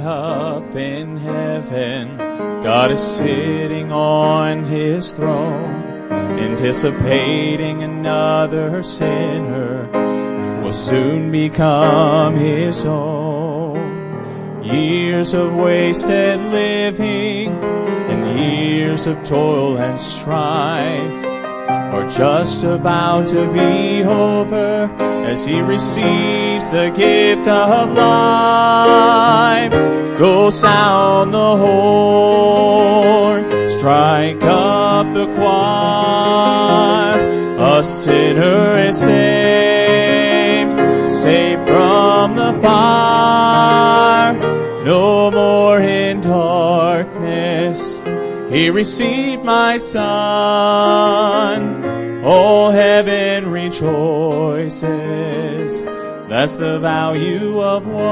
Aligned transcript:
up 0.00 0.74
in 0.74 1.16
heaven, 1.16 2.16
God 2.62 2.90
is 2.90 3.00
sitting 3.00 3.92
on 3.92 4.64
his 4.64 5.10
throne, 5.10 6.10
anticipating 6.38 7.82
another 7.82 8.82
sinner. 8.82 9.88
Will 10.62 10.72
soon 10.72 11.32
become 11.32 12.34
his 12.34 12.84
own. 12.84 14.62
Years 14.62 15.34
of 15.34 15.54
wasted 15.54 16.40
living 16.40 17.48
and 17.48 18.38
years 18.38 19.06
of 19.06 19.22
toil 19.24 19.76
and 19.78 19.98
strife 19.98 21.24
are 21.92 22.08
just 22.08 22.64
about 22.64 23.28
to 23.28 23.52
be 23.52 24.04
over 24.04 25.11
as 25.24 25.44
he 25.44 25.60
receives 25.60 26.68
the 26.68 26.90
gift 26.94 27.48
of 27.48 27.92
life. 27.92 29.72
Go 30.18 30.50
sound 30.50 31.32
the 31.32 31.56
horn, 31.56 33.44
strike 33.68 34.42
up 34.42 35.12
the 35.14 35.26
choir. 35.34 37.18
A 37.58 37.82
sinner 37.82 38.78
is 38.78 39.00
saved, 39.00 40.78
saved 41.08 41.66
from 41.66 42.36
the 42.36 42.52
fire. 42.60 44.34
No 44.84 45.30
more 45.30 45.80
in 45.80 46.20
darkness, 46.20 48.02
he 48.50 48.70
received 48.70 49.44
my 49.44 49.78
son. 49.78 51.81
All 52.24 52.70
heaven 52.70 53.50
rejoices. 53.50 54.92
That's 56.28 56.54
the 56.56 56.78
value 56.78 57.60
of 57.60 57.88
one. 57.88 58.02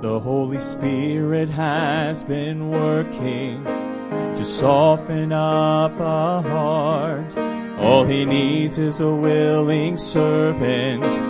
The 0.00 0.18
Holy 0.18 0.58
Spirit 0.58 1.50
has 1.50 2.22
been 2.22 2.70
working 2.70 3.62
to 3.64 4.44
soften 4.44 5.30
up 5.32 6.00
a 6.00 6.40
heart. 6.40 7.36
All 7.78 8.04
he 8.04 8.24
needs 8.24 8.78
is 8.78 9.02
a 9.02 9.14
willing 9.14 9.98
servant 9.98 11.27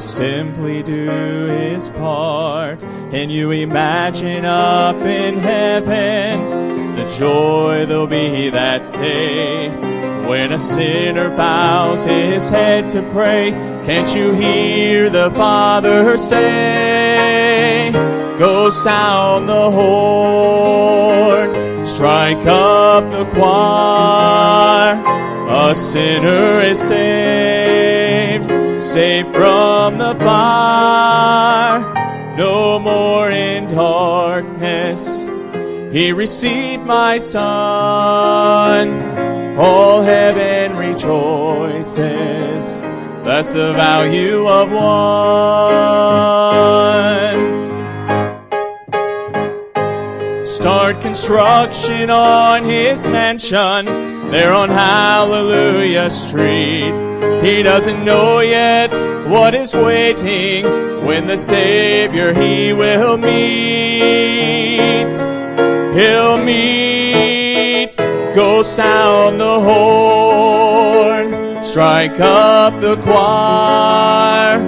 simply 0.00 0.82
do 0.82 1.10
his 1.46 1.88
part. 1.90 2.80
Can 3.10 3.28
you 3.30 3.50
imagine 3.50 4.44
up 4.44 4.96
in 4.96 5.36
heaven 5.36 6.94
the 6.96 7.06
joy 7.18 7.84
there'll 7.86 8.06
be 8.06 8.48
that 8.50 8.92
day 8.94 9.68
when 10.26 10.52
a 10.52 10.58
sinner 10.58 11.28
bows 11.36 12.04
his 12.04 12.48
head 12.48 12.88
to 12.90 13.02
pray? 13.10 13.50
Can't 13.84 14.14
you 14.14 14.32
hear 14.32 15.10
the 15.10 15.30
Father 15.32 16.16
say, 16.16 17.90
Go 18.38 18.70
sound 18.70 19.48
the 19.48 19.70
horn, 19.70 21.50
strike 21.86 22.46
up 22.46 23.10
the 23.10 23.26
choir, 23.34 25.02
a 25.48 25.74
sinner 25.76 26.60
is 26.60 26.78
saved 26.78 28.50
saved 28.90 29.32
from 29.32 29.79
fire, 30.20 31.80
no 32.36 32.78
more 32.78 33.30
in 33.30 33.66
darkness. 33.68 35.26
He 35.92 36.12
received 36.12 36.84
my 36.86 37.18
son. 37.18 38.88
All 39.58 40.02
heaven 40.02 40.76
rejoices. 40.76 42.00
That's 43.24 43.50
the 43.50 43.72
value 43.74 44.46
of 44.48 44.70
one. 44.72 45.00
Start 50.46 51.00
construction 51.00 52.10
on 52.10 52.64
his 52.64 53.06
mansion 53.06 53.86
there 54.30 54.52
on 54.52 54.68
Hallelujah 54.68 56.08
Street. 56.10 56.92
He 57.42 57.62
doesn't 57.62 58.04
know 58.04 58.40
yet 58.40 59.09
what 59.30 59.54
is 59.54 59.76
waiting 59.76 60.64
when 61.06 61.28
the 61.28 61.36
Savior 61.36 62.34
he 62.34 62.72
will 62.72 63.16
meet. 63.16 65.16
He'll 65.94 66.44
meet. 66.44 67.96
Go 68.34 68.62
sound 68.62 69.40
the 69.40 69.60
horn. 69.60 71.62
Strike 71.62 72.18
up 72.18 72.80
the 72.80 72.96
choir. 72.96 74.58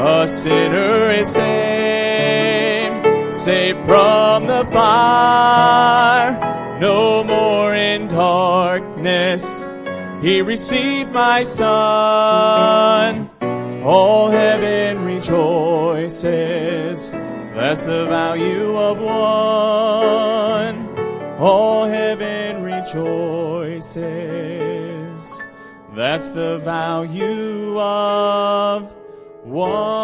A 0.00 0.26
sinner 0.26 1.10
is 1.10 1.32
saved. 1.32 3.32
Saved 3.32 3.78
from 3.86 4.48
the 4.48 4.64
fire. 4.72 6.32
No 6.80 7.22
more 7.22 7.72
in 7.72 8.08
darkness 8.08 9.64
he 10.20 10.42
received 10.42 11.12
my 11.12 11.44
son. 11.44 13.30
All 13.90 14.28
heaven 14.30 15.02
rejoices. 15.02 16.28
That's 17.10 17.84
the 17.84 18.04
value 18.04 18.76
of 18.76 19.00
one. 19.00 20.86
All 21.38 21.86
heaven 21.86 22.62
rejoices. 22.62 24.02
That's 25.94 26.32
the 26.32 26.58
value 26.58 27.80
of 27.80 28.94
one. 29.44 29.96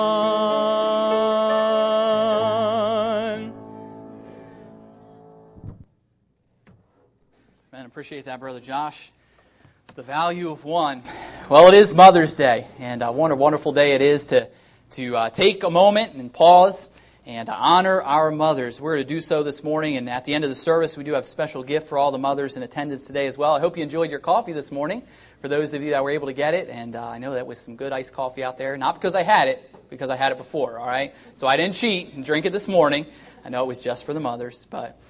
Man, 7.70 7.84
appreciate 7.84 8.24
that, 8.24 8.40
Brother 8.40 8.60
Josh. 8.60 9.12
The 9.94 10.02
value 10.02 10.50
of 10.50 10.64
one. 10.64 11.04
Well, 11.48 11.68
it 11.68 11.74
is 11.74 11.94
Mother's 11.94 12.34
Day, 12.34 12.66
and 12.80 13.00
uh, 13.00 13.12
what 13.12 13.30
a 13.30 13.36
wonderful 13.36 13.70
day 13.70 13.92
it 13.92 14.02
is 14.02 14.24
to, 14.24 14.48
to 14.90 15.16
uh, 15.16 15.30
take 15.30 15.62
a 15.62 15.70
moment 15.70 16.14
and 16.14 16.32
pause 16.32 16.90
and 17.24 17.46
to 17.46 17.54
honor 17.54 18.02
our 18.02 18.32
mothers. 18.32 18.80
We're 18.80 18.96
to 18.96 19.04
do 19.04 19.20
so 19.20 19.44
this 19.44 19.62
morning, 19.62 19.96
and 19.96 20.10
at 20.10 20.24
the 20.24 20.34
end 20.34 20.42
of 20.42 20.50
the 20.50 20.56
service, 20.56 20.96
we 20.96 21.04
do 21.04 21.12
have 21.12 21.22
a 21.22 21.26
special 21.26 21.62
gift 21.62 21.88
for 21.88 21.96
all 21.96 22.10
the 22.10 22.18
mothers 22.18 22.56
in 22.56 22.64
attendance 22.64 23.06
today 23.06 23.28
as 23.28 23.38
well. 23.38 23.54
I 23.54 23.60
hope 23.60 23.76
you 23.76 23.84
enjoyed 23.84 24.10
your 24.10 24.18
coffee 24.18 24.52
this 24.52 24.72
morning, 24.72 25.04
for 25.40 25.46
those 25.46 25.74
of 25.74 25.82
you 25.84 25.90
that 25.90 26.02
were 26.02 26.10
able 26.10 26.26
to 26.26 26.32
get 26.32 26.54
it, 26.54 26.68
and 26.70 26.96
uh, 26.96 27.08
I 27.08 27.18
know 27.18 27.34
that 27.34 27.46
was 27.46 27.60
some 27.60 27.76
good 27.76 27.92
iced 27.92 28.12
coffee 28.12 28.42
out 28.42 28.58
there. 28.58 28.76
Not 28.76 28.96
because 28.96 29.14
I 29.14 29.22
had 29.22 29.46
it, 29.46 29.72
because 29.90 30.10
I 30.10 30.16
had 30.16 30.32
it 30.32 30.38
before, 30.38 30.76
all 30.76 30.88
right? 30.88 31.14
So 31.34 31.46
I 31.46 31.56
didn't 31.56 31.76
cheat 31.76 32.14
and 32.14 32.24
drink 32.24 32.46
it 32.46 32.50
this 32.50 32.66
morning. 32.66 33.06
I 33.44 33.48
know 33.48 33.62
it 33.62 33.68
was 33.68 33.78
just 33.78 34.04
for 34.04 34.12
the 34.12 34.18
mothers, 34.18 34.66
but 34.68 35.00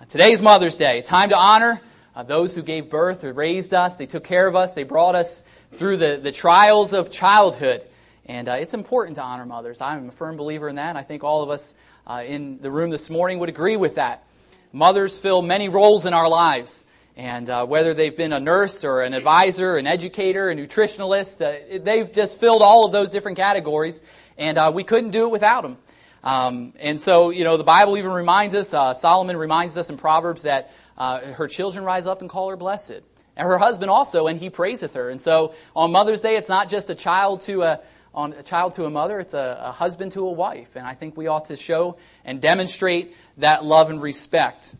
uh, 0.00 0.06
today's 0.06 0.40
Mother's 0.40 0.76
Day, 0.76 1.02
time 1.02 1.28
to 1.28 1.36
honor 1.36 1.82
uh, 2.14 2.22
those 2.22 2.54
who 2.54 2.62
gave 2.62 2.90
birth 2.90 3.24
or 3.24 3.32
raised 3.32 3.72
us, 3.72 3.96
they 3.96 4.06
took 4.06 4.24
care 4.24 4.46
of 4.46 4.54
us, 4.54 4.72
they 4.72 4.82
brought 4.82 5.14
us 5.14 5.44
through 5.74 5.96
the, 5.96 6.20
the 6.22 6.32
trials 6.32 6.92
of 6.92 7.10
childhood. 7.10 7.82
And 8.26 8.48
uh, 8.48 8.52
it's 8.52 8.74
important 8.74 9.16
to 9.16 9.22
honor 9.22 9.46
mothers. 9.46 9.80
I'm 9.80 10.08
a 10.10 10.12
firm 10.12 10.36
believer 10.36 10.68
in 10.68 10.76
that. 10.76 10.96
I 10.96 11.02
think 11.02 11.24
all 11.24 11.42
of 11.42 11.50
us 11.50 11.74
uh, 12.06 12.22
in 12.26 12.60
the 12.60 12.70
room 12.70 12.90
this 12.90 13.10
morning 13.10 13.38
would 13.38 13.48
agree 13.48 13.76
with 13.76 13.96
that. 13.96 14.24
Mothers 14.72 15.18
fill 15.18 15.42
many 15.42 15.68
roles 15.68 16.06
in 16.06 16.14
our 16.14 16.28
lives. 16.28 16.86
And 17.16 17.50
uh, 17.50 17.66
whether 17.66 17.94
they've 17.94 18.16
been 18.16 18.32
a 18.32 18.40
nurse 18.40 18.84
or 18.84 19.02
an 19.02 19.12
advisor, 19.12 19.76
an 19.76 19.86
educator, 19.86 20.50
a 20.50 20.54
nutritionalist, 20.54 21.40
uh, 21.40 21.78
they've 21.82 22.12
just 22.12 22.38
filled 22.38 22.62
all 22.62 22.86
of 22.86 22.92
those 22.92 23.10
different 23.10 23.38
categories. 23.38 24.02
And 24.38 24.56
uh, 24.56 24.70
we 24.74 24.84
couldn't 24.84 25.10
do 25.10 25.26
it 25.26 25.30
without 25.30 25.62
them. 25.62 25.76
Um, 26.24 26.72
and 26.78 27.00
so, 27.00 27.30
you 27.30 27.42
know, 27.42 27.56
the 27.56 27.64
Bible 27.64 27.96
even 27.98 28.12
reminds 28.12 28.54
us, 28.54 28.68
Solomon 29.00 29.36
reminds 29.36 29.76
us 29.76 29.90
in 29.90 29.96
Proverbs 29.96 30.42
that 30.42 30.72
uh, 30.96 31.20
her 31.20 31.48
children 31.48 31.84
rise 31.84 32.06
up 32.06 32.20
and 32.20 32.30
call 32.30 32.50
her 32.50 32.56
blessed. 32.56 33.02
And 33.36 33.48
her 33.48 33.58
husband 33.58 33.90
also, 33.90 34.26
and 34.26 34.38
he 34.38 34.50
praiseth 34.50 34.94
her. 34.94 35.08
And 35.08 35.20
so 35.20 35.54
on 35.74 35.90
Mother's 35.90 36.20
Day, 36.20 36.36
it's 36.36 36.48
not 36.48 36.68
just 36.68 36.90
a 36.90 36.94
child 36.94 37.40
to 37.42 37.62
a, 37.62 37.80
on 38.14 38.34
a 38.34 38.42
child 38.42 38.74
to 38.74 38.84
a 38.84 38.90
mother, 38.90 39.20
it's 39.20 39.34
a, 39.34 39.58
a 39.64 39.72
husband 39.72 40.12
to 40.12 40.26
a 40.26 40.32
wife. 40.32 40.76
And 40.76 40.86
I 40.86 40.94
think 40.94 41.16
we 41.16 41.28
ought 41.28 41.46
to 41.46 41.56
show 41.56 41.96
and 42.24 42.40
demonstrate 42.40 43.16
that 43.38 43.64
love 43.64 43.88
and 43.88 44.02
respect. 44.02 44.74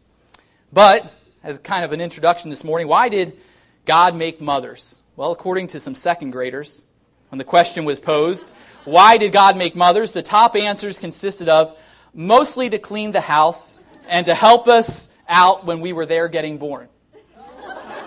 But, 0.72 1.10
as 1.42 1.58
kind 1.58 1.84
of 1.84 1.92
an 1.92 2.00
introduction 2.00 2.50
this 2.50 2.62
morning, 2.62 2.88
why 2.88 3.08
did 3.08 3.38
God 3.84 4.14
make 4.14 4.40
mothers? 4.40 5.02
Well, 5.16 5.32
according 5.32 5.68
to 5.68 5.80
some 5.80 5.94
second 5.94 6.30
graders, 6.30 6.84
when 7.30 7.38
the 7.38 7.44
question 7.44 7.84
was 7.84 7.98
posed, 7.98 8.52
why 8.84 9.16
did 9.16 9.32
God 9.32 9.56
make 9.56 9.74
mothers? 9.74 10.10
The 10.10 10.22
top 10.22 10.56
answers 10.56 10.98
consisted 10.98 11.48
of 11.48 11.76
mostly 12.14 12.68
to 12.70 12.78
clean 12.78 13.12
the 13.12 13.20
house 13.20 13.80
and 14.08 14.26
to 14.26 14.34
help 14.34 14.68
us 14.68 15.11
out 15.32 15.64
when 15.64 15.80
we 15.80 15.92
were 15.92 16.06
there 16.06 16.28
getting 16.28 16.58
born. 16.58 16.88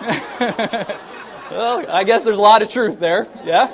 well, 1.50 1.84
I 1.90 2.04
guess 2.06 2.24
there's 2.24 2.38
a 2.38 2.42
lot 2.42 2.62
of 2.62 2.70
truth 2.70 2.98
there. 2.98 3.26
Yeah? 3.44 3.66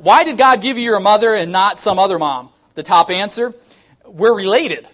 Why 0.00 0.24
did 0.24 0.36
God 0.36 0.60
give 0.60 0.76
you 0.76 0.84
your 0.84 1.00
mother 1.00 1.34
and 1.34 1.52
not 1.52 1.78
some 1.78 1.98
other 1.98 2.18
mom? 2.18 2.50
The 2.74 2.82
top 2.82 3.10
answer 3.10 3.54
we're 4.04 4.34
related. 4.34 4.86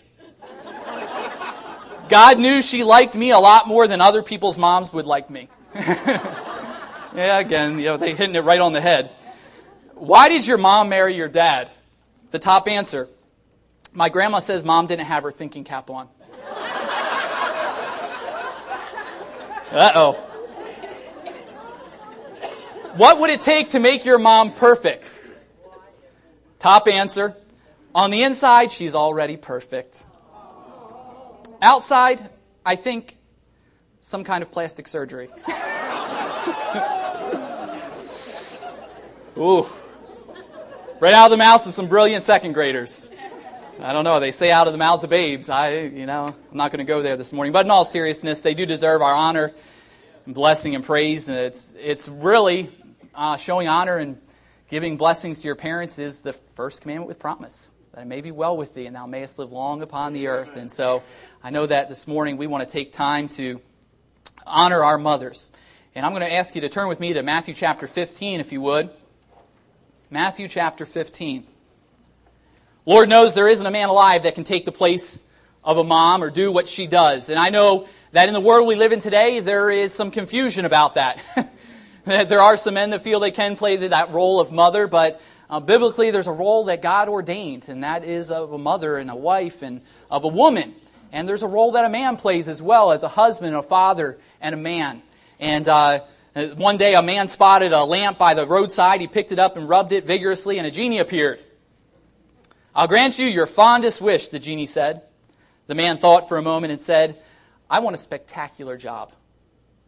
God 2.08 2.38
knew 2.38 2.62
she 2.62 2.84
liked 2.84 3.14
me 3.14 3.30
a 3.30 3.38
lot 3.38 3.66
more 3.66 3.86
than 3.86 4.00
other 4.00 4.22
people's 4.22 4.56
moms 4.56 4.92
would 4.92 5.06
like 5.06 5.28
me. 5.28 5.48
yeah, 5.74 7.38
again, 7.38 7.78
you 7.78 7.86
know, 7.86 7.96
they 7.96 8.14
hitting 8.14 8.34
it 8.34 8.44
right 8.44 8.60
on 8.60 8.72
the 8.72 8.80
head. 8.80 9.10
Why 9.94 10.28
did 10.28 10.46
your 10.46 10.58
mom 10.58 10.88
marry 10.88 11.14
your 11.14 11.28
dad? 11.28 11.70
The 12.30 12.38
top 12.38 12.68
answer. 12.68 13.08
My 13.92 14.08
grandma 14.08 14.38
says 14.38 14.64
mom 14.64 14.86
didn't 14.86 15.06
have 15.06 15.22
her 15.22 15.32
thinking 15.32 15.64
cap 15.64 15.90
on. 15.90 16.08
Uh 19.70 19.92
oh. 19.94 20.12
What 22.96 23.20
would 23.20 23.30
it 23.30 23.40
take 23.40 23.70
to 23.70 23.78
make 23.78 24.04
your 24.04 24.18
mom 24.18 24.52
perfect? 24.52 25.24
Top 26.58 26.88
answer. 26.88 27.36
On 27.94 28.10
the 28.10 28.22
inside, 28.22 28.72
she's 28.72 28.94
already 28.94 29.36
perfect. 29.36 30.04
Outside, 31.60 32.28
I 32.64 32.76
think 32.76 33.16
some 34.00 34.24
kind 34.24 34.42
of 34.42 34.50
plastic 34.50 34.88
surgery. 34.88 35.28
Ooh. 39.36 39.66
Right 41.00 41.14
out 41.14 41.26
of 41.26 41.30
the 41.30 41.36
mouths 41.36 41.66
of 41.66 41.72
some 41.74 41.86
brilliant 41.86 42.24
second 42.24 42.54
graders. 42.54 43.10
I 43.80 43.92
don't 43.92 44.02
know. 44.02 44.18
They 44.18 44.32
say 44.32 44.50
out 44.50 44.66
of 44.66 44.72
the 44.72 44.78
mouths 44.78 45.04
of 45.04 45.10
babes. 45.10 45.48
I, 45.48 45.78
you 45.82 46.04
know, 46.04 46.34
I'm 46.50 46.56
not 46.56 46.72
going 46.72 46.84
to 46.84 46.90
go 46.90 47.00
there 47.00 47.16
this 47.16 47.32
morning. 47.32 47.52
But 47.52 47.64
in 47.64 47.70
all 47.70 47.84
seriousness, 47.84 48.40
they 48.40 48.54
do 48.54 48.66
deserve 48.66 49.02
our 49.02 49.14
honor 49.14 49.52
and 50.26 50.34
blessing 50.34 50.74
and 50.74 50.84
praise. 50.84 51.28
And 51.28 51.38
it's, 51.38 51.76
it's 51.78 52.08
really 52.08 52.70
uh, 53.14 53.36
showing 53.36 53.68
honor 53.68 53.96
and 53.96 54.20
giving 54.68 54.96
blessings 54.96 55.42
to 55.42 55.46
your 55.46 55.54
parents 55.54 55.98
is 56.00 56.22
the 56.22 56.32
first 56.32 56.82
commandment 56.82 57.06
with 57.06 57.20
promise 57.20 57.72
that 57.92 58.02
it 58.02 58.06
may 58.06 58.20
be 58.20 58.32
well 58.32 58.56
with 58.56 58.74
thee 58.74 58.86
and 58.86 58.96
thou 58.96 59.06
mayest 59.06 59.38
live 59.38 59.52
long 59.52 59.80
upon 59.80 60.12
the 60.12 60.26
earth. 60.26 60.56
And 60.56 60.68
so 60.68 61.04
I 61.42 61.50
know 61.50 61.64
that 61.64 61.88
this 61.88 62.08
morning 62.08 62.36
we 62.36 62.48
want 62.48 62.68
to 62.68 62.72
take 62.72 62.92
time 62.92 63.28
to 63.28 63.60
honor 64.44 64.82
our 64.82 64.98
mothers. 64.98 65.52
And 65.94 66.04
I'm 66.04 66.10
going 66.12 66.26
to 66.26 66.32
ask 66.32 66.56
you 66.56 66.62
to 66.62 66.68
turn 66.68 66.88
with 66.88 66.98
me 66.98 67.12
to 67.12 67.22
Matthew 67.22 67.54
chapter 67.54 67.86
15, 67.86 68.40
if 68.40 68.50
you 68.50 68.60
would. 68.60 68.90
Matthew 70.10 70.48
chapter 70.48 70.84
15. 70.84 71.46
Lord 72.88 73.10
knows 73.10 73.34
there 73.34 73.48
isn't 73.48 73.66
a 73.66 73.70
man 73.70 73.90
alive 73.90 74.22
that 74.22 74.34
can 74.34 74.44
take 74.44 74.64
the 74.64 74.72
place 74.72 75.22
of 75.62 75.76
a 75.76 75.84
mom 75.84 76.24
or 76.24 76.30
do 76.30 76.50
what 76.50 76.66
she 76.66 76.86
does. 76.86 77.28
And 77.28 77.38
I 77.38 77.50
know 77.50 77.86
that 78.12 78.28
in 78.28 78.32
the 78.32 78.40
world 78.40 78.66
we 78.66 78.76
live 78.76 78.92
in 78.92 79.00
today, 79.00 79.40
there 79.40 79.68
is 79.68 79.92
some 79.92 80.10
confusion 80.10 80.64
about 80.64 80.94
that. 80.94 81.22
there 82.04 82.40
are 82.40 82.56
some 82.56 82.72
men 82.72 82.88
that 82.88 83.02
feel 83.02 83.20
they 83.20 83.30
can 83.30 83.56
play 83.56 83.76
that 83.76 84.10
role 84.10 84.40
of 84.40 84.52
mother, 84.52 84.86
but 84.86 85.20
uh, 85.50 85.60
biblically 85.60 86.10
there's 86.10 86.28
a 86.28 86.32
role 86.32 86.64
that 86.64 86.80
God 86.80 87.10
ordained, 87.10 87.68
and 87.68 87.84
that 87.84 88.04
is 88.04 88.30
of 88.30 88.54
a 88.54 88.58
mother 88.58 88.96
and 88.96 89.10
a 89.10 89.16
wife 89.16 89.60
and 89.60 89.82
of 90.10 90.24
a 90.24 90.28
woman. 90.28 90.74
And 91.12 91.28
there's 91.28 91.42
a 91.42 91.46
role 91.46 91.72
that 91.72 91.84
a 91.84 91.90
man 91.90 92.16
plays 92.16 92.48
as 92.48 92.62
well 92.62 92.90
as 92.90 93.02
a 93.02 93.08
husband, 93.08 93.54
a 93.54 93.62
father, 93.62 94.16
and 94.40 94.54
a 94.54 94.58
man. 94.58 95.02
And 95.38 95.68
uh, 95.68 96.00
one 96.54 96.78
day 96.78 96.94
a 96.94 97.02
man 97.02 97.28
spotted 97.28 97.72
a 97.72 97.84
lamp 97.84 98.16
by 98.16 98.32
the 98.32 98.46
roadside. 98.46 99.02
He 99.02 99.08
picked 99.08 99.30
it 99.30 99.38
up 99.38 99.58
and 99.58 99.68
rubbed 99.68 99.92
it 99.92 100.06
vigorously, 100.06 100.56
and 100.56 100.66
a 100.66 100.70
genie 100.70 101.00
appeared. 101.00 101.40
I'll 102.74 102.88
grant 102.88 103.18
you 103.18 103.26
your 103.26 103.46
fondest 103.46 104.00
wish, 104.00 104.28
the 104.28 104.38
genie 104.38 104.66
said. 104.66 105.02
The 105.66 105.74
man 105.74 105.98
thought 105.98 106.28
for 106.28 106.38
a 106.38 106.42
moment 106.42 106.72
and 106.72 106.80
said, 106.80 107.16
I 107.68 107.80
want 107.80 107.94
a 107.94 107.98
spectacular 107.98 108.76
job. 108.76 109.12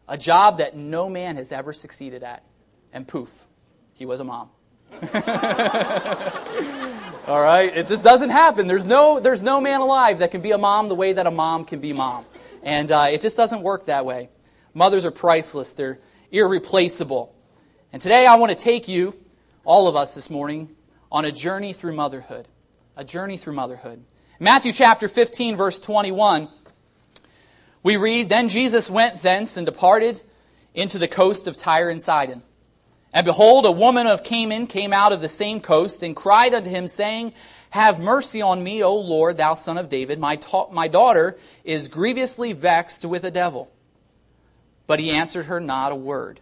A 0.08 0.18
job 0.18 0.58
that 0.58 0.76
no 0.76 1.08
man 1.08 1.36
has 1.36 1.52
ever 1.52 1.72
succeeded 1.72 2.22
at. 2.22 2.42
And 2.92 3.06
poof, 3.06 3.46
he 3.94 4.04
was 4.04 4.20
a 4.20 4.24
mom. 4.24 4.50
All 7.26 7.40
right? 7.40 7.70
It 7.74 7.86
just 7.86 8.02
doesn't 8.02 8.30
happen. 8.30 8.66
There's 8.66 8.86
no, 8.86 9.20
there's 9.20 9.42
no 9.42 9.60
man 9.60 9.80
alive 9.80 10.18
that 10.18 10.32
can 10.32 10.40
be 10.40 10.50
a 10.50 10.58
mom 10.58 10.88
the 10.88 10.94
way 10.94 11.12
that 11.12 11.26
a 11.26 11.30
mom 11.30 11.64
can 11.64 11.80
be 11.80 11.92
mom. 11.92 12.24
And 12.62 12.90
uh, 12.90 13.06
it 13.10 13.20
just 13.20 13.36
doesn't 13.36 13.62
work 13.62 13.86
that 13.86 14.04
way. 14.04 14.28
Mothers 14.74 15.06
are 15.06 15.10
priceless, 15.10 15.72
they're 15.72 15.98
irreplaceable. 16.30 17.34
And 17.92 18.02
today 18.02 18.26
I 18.26 18.36
want 18.36 18.50
to 18.50 18.56
take 18.56 18.88
you, 18.88 19.14
all 19.64 19.88
of 19.88 19.96
us 19.96 20.14
this 20.14 20.28
morning, 20.30 20.74
on 21.10 21.24
a 21.24 21.32
journey 21.32 21.72
through 21.72 21.94
motherhood 21.94 22.46
a 23.00 23.04
journey 23.04 23.38
through 23.38 23.54
motherhood. 23.54 24.04
Matthew 24.38 24.72
chapter 24.72 25.08
15, 25.08 25.56
verse 25.56 25.78
21, 25.78 26.48
we 27.82 27.96
read, 27.96 28.28
Then 28.28 28.50
Jesus 28.50 28.90
went 28.90 29.22
thence 29.22 29.56
and 29.56 29.64
departed 29.64 30.20
into 30.74 30.98
the 30.98 31.08
coast 31.08 31.46
of 31.46 31.56
Tyre 31.56 31.88
and 31.88 32.02
Sidon. 32.02 32.42
And 33.14 33.24
behold, 33.24 33.64
a 33.64 33.72
woman 33.72 34.06
of 34.06 34.22
Canaan 34.22 34.66
came 34.66 34.92
out 34.92 35.14
of 35.14 35.22
the 35.22 35.30
same 35.30 35.60
coast 35.60 36.02
and 36.02 36.14
cried 36.14 36.52
unto 36.52 36.68
him, 36.68 36.88
saying, 36.88 37.32
Have 37.70 37.98
mercy 37.98 38.42
on 38.42 38.62
me, 38.62 38.84
O 38.84 38.94
Lord, 38.94 39.38
thou 39.38 39.54
son 39.54 39.78
of 39.78 39.88
David. 39.88 40.18
My, 40.18 40.36
ta- 40.36 40.68
my 40.70 40.86
daughter 40.86 41.38
is 41.64 41.88
grievously 41.88 42.52
vexed 42.52 43.06
with 43.06 43.24
a 43.24 43.30
devil. 43.30 43.72
But 44.86 45.00
he 45.00 45.10
answered 45.10 45.46
her 45.46 45.58
not 45.58 45.90
a 45.90 45.96
word. 45.96 46.40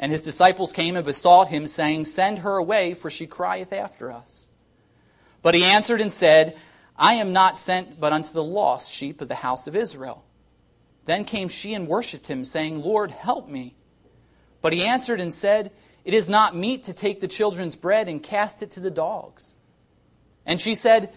And 0.00 0.10
his 0.10 0.24
disciples 0.24 0.72
came 0.72 0.96
and 0.96 1.04
besought 1.04 1.46
him, 1.46 1.68
saying, 1.68 2.06
Send 2.06 2.40
her 2.40 2.56
away, 2.56 2.92
for 2.94 3.08
she 3.08 3.28
crieth 3.28 3.72
after 3.72 4.10
us. 4.10 4.49
But 5.42 5.54
he 5.54 5.64
answered 5.64 6.00
and 6.00 6.12
said, 6.12 6.56
I 6.96 7.14
am 7.14 7.32
not 7.32 7.56
sent 7.56 7.98
but 7.98 8.12
unto 8.12 8.32
the 8.32 8.44
lost 8.44 8.92
sheep 8.92 9.20
of 9.20 9.28
the 9.28 9.36
house 9.36 9.66
of 9.66 9.74
Israel. 9.74 10.24
Then 11.06 11.24
came 11.24 11.48
she 11.48 11.72
and 11.74 11.88
worshipped 11.88 12.26
him, 12.26 12.44
saying, 12.44 12.82
Lord, 12.82 13.10
help 13.10 13.48
me. 13.48 13.74
But 14.60 14.74
he 14.74 14.84
answered 14.84 15.20
and 15.20 15.32
said, 15.32 15.72
It 16.04 16.12
is 16.12 16.28
not 16.28 16.54
meet 16.54 16.84
to 16.84 16.92
take 16.92 17.20
the 17.20 17.28
children's 17.28 17.74
bread 17.74 18.08
and 18.08 18.22
cast 18.22 18.62
it 18.62 18.70
to 18.72 18.80
the 18.80 18.90
dogs. 18.90 19.56
And 20.44 20.60
she 20.60 20.74
said, 20.74 21.10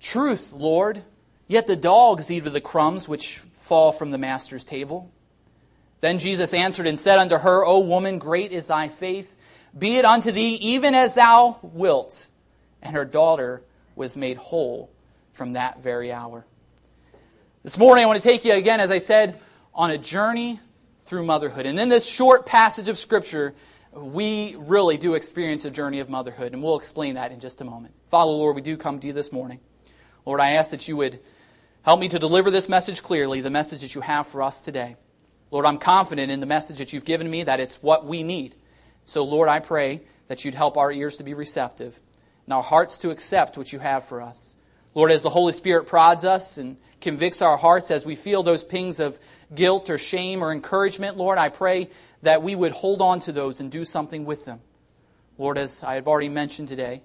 Truth, 0.00 0.52
Lord, 0.52 1.02
yet 1.48 1.66
the 1.66 1.76
dogs 1.76 2.30
eat 2.30 2.46
of 2.46 2.52
the 2.52 2.60
crumbs 2.60 3.08
which 3.08 3.38
fall 3.38 3.92
from 3.92 4.10
the 4.10 4.18
master's 4.18 4.64
table. 4.64 5.10
Then 6.00 6.18
Jesus 6.18 6.52
answered 6.52 6.86
and 6.86 6.98
said 6.98 7.18
unto 7.18 7.38
her, 7.38 7.64
O 7.64 7.78
woman, 7.78 8.18
great 8.18 8.52
is 8.52 8.66
thy 8.66 8.88
faith. 8.88 9.34
Be 9.76 9.96
it 9.96 10.04
unto 10.04 10.30
thee 10.30 10.56
even 10.56 10.94
as 10.94 11.14
thou 11.14 11.58
wilt 11.62 12.28
and 12.82 12.96
her 12.96 13.04
daughter 13.04 13.62
was 13.94 14.16
made 14.16 14.36
whole 14.36 14.90
from 15.32 15.52
that 15.52 15.82
very 15.82 16.12
hour. 16.12 16.44
This 17.62 17.78
morning, 17.78 18.04
I 18.04 18.06
want 18.06 18.20
to 18.20 18.28
take 18.28 18.44
you 18.44 18.54
again, 18.54 18.80
as 18.80 18.90
I 18.90 18.98
said, 18.98 19.38
on 19.74 19.90
a 19.90 19.98
journey 19.98 20.60
through 21.02 21.24
motherhood. 21.24 21.66
And 21.66 21.78
in 21.78 21.88
this 21.88 22.06
short 22.06 22.44
passage 22.44 22.88
of 22.88 22.98
Scripture, 22.98 23.54
we 23.92 24.56
really 24.58 24.96
do 24.96 25.14
experience 25.14 25.64
a 25.64 25.70
journey 25.70 26.00
of 26.00 26.08
motherhood, 26.08 26.52
and 26.52 26.62
we'll 26.62 26.76
explain 26.76 27.14
that 27.14 27.30
in 27.30 27.40
just 27.40 27.60
a 27.60 27.64
moment. 27.64 27.94
Father, 28.08 28.30
Lord, 28.30 28.56
we 28.56 28.62
do 28.62 28.76
come 28.76 28.98
to 29.00 29.06
you 29.06 29.12
this 29.12 29.32
morning. 29.32 29.60
Lord, 30.24 30.40
I 30.40 30.52
ask 30.52 30.70
that 30.70 30.88
you 30.88 30.96
would 30.96 31.20
help 31.82 32.00
me 32.00 32.08
to 32.08 32.18
deliver 32.18 32.50
this 32.50 32.68
message 32.68 33.02
clearly, 33.02 33.40
the 33.40 33.50
message 33.50 33.82
that 33.82 33.94
you 33.94 34.00
have 34.00 34.26
for 34.26 34.42
us 34.42 34.60
today. 34.60 34.96
Lord, 35.50 35.66
I'm 35.66 35.78
confident 35.78 36.32
in 36.32 36.40
the 36.40 36.46
message 36.46 36.78
that 36.78 36.92
you've 36.92 37.04
given 37.04 37.30
me 37.30 37.42
that 37.44 37.60
it's 37.60 37.82
what 37.82 38.06
we 38.06 38.22
need. 38.22 38.54
So, 39.04 39.24
Lord, 39.24 39.48
I 39.48 39.58
pray 39.58 40.02
that 40.28 40.44
you'd 40.44 40.54
help 40.54 40.76
our 40.76 40.90
ears 40.90 41.18
to 41.18 41.24
be 41.24 41.34
receptive 41.34 42.00
and 42.46 42.54
our 42.54 42.62
hearts 42.62 42.98
to 42.98 43.10
accept 43.10 43.56
what 43.56 43.72
you 43.72 43.78
have 43.78 44.04
for 44.04 44.20
us. 44.20 44.56
Lord, 44.94 45.10
as 45.10 45.22
the 45.22 45.30
Holy 45.30 45.52
Spirit 45.52 45.86
prods 45.86 46.24
us 46.24 46.58
and 46.58 46.76
convicts 47.00 47.40
our 47.40 47.56
hearts 47.56 47.90
as 47.90 48.04
we 48.04 48.14
feel 48.14 48.42
those 48.42 48.62
pings 48.62 49.00
of 49.00 49.18
guilt 49.54 49.88
or 49.88 49.98
shame 49.98 50.42
or 50.42 50.52
encouragement, 50.52 51.16
Lord, 51.16 51.38
I 51.38 51.48
pray 51.48 51.88
that 52.22 52.42
we 52.42 52.54
would 52.54 52.72
hold 52.72 53.00
on 53.00 53.20
to 53.20 53.32
those 53.32 53.60
and 53.60 53.70
do 53.70 53.84
something 53.84 54.24
with 54.24 54.44
them. 54.44 54.60
Lord, 55.38 55.58
as 55.58 55.82
I 55.82 55.94
have 55.94 56.06
already 56.06 56.28
mentioned 56.28 56.68
today, 56.68 57.02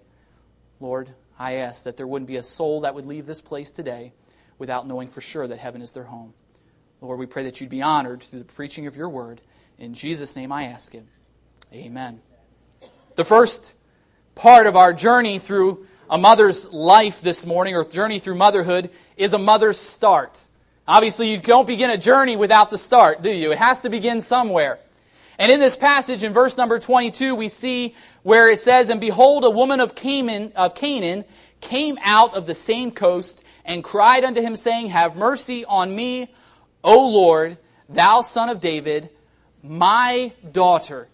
Lord, 0.80 1.10
I 1.40 1.54
ask 1.56 1.84
that 1.84 1.98
there 1.98 2.08
wouldn't 2.08 2.28
be 2.28 2.36
a 2.36 2.44
soul 2.44 2.82
that 2.82 2.94
would 2.94 3.06
leave 3.06 3.26
this 3.26 3.42
place 3.42 3.72
today 3.72 4.14
without 4.58 4.88
knowing 4.88 5.08
for 5.08 5.22
sure 5.22 5.48
that 5.48 5.60
heaven 5.60 5.82
is 5.82 5.94
their 5.94 6.04
home. 6.04 6.34
Lord, 7.00 7.20
we 7.20 7.26
pray 7.26 7.44
that 7.44 7.62
you'd 7.62 7.70
be 7.70 7.82
honored 7.82 8.24
through 8.24 8.40
the 8.40 8.46
preaching 8.46 8.88
of 8.88 8.98
your 8.98 9.10
word. 9.10 9.42
In 9.78 9.94
Jesus' 9.94 10.36
name 10.36 10.52
I 10.52 10.64
ask 10.64 10.94
it. 10.96 11.06
Amen. 11.72 12.22
The 13.16 13.24
first 13.24 13.76
part 14.38 14.68
of 14.68 14.76
our 14.76 14.94
journey 14.94 15.40
through 15.40 15.86
a 16.10 16.18
mother's 16.18 16.72
life 16.72 17.22
this 17.22 17.46
morning, 17.46 17.76
or 17.76 17.84
journey 17.84 18.20
through 18.20 18.36
motherhood, 18.36 18.90
is 19.18 19.34
a 19.34 19.38
mother's 19.38 19.80
start. 19.80 20.42
Obviously, 20.88 21.30
you 21.30 21.38
don't 21.38 21.68
begin 21.68 21.90
a 21.90 21.98
journey 21.98 22.38
without 22.38 22.70
the 22.70 22.78
start, 22.78 23.22
do 23.22 23.30
you? 23.30 23.52
It 23.52 23.58
has 23.58 23.82
to 23.82 23.90
begin 23.90 24.22
somewhere. 24.22 24.80
And 25.38 25.52
in 25.52 25.60
this 25.60 25.76
passage, 25.76 26.24
in 26.24 26.34
verse 26.34 26.56
number 26.56 26.80
22, 26.80 27.36
we 27.36 27.50
see 27.50 27.96
where 28.24 28.50
it 28.50 28.60
says, 28.60 28.90
And 28.90 29.02
behold, 29.02 29.44
a 29.44 29.50
woman 29.50 29.80
of 29.80 29.96
Canaan, 29.96 30.54
of 30.56 30.76
Canaan 30.76 31.26
came 31.60 31.98
out 32.04 32.34
of 32.34 32.46
the 32.46 32.56
same 32.56 32.92
coast 32.92 33.44
and 33.66 33.84
cried 33.84 34.24
unto 34.24 34.42
him, 34.42 34.56
saying, 34.56 34.90
Have 34.90 35.16
mercy 35.16 35.66
on 35.66 35.94
me, 35.94 36.34
O 36.84 37.10
Lord, 37.10 37.58
thou 37.90 38.22
son 38.22 38.50
of 38.50 38.62
David, 38.62 39.10
my 39.62 40.32
daughter. 40.52 41.10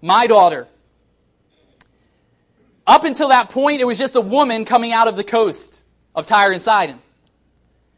My 0.00 0.26
daughter. 0.26 0.66
Up 2.86 3.04
until 3.04 3.28
that 3.28 3.50
point, 3.50 3.80
it 3.80 3.84
was 3.84 3.98
just 3.98 4.14
a 4.14 4.20
woman 4.20 4.64
coming 4.64 4.92
out 4.92 5.08
of 5.08 5.16
the 5.16 5.24
coast 5.24 5.82
of 6.14 6.26
Tyre 6.26 6.52
and 6.52 6.60
Sidon. 6.60 6.98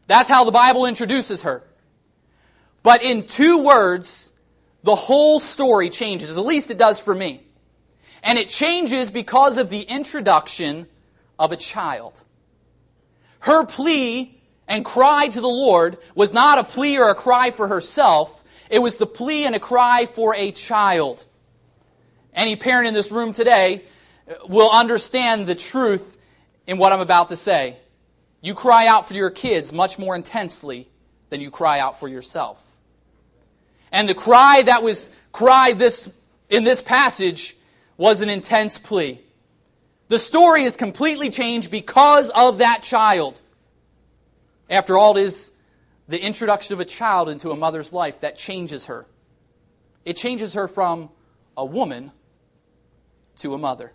That's 0.07 0.29
how 0.29 0.45
the 0.45 0.51
Bible 0.51 0.85
introduces 0.85 1.41
her. 1.43 1.63
But 2.83 3.03
in 3.03 3.27
two 3.27 3.63
words, 3.63 4.31
the 4.83 4.95
whole 4.95 5.41
story 5.41 5.89
changes. 5.89 6.37
At 6.37 6.45
least 6.45 6.71
it 6.71 6.77
does 6.77 6.99
for 6.99 7.13
me. 7.13 7.41
And 8.23 8.39
it 8.39 8.47
changes 8.47 9.11
because 9.11 9.57
of 9.57 9.69
the 9.69 9.81
introduction 9.81 10.87
of 11.37 11.51
a 11.51 11.57
child. 11.57 12.23
Her 13.39 13.65
plea 13.65 14.39
and 14.67 14.83
cry 14.85 15.27
to 15.27 15.41
the 15.41 15.47
Lord 15.47 15.97
was 16.15 16.33
not 16.33 16.59
a 16.59 16.63
plea 16.63 16.97
or 16.97 17.09
a 17.09 17.15
cry 17.15 17.51
for 17.51 17.67
herself. 17.67 18.43
It 18.69 18.79
was 18.79 18.97
the 18.97 19.05
plea 19.05 19.45
and 19.45 19.55
a 19.55 19.59
cry 19.59 20.05
for 20.05 20.33
a 20.33 20.51
child. 20.51 21.25
Any 22.33 22.55
parent 22.55 22.87
in 22.87 22.93
this 22.93 23.11
room 23.11 23.33
today 23.33 23.83
will 24.47 24.69
understand 24.69 25.47
the 25.47 25.55
truth 25.55 26.17
in 26.65 26.77
what 26.77 26.91
I'm 26.91 26.99
about 26.99 27.29
to 27.29 27.35
say. 27.35 27.77
You 28.41 28.53
cry 28.53 28.87
out 28.87 29.07
for 29.07 29.13
your 29.13 29.29
kids 29.29 29.73
much 29.73 29.97
more 29.97 30.15
intensely 30.15 30.89
than 31.29 31.41
you 31.41 31.49
cry 31.49 31.79
out 31.79 31.99
for 31.99 32.07
yourself. 32.07 32.61
And 33.91 34.07
the 34.07 34.13
cry 34.13 34.61
that 34.63 34.83
was 34.83 35.11
cried 35.31 35.79
this, 35.79 36.13
in 36.49 36.63
this 36.63 36.81
passage 36.81 37.55
was 37.95 38.21
an 38.21 38.29
intense 38.29 38.77
plea. 38.77 39.19
The 40.09 40.19
story 40.19 40.63
is 40.63 40.75
completely 40.75 41.29
changed 41.29 41.71
because 41.71 42.29
of 42.29 42.59
that 42.59 42.81
child. 42.83 43.41
After 44.69 44.97
all, 44.97 45.17
it 45.17 45.21
is 45.21 45.51
the 46.07 46.21
introduction 46.21 46.73
of 46.73 46.79
a 46.79 46.85
child 46.85 47.29
into 47.29 47.51
a 47.51 47.55
mother's 47.55 47.91
life 47.91 48.21
that 48.21 48.37
changes 48.37 48.85
her. 48.85 49.05
It 50.05 50.15
changes 50.15 50.53
her 50.53 50.67
from 50.67 51.09
a 51.57 51.65
woman 51.65 52.11
to 53.37 53.53
a 53.53 53.57
mother. 53.57 53.91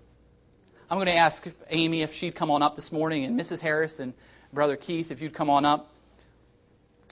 I'm 0.92 0.98
going 0.98 1.06
to 1.06 1.16
ask 1.16 1.50
Amy 1.70 2.02
if 2.02 2.12
she'd 2.12 2.34
come 2.34 2.50
on 2.50 2.62
up 2.62 2.76
this 2.76 2.92
morning, 2.92 3.24
and 3.24 3.40
Mrs. 3.40 3.62
Harris 3.62 3.98
and 3.98 4.12
Brother 4.52 4.76
Keith, 4.76 5.10
if 5.10 5.22
you'd 5.22 5.32
come 5.32 5.48
on 5.48 5.64
up. 5.64 5.90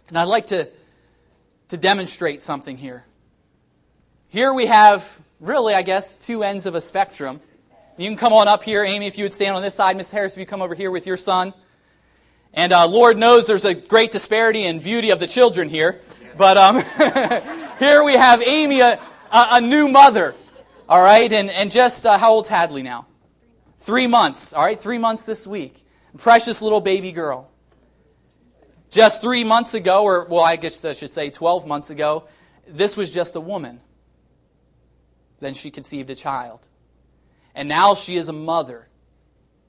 And 0.09 0.19
I'd 0.19 0.25
like 0.25 0.49
to, 0.49 0.69
to 1.69 1.79
demonstrate 1.79 2.43
something 2.43 2.77
here. 2.77 3.05
Here 4.29 4.53
we 4.53 4.67
have, 4.67 5.19
really, 5.41 5.73
I 5.73 5.81
guess, 5.81 6.15
two 6.15 6.43
ends 6.43 6.67
of 6.67 6.75
a 6.75 6.81
spectrum. 6.83 7.41
You 7.97 8.07
can 8.07 8.19
come 8.19 8.35
on 8.35 8.49
up 8.49 8.65
here, 8.65 8.85
Amy, 8.85 9.07
if 9.07 9.17
you 9.17 9.25
would 9.25 9.33
stand 9.33 9.57
on 9.57 9.63
this 9.63 9.77
side. 9.77 9.97
Mrs. 9.97 10.13
Harris, 10.13 10.33
if 10.35 10.41
you 10.41 10.45
come 10.45 10.61
over 10.61 10.75
here 10.75 10.91
with 10.91 11.07
your 11.07 11.17
son. 11.17 11.55
And 12.53 12.75
uh, 12.75 12.87
Lord 12.87 13.17
knows 13.17 13.47
there's 13.47 13.65
a 13.65 13.73
great 13.73 14.13
disparity 14.13 14.65
in 14.65 14.81
beauty 14.81 15.09
of 15.09 15.21
the 15.21 15.27
children 15.27 15.71
here. 15.71 16.03
But 16.37 16.59
um, 16.59 16.77
here 17.79 18.05
we 18.05 18.13
have 18.13 18.43
Amy, 18.43 18.81
a, 18.81 19.01
a, 19.33 19.63
new 19.63 19.89
mother. 19.89 20.35
All 20.87 21.03
right, 21.03 21.33
and, 21.33 21.49
and 21.49 21.71
just 21.71 22.05
uh, 22.05 22.19
how 22.19 22.33
old's 22.33 22.49
Hadley 22.51 22.83
now? 22.83 23.07
Three 23.81 24.07
months. 24.07 24.53
All 24.53 24.63
right, 24.63 24.79
three 24.79 24.99
months 24.99 25.25
this 25.27 25.47
week. 25.47 25.85
Precious 26.19 26.61
little 26.61 26.81
baby 26.81 27.13
girl. 27.13 27.51
Just 28.91 29.23
three 29.23 29.45
months 29.45 29.75
ago, 29.75 30.03
or 30.03 30.25
well, 30.25 30.43
I 30.43 30.57
guess 30.57 30.85
I 30.85 30.93
should 30.93 31.11
say 31.11 31.31
12 31.31 31.67
months 31.67 31.91
ago, 31.91 32.25
this 32.67 32.97
was 32.97 33.13
just 33.13 33.37
a 33.37 33.41
woman. 33.41 33.81
Then 35.39 35.55
she 35.55 35.71
conceived 35.71 36.11
a 36.11 36.15
child. 36.15 36.67
And 37.55 37.69
now 37.69 37.95
she 37.95 38.17
is 38.17 38.29
a 38.29 38.33
mother. 38.33 38.87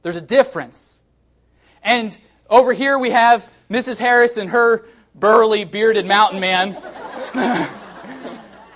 There's 0.01 0.17
a 0.17 0.21
difference. 0.21 0.99
And 1.83 2.15
over 2.49 2.73
here 2.73 2.97
we 2.99 3.11
have 3.11 3.49
Mrs. 3.69 3.97
Harris 3.97 4.37
and 4.37 4.49
her 4.49 4.85
burly, 5.15 5.63
bearded 5.63 6.05
mountain 6.05 6.39
man. 6.39 6.75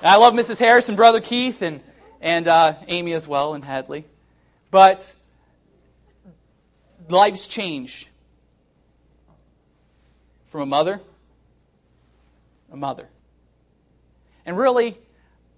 I 0.01 0.17
love 0.17 0.33
Mrs. 0.33 0.59
Harris 0.59 0.87
and 0.87 0.95
Brother 0.95 1.19
Keith 1.19 1.61
and, 1.61 1.81
and 2.21 2.47
uh, 2.47 2.75
Amy 2.87 3.13
as 3.13 3.27
well 3.27 3.53
and 3.53 3.65
Hadley. 3.65 4.05
But 4.71 5.15
lives 7.09 7.47
change 7.47 8.09
from 10.47 10.61
a 10.61 10.65
mother, 10.65 11.01
a 12.71 12.77
mother. 12.77 13.07
And 14.45 14.57
really, 14.57 14.97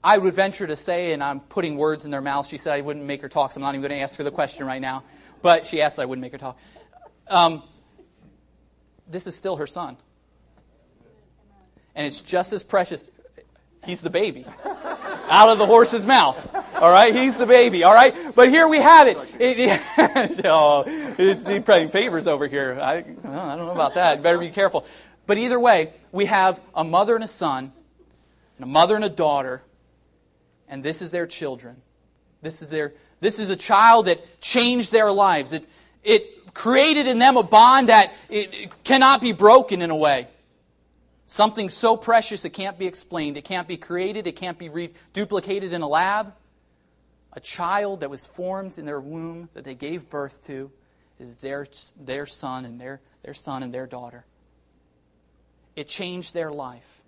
I 0.04 0.18
would 0.18 0.34
venture 0.34 0.66
to 0.68 0.76
say, 0.76 1.12
and 1.12 1.24
I'm 1.24 1.40
putting 1.40 1.78
words 1.78 2.06
in 2.06 2.12
their 2.12 2.22
mouth, 2.22 2.48
she 2.48 2.58
said 2.58 2.74
I 2.74 2.82
wouldn't 2.82 3.06
make 3.06 3.22
her 3.22 3.30
talk, 3.30 3.52
so 3.52 3.58
I'm 3.58 3.64
not 3.64 3.76
even 3.76 3.82
going 3.82 3.98
to 3.98 4.04
ask 4.04 4.18
her 4.18 4.24
the 4.24 4.32
question 4.32 4.66
right 4.66 4.82
now. 4.82 5.04
But 5.42 5.66
she 5.66 5.82
asked 5.82 5.98
that 5.98 6.04
I 6.04 6.06
wouldn't 6.06 6.22
make 6.22 6.32
her 6.32 6.38
talk. 6.38 6.58
Um, 7.28 7.64
this 9.08 9.28
is 9.28 9.36
still 9.36 9.58
her 9.58 9.68
son. 9.68 9.98
And 11.96 12.08
it's 12.08 12.22
just 12.22 12.54
as 12.54 12.64
precious. 12.64 13.10
He's 13.84 14.02
the 14.02 14.10
baby. 14.10 14.46
Out 15.30 15.50
of 15.50 15.58
the 15.58 15.66
horse's 15.66 16.06
mouth. 16.06 16.56
All 16.76 16.90
right? 16.90 17.14
He's 17.14 17.36
the 17.36 17.46
baby. 17.46 17.84
All 17.84 17.94
right? 17.94 18.16
But 18.36 18.50
here 18.50 18.68
we 18.68 18.78
have 18.78 19.08
it. 19.08 19.18
it 19.40 20.42
oh, 20.46 20.84
he's 21.18 21.44
playing 21.64 21.90
favors 21.90 22.28
over 22.28 22.48
here. 22.48 22.80
I, 22.82 22.98
I 22.98 23.02
don't 23.02 23.58
know 23.58 23.72
about 23.72 23.96
that. 23.96 24.24
better 24.24 24.38
be 24.38 24.50
careful. 24.50 24.86
But 25.26 25.38
either 25.38 25.60
way, 25.60 25.92
we 26.12 26.26
have 26.26 26.62
a 26.74 26.84
mother 26.84 27.16
and 27.16 27.24
a 27.24 27.28
son, 27.28 27.74
and 28.58 28.64
a 28.64 28.68
mother 28.68 28.96
and 28.96 29.04
a 29.04 29.10
daughter, 29.10 29.62
and 30.70 30.84
this 30.84 31.02
is 31.02 31.12
their 31.12 31.28
children. 31.28 31.82
This 32.42 32.62
is 32.62 32.70
their 32.70 32.94
this 33.20 33.40
is 33.40 33.50
a 33.50 33.56
child 33.56 34.06
that 34.06 34.42
changed 34.42 34.92
their 34.92 35.12
lives. 35.12 35.54
It, 35.54 35.66
it 36.04 36.54
created 36.54 37.08
in 37.08 37.20
them 37.20 37.38
a 37.38 37.44
bond 37.44 37.90
that 37.90 38.14
it 38.30 38.84
cannot 38.84 39.22
be 39.22 39.32
broken 39.32 39.82
in 39.82 39.90
a 39.90 39.96
way. 39.96 40.28
Something 41.28 41.68
so 41.68 41.98
precious 41.98 42.46
it 42.46 42.52
can't 42.52 42.80
be 42.80 42.88
explained. 42.88 43.36
It 43.36 43.44
can't 43.44 43.68
be 43.68 43.76
created. 43.76 44.28
It 44.28 44.38
can't 44.38 44.58
be 44.58 44.70
re- 44.70 44.94
duplicated 45.12 45.74
in 45.74 45.82
a 45.82 45.88
lab. 45.88 46.34
A 47.34 47.42
child 47.42 48.00
that 48.00 48.10
was 48.10 48.26
formed 48.26 48.78
in 48.78 48.86
their 48.86 49.00
womb 49.00 49.50
that 49.54 49.66
they 49.66 49.76
gave 49.76 50.10
birth 50.10 50.46
to 50.48 50.72
is 51.20 51.38
their, 51.38 51.68
their 52.00 52.26
son 52.26 52.64
and 52.64 52.80
their, 52.80 53.02
their 53.24 53.34
son 53.34 53.62
and 53.62 53.74
their 53.74 53.86
daughter. 53.86 54.26
It 55.76 55.90
changed 55.90 56.34
their 56.34 56.50
life. 56.50 57.04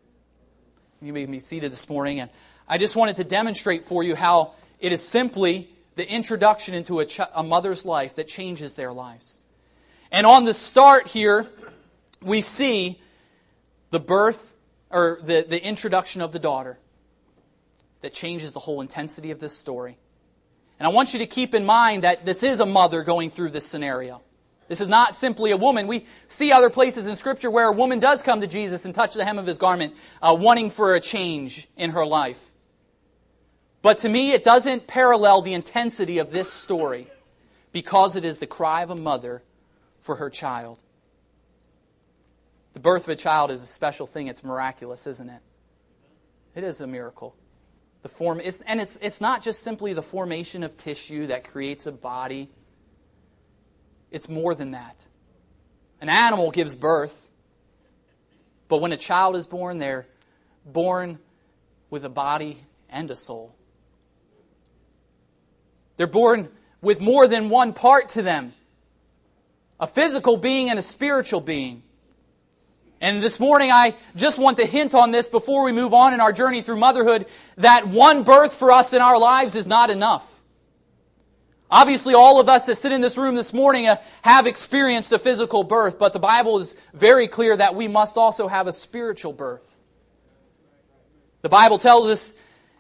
You 1.02 1.14
may 1.14 1.26
be 1.26 1.40
seated 1.40 1.72
this 1.72 1.90
morning, 1.90 2.20
and 2.20 2.30
I 2.68 2.78
just 2.78 2.98
wanted 2.98 3.16
to 3.18 3.24
demonstrate 3.24 3.86
for 3.86 4.04
you 4.04 4.16
how 4.16 4.52
it 4.82 4.92
is 4.92 5.02
simply 5.02 5.70
the 5.96 6.08
introduction 6.08 6.76
into 6.76 7.00
a, 7.00 7.06
ch- 7.06 7.22
a 7.34 7.42
mother's 7.42 7.86
life 7.86 8.18
that 8.18 8.28
changes 8.28 8.74
their 8.74 8.92
lives. 8.92 9.42
And 10.12 10.26
on 10.28 10.44
the 10.44 10.54
start 10.54 11.08
here, 11.08 11.48
we 12.22 12.42
see 12.42 13.00
the 13.92 14.00
birth 14.00 14.56
or 14.90 15.20
the, 15.22 15.46
the 15.48 15.64
introduction 15.64 16.22
of 16.22 16.32
the 16.32 16.40
daughter 16.40 16.80
that 18.02 18.14
changes 18.14 18.52
the 18.52 18.60
whole 18.60 18.82
intensity 18.82 19.32
of 19.32 19.40
this 19.40 19.56
story. 19.56 19.98
And 20.80 20.88
I 20.88 20.90
want 20.90 21.14
you 21.14 21.20
to 21.20 21.26
keep 21.26 21.54
in 21.54 21.66
mind 21.66 22.04
that 22.04 22.26
this 22.26 22.44
is 22.44 22.60
a 22.60 22.66
mother 22.66 23.04
going 23.04 23.30
through 23.30 23.50
this 23.50 23.66
scenario. 23.66 24.22
This 24.70 24.82
is 24.82 24.88
not 24.88 25.16
simply 25.16 25.52
a 25.52 25.58
woman. 25.58 25.88
We 25.88 26.06
see 26.28 26.52
other 26.52 26.70
places 26.70 27.08
in 27.08 27.16
Scripture 27.16 27.50
where 27.50 27.68
a 27.68 27.74
woman 27.74 28.00
does 28.00 28.22
come 28.22 28.40
to 28.42 28.48
Jesus 28.48 28.86
and 28.86 28.94
touch 28.94 29.16
the 29.16 29.26
hem 29.26 29.40
of 29.40 29.48
his 29.48 29.58
garment, 29.58 29.96
uh, 30.22 30.38
wanting 30.40 30.70
for 30.70 30.96
a 30.96 31.02
change 31.02 31.68
in 31.76 31.92
her 31.92 32.06
life. 32.06 32.52
But 33.82 33.98
to 34.00 34.10
me, 34.10 34.32
it 34.32 34.44
doesn't 34.44 34.88
parallel 34.88 35.42
the 35.42 35.54
intensity 35.54 36.20
of 36.20 36.32
this 36.32 36.52
story 36.52 37.08
because 37.72 38.16
it 38.16 38.24
is 38.24 38.40
the 38.40 38.48
cry 38.48 38.84
of 38.84 38.90
a 38.90 38.96
mother 38.96 39.42
for 40.00 40.16
her 40.18 40.30
child. 40.30 40.80
The 42.74 42.80
birth 42.80 43.04
of 43.04 43.10
a 43.10 43.16
child 43.16 43.52
is 43.52 43.64
a 43.64 43.68
special 43.68 44.06
thing. 44.06 44.28
It's 44.28 44.44
miraculous, 44.44 45.08
isn't 45.08 45.30
it? 45.30 45.42
It 46.56 46.64
is 46.64 46.82
a 46.82 46.88
miracle. 46.88 47.36
The 48.02 48.10
form, 48.10 48.40
is, 48.40 48.62
and 48.66 48.80
it's, 48.80 48.98
it's 49.02 49.20
not 49.20 49.42
just 49.42 49.64
simply 49.64 49.94
the 49.94 50.02
formation 50.02 50.64
of 50.64 50.78
tissue 50.78 51.28
that 51.28 51.44
creates 51.44 51.86
a 51.86 51.92
body. 51.92 52.50
It's 54.12 54.30
more 54.30 54.56
than 54.56 54.72
that. 54.72 55.06
An 56.02 56.10
animal 56.10 56.52
gives 56.52 56.76
birth, 56.76 57.30
but 58.70 58.78
when 58.78 58.94
a 58.94 58.98
child 58.98 59.36
is 59.36 59.48
born, 59.48 59.80
they're 59.80 60.08
born 60.66 61.20
with 61.90 62.06
a 62.06 62.10
body 62.10 62.64
and 62.90 63.12
a 63.12 63.16
soul. 63.16 63.56
They're 65.98 66.08
born 66.08 66.50
with 66.82 67.02
more 67.02 67.28
than 67.28 67.50
one 67.50 67.74
part 67.74 68.10
to 68.10 68.22
them 68.22 68.54
a 69.82 69.88
physical 69.88 70.38
being 70.38 70.70
and 70.70 70.78
a 70.78 70.82
spiritual 70.82 71.42
being. 71.42 71.84
And 73.02 73.24
this 73.24 73.40
morning, 73.40 73.72
I 73.72 73.96
just 74.16 74.38
want 74.38 74.58
to 74.58 74.66
hint 74.66 74.94
on 74.94 75.12
this 75.12 75.28
before 75.28 75.64
we 75.64 75.72
move 75.72 75.94
on 75.94 76.14
in 76.14 76.20
our 76.20 76.34
journey 76.34 76.62
through 76.62 76.78
motherhood 76.78 77.28
that 77.58 77.88
one 77.88 78.24
birth 78.24 78.56
for 78.56 78.72
us 78.72 78.92
in 78.92 79.02
our 79.02 79.18
lives 79.18 79.56
is 79.56 79.66
not 79.66 79.90
enough. 79.90 80.30
Obviously, 81.72 82.14
all 82.14 82.40
of 82.40 82.50
us 82.50 82.66
that 82.66 82.78
sit 82.78 82.92
in 82.92 83.00
this 83.00 83.18
room 83.18 83.36
this 83.36 83.54
morning 83.54 83.88
uh, 83.88 83.98
have 84.24 84.48
experienced 84.48 85.12
a 85.12 85.20
physical 85.20 85.64
birth, 85.64 86.00
but 86.00 86.14
the 86.14 86.20
Bible 86.20 86.58
is 86.58 86.76
very 86.94 87.28
clear 87.28 87.56
that 87.56 87.76
we 87.76 87.88
must 87.88 88.18
also 88.18 88.48
have 88.48 88.68
a 88.68 88.74
spiritual 88.74 89.34
birth. 89.34 89.78
The 91.42 91.50
Bible 91.50 91.78
tells 91.78 92.08
us 92.08 92.36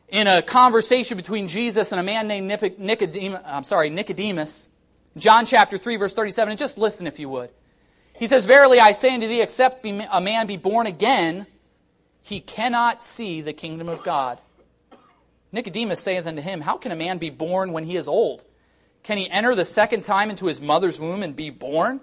in 0.09 0.27
a 0.27 0.41
conversation 0.41 1.17
between 1.17 1.47
Jesus 1.47 1.91
and 1.91 2.01
a 2.01 2.03
man 2.03 2.27
named 2.27 2.47
Nicodemus, 2.79 3.41
I'm 3.45 3.63
sorry, 3.63 3.89
Nicodemus, 3.91 4.69
John 5.15 5.45
chapter 5.45 5.77
3 5.77 5.95
verse 5.97 6.13
37, 6.13 6.51
and 6.51 6.59
just 6.59 6.77
listen 6.77 7.05
if 7.05 7.19
you 7.19 7.29
would. 7.29 7.51
He 8.19 8.27
says, 8.27 8.45
Verily 8.45 8.81
I 8.81 8.91
say 8.91 9.13
unto 9.13 9.27
thee, 9.27 9.41
except 9.41 9.85
a 9.85 10.21
man 10.21 10.45
be 10.45 10.57
born 10.57 10.88
again, 10.88 11.47
he 12.21 12.41
cannot 12.41 13.01
see 13.01 13.39
the 13.39 13.53
kingdom 13.53 13.88
of 13.88 14.03
God. 14.03 14.39
Nicodemus 15.53 16.01
saith 16.01 16.27
unto 16.27 16.41
him, 16.41 16.61
How 16.61 16.75
can 16.77 16.91
a 16.91 16.97
man 16.97 17.17
be 17.17 17.29
born 17.29 17.71
when 17.71 17.85
he 17.85 17.95
is 17.95 18.09
old? 18.09 18.43
Can 19.03 19.17
he 19.17 19.29
enter 19.29 19.55
the 19.55 19.63
second 19.63 20.03
time 20.03 20.29
into 20.29 20.47
his 20.47 20.59
mother's 20.59 20.99
womb 20.99 21.23
and 21.23 21.33
be 21.33 21.49
born? 21.49 22.01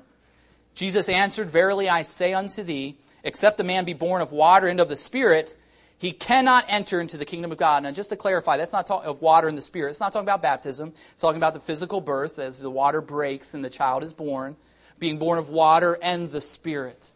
Jesus 0.74 1.08
answered, 1.08 1.50
Verily 1.50 1.88
I 1.88 2.00
say 2.00 2.32
unto 2.32 2.62
thee, 2.62 2.96
except 3.22 3.60
a 3.60 3.64
man 3.64 3.84
be 3.84 3.92
born 3.92 4.22
of 4.22 4.32
water 4.32 4.68
and 4.68 4.80
of 4.80 4.88
the 4.88 4.96
Spirit, 4.96 5.54
he 5.98 6.12
cannot 6.12 6.64
enter 6.68 6.98
into 6.98 7.18
the 7.18 7.24
kingdom 7.26 7.52
of 7.52 7.58
God. 7.58 7.82
Now, 7.82 7.90
just 7.90 8.08
to 8.08 8.16
clarify, 8.16 8.56
that's 8.56 8.72
not 8.72 8.86
talking 8.86 9.08
of 9.08 9.20
water 9.20 9.48
and 9.48 9.56
the 9.56 9.62
Spirit. 9.62 9.90
It's 9.90 10.00
not 10.00 10.14
talking 10.14 10.26
about 10.26 10.42
baptism. 10.42 10.94
It's 11.12 11.20
talking 11.20 11.38
about 11.38 11.54
the 11.54 11.60
physical 11.60 12.00
birth 12.00 12.38
as 12.38 12.60
the 12.60 12.70
water 12.70 13.02
breaks 13.02 13.52
and 13.52 13.64
the 13.64 13.70
child 13.70 14.02
is 14.02 14.14
born, 14.14 14.56
being 14.98 15.18
born 15.18 15.38
of 15.38 15.48
water 15.48 15.98
and 16.00 16.30
the 16.30 16.40
Spirit. 16.40 17.10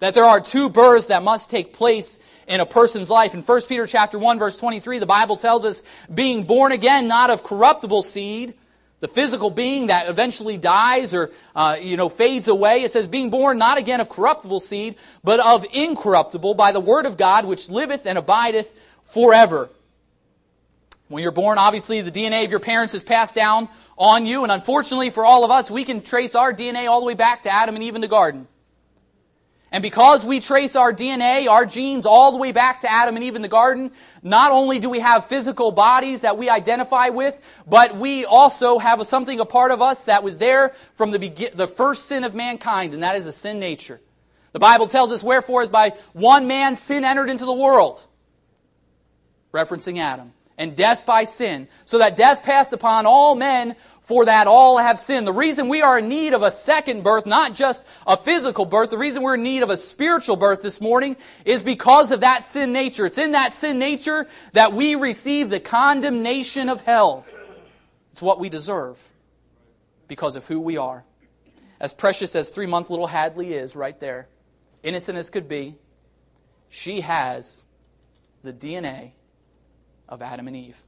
That 0.00 0.14
there 0.14 0.24
are 0.24 0.40
two 0.40 0.68
births 0.68 1.06
that 1.06 1.22
must 1.22 1.50
take 1.50 1.72
place 1.72 2.18
in 2.46 2.60
a 2.60 2.66
person's 2.66 3.10
life. 3.10 3.34
In 3.34 3.42
1 3.42 3.60
Peter 3.68 3.86
chapter 3.86 4.18
1 4.18 4.38
verse 4.38 4.58
23, 4.58 4.98
the 4.98 5.06
Bible 5.06 5.36
tells 5.36 5.64
us 5.64 5.82
being 6.12 6.44
born 6.44 6.72
again 6.72 7.08
not 7.08 7.30
of 7.30 7.42
corruptible 7.42 8.02
seed, 8.02 8.54
the 9.00 9.08
physical 9.08 9.50
being 9.50 9.88
that 9.88 10.08
eventually 10.08 10.56
dies 10.56 11.14
or 11.14 11.30
uh, 11.54 11.76
you 11.80 11.96
know 11.96 12.08
fades 12.08 12.48
away. 12.48 12.82
It 12.82 12.90
says 12.90 13.08
being 13.08 13.30
born 13.30 13.58
not 13.58 13.78
again 13.78 14.00
of 14.00 14.08
corruptible 14.08 14.60
seed, 14.60 14.96
but 15.22 15.40
of 15.40 15.66
incorruptible 15.72 16.54
by 16.54 16.72
the 16.72 16.80
word 16.80 17.06
of 17.06 17.16
God 17.16 17.44
which 17.44 17.68
liveth 17.68 18.06
and 18.06 18.18
abideth 18.18 18.72
forever. 19.04 19.68
When 21.08 21.22
you're 21.22 21.32
born, 21.32 21.58
obviously 21.58 22.00
the 22.00 22.10
DNA 22.10 22.44
of 22.44 22.50
your 22.50 22.60
parents 22.60 22.94
is 22.94 23.02
passed 23.02 23.34
down 23.34 23.68
on 23.96 24.26
you, 24.26 24.42
and 24.42 24.52
unfortunately 24.52 25.10
for 25.10 25.24
all 25.24 25.44
of 25.44 25.50
us, 25.50 25.70
we 25.70 25.84
can 25.84 26.02
trace 26.02 26.34
our 26.34 26.52
DNA 26.52 26.88
all 26.88 27.00
the 27.00 27.06
way 27.06 27.14
back 27.14 27.42
to 27.42 27.50
Adam 27.50 27.74
and 27.74 27.84
Eve 27.84 27.94
in 27.94 28.00
the 28.00 28.08
garden. 28.08 28.48
And 29.74 29.82
because 29.82 30.24
we 30.24 30.38
trace 30.38 30.76
our 30.76 30.92
DNA, 30.92 31.48
our 31.48 31.66
genes, 31.66 32.06
all 32.06 32.30
the 32.30 32.38
way 32.38 32.52
back 32.52 32.82
to 32.82 32.90
Adam 32.90 33.16
and 33.16 33.24
Eve 33.24 33.34
in 33.34 33.42
the 33.42 33.48
garden, 33.48 33.90
not 34.22 34.52
only 34.52 34.78
do 34.78 34.88
we 34.88 35.00
have 35.00 35.26
physical 35.26 35.72
bodies 35.72 36.20
that 36.20 36.38
we 36.38 36.48
identify 36.48 37.08
with, 37.08 37.40
but 37.66 37.96
we 37.96 38.24
also 38.24 38.78
have 38.78 39.04
something 39.04 39.40
a 39.40 39.44
part 39.44 39.72
of 39.72 39.82
us 39.82 40.04
that 40.04 40.22
was 40.22 40.38
there 40.38 40.68
from 40.94 41.10
the, 41.10 41.18
begin- 41.18 41.56
the 41.56 41.66
first 41.66 42.06
sin 42.06 42.22
of 42.22 42.36
mankind, 42.36 42.94
and 42.94 43.02
that 43.02 43.16
is 43.16 43.26
a 43.26 43.32
sin 43.32 43.58
nature. 43.58 44.00
The 44.52 44.60
Bible 44.60 44.86
tells 44.86 45.10
us, 45.10 45.24
wherefore, 45.24 45.62
is 45.62 45.68
by 45.68 45.94
one 46.12 46.46
man 46.46 46.76
sin 46.76 47.04
entered 47.04 47.28
into 47.28 47.44
the 47.44 47.52
world, 47.52 48.06
referencing 49.52 49.98
Adam, 49.98 50.34
and 50.56 50.76
death 50.76 51.04
by 51.04 51.24
sin, 51.24 51.68
so 51.84 51.98
that 51.98 52.16
death 52.16 52.42
passed 52.42 52.72
upon 52.72 53.06
all 53.06 53.34
men, 53.34 53.74
for 54.04 54.26
that 54.26 54.46
all 54.46 54.76
have 54.76 54.98
sinned. 54.98 55.26
The 55.26 55.32
reason 55.32 55.68
we 55.68 55.80
are 55.80 55.98
in 55.98 56.08
need 56.08 56.34
of 56.34 56.42
a 56.42 56.50
second 56.50 57.02
birth, 57.02 57.24
not 57.24 57.54
just 57.54 57.86
a 58.06 58.18
physical 58.18 58.66
birth, 58.66 58.90
the 58.90 58.98
reason 58.98 59.22
we're 59.22 59.36
in 59.36 59.42
need 59.42 59.62
of 59.62 59.70
a 59.70 59.78
spiritual 59.78 60.36
birth 60.36 60.60
this 60.60 60.78
morning 60.78 61.16
is 61.46 61.62
because 61.62 62.10
of 62.10 62.20
that 62.20 62.44
sin 62.44 62.72
nature. 62.72 63.06
It's 63.06 63.16
in 63.16 63.32
that 63.32 63.54
sin 63.54 63.78
nature 63.78 64.26
that 64.52 64.74
we 64.74 64.94
receive 64.94 65.48
the 65.48 65.58
condemnation 65.58 66.68
of 66.68 66.82
hell. 66.82 67.24
It's 68.12 68.20
what 68.20 68.38
we 68.38 68.50
deserve 68.50 69.02
because 70.06 70.36
of 70.36 70.46
who 70.46 70.60
we 70.60 70.76
are. 70.76 71.04
As 71.80 71.94
precious 71.94 72.36
as 72.36 72.50
three 72.50 72.66
month 72.66 72.90
little 72.90 73.06
Hadley 73.06 73.54
is 73.54 73.74
right 73.74 73.98
there, 73.98 74.28
innocent 74.82 75.16
as 75.16 75.30
could 75.30 75.48
be, 75.48 75.76
she 76.68 77.00
has 77.00 77.66
the 78.42 78.52
DNA 78.52 79.12
of 80.08 80.22
Adam 80.22 80.46
and 80.46 80.56
Eve. 80.56 80.82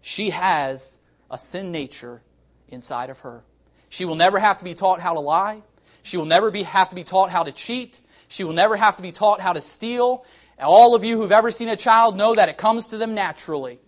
She 0.00 0.30
has 0.30 0.98
a 1.30 1.38
sin 1.38 1.72
nature 1.72 2.22
inside 2.68 3.10
of 3.10 3.20
her. 3.20 3.44
She 3.88 4.04
will 4.04 4.16
never 4.16 4.38
have 4.38 4.58
to 4.58 4.64
be 4.64 4.74
taught 4.74 5.00
how 5.00 5.14
to 5.14 5.20
lie. 5.20 5.62
She 6.02 6.16
will 6.16 6.26
never 6.26 6.50
be, 6.50 6.64
have 6.64 6.90
to 6.90 6.94
be 6.94 7.04
taught 7.04 7.30
how 7.30 7.44
to 7.44 7.52
cheat. 7.52 8.00
She 8.28 8.44
will 8.44 8.52
never 8.52 8.76
have 8.76 8.96
to 8.96 9.02
be 9.02 9.12
taught 9.12 9.40
how 9.40 9.52
to 9.52 9.60
steal. 9.60 10.24
All 10.58 10.94
of 10.94 11.04
you 11.04 11.16
who've 11.16 11.32
ever 11.32 11.50
seen 11.50 11.68
a 11.68 11.76
child 11.76 12.16
know 12.16 12.34
that 12.34 12.48
it 12.48 12.58
comes 12.58 12.88
to 12.88 12.98
them 12.98 13.14
naturally. 13.14 13.78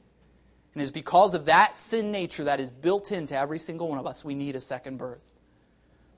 And 0.74 0.82
it's 0.82 0.90
because 0.90 1.34
of 1.34 1.46
that 1.46 1.78
sin 1.78 2.12
nature 2.12 2.44
that 2.44 2.60
is 2.60 2.70
built 2.70 3.10
into 3.12 3.36
every 3.36 3.58
single 3.58 3.88
one 3.88 3.98
of 3.98 4.06
us 4.06 4.24
we 4.24 4.34
need 4.34 4.56
a 4.56 4.60
second 4.60 4.98
birth. 4.98 5.35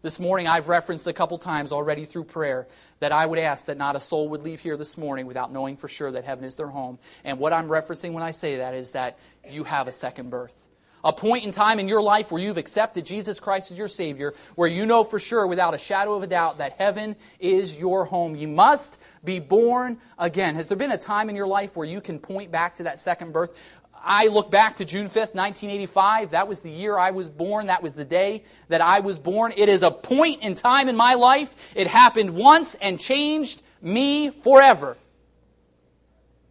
This 0.01 0.21
morning, 0.21 0.47
I've 0.47 0.69
referenced 0.69 1.09
a 1.09 1.13
couple 1.13 1.39
times 1.39 1.73
already 1.73 2.05
through 2.05 2.25
prayer 2.25 2.69
that 3.01 3.11
I 3.11 3.27
would 3.27 3.41
ask 3.41 3.67
that 3.67 3.77
not 3.77 3.97
a 3.97 4.01
soul 4.01 4.29
would 4.29 4.45
leave 4.45 4.61
here 4.61 4.77
this 4.77 4.97
morning 4.97 5.27
without 5.27 5.53
knowing 5.53 5.77
for 5.77 5.89
sure 5.89 6.13
that 6.13 6.25
heaven 6.25 6.45
is 6.45 6.55
their 6.55 6.69
home. 6.69 7.01
And 7.25 7.41
what 7.41 7.53
I'm 7.53 7.67
referencing 7.67 8.13
when 8.13 8.23
I 8.23 8.31
say 8.31 8.59
that 8.59 8.75
is 8.75 8.93
that 8.93 9.19
you 9.51 9.65
have 9.65 9.89
a 9.89 9.93
second 9.93 10.31
birth 10.31 10.69
a 11.05 11.13
point 11.13 11.45
in 11.45 11.53
time 11.53 11.79
in 11.79 11.89
your 11.89 12.03
life 12.03 12.31
where 12.31 12.43
you've 12.43 12.57
accepted 12.57 13.07
Jesus 13.07 13.39
Christ 13.41 13.71
as 13.71 13.79
your 13.79 13.89
Savior, 13.89 14.35
where 14.57 14.69
you 14.69 14.87
know 14.87 15.05
for 15.05 15.19
sure, 15.19 15.47
without 15.47 15.75
a 15.75 15.79
shadow 15.79 16.15
of 16.15 16.23
a 16.23 16.27
doubt, 16.27 16.59
that 16.59 16.73
heaven 16.73 17.17
is 17.39 17.79
your 17.79 18.05
home. 18.05 18.35
You 18.35 18.49
must 18.49 19.01
be 19.25 19.39
born 19.39 19.99
again. 20.19 20.55
Has 20.55 20.69
there 20.69 20.77
been 20.77 20.93
a 20.93 20.99
time 20.99 21.29
in 21.29 21.37
your 21.37 21.47
life 21.47 21.77
where 21.77 21.87
you 21.87 22.01
can 22.01 22.19
point 22.19 22.51
back 22.51 22.77
to 22.77 22.85
that 22.85 22.99
second 22.99 23.33
birth? 23.33 23.57
I 24.05 24.29
look 24.29 24.51
back 24.51 24.77
to 24.79 24.85
June 24.85 25.07
5th, 25.07 25.35
1985. 25.35 26.31
That 26.31 26.49
was 26.49 26.63
the 26.63 26.71
year 26.71 26.99
I 26.99 27.11
was 27.11 27.29
born. 27.29 27.67
That 27.67 27.83
was 27.83 27.95
the 27.95 28.05
day 28.05 28.45
that 28.69 28.81
I 28.81 29.01
was 29.01 29.19
born. 29.19 29.53
It 29.57 29.69
is 29.69 29.83
a 29.83 29.91
point 29.91 30.43
in 30.43 30.55
time 30.55 30.89
in 30.89 30.97
my 30.97 31.15
life. 31.15 31.55
It 31.75 31.87
happened 31.87 32.31
once 32.35 32.75
and 32.77 32.99
changed 32.99 33.63
me 33.83 34.31
forever. 34.31 34.97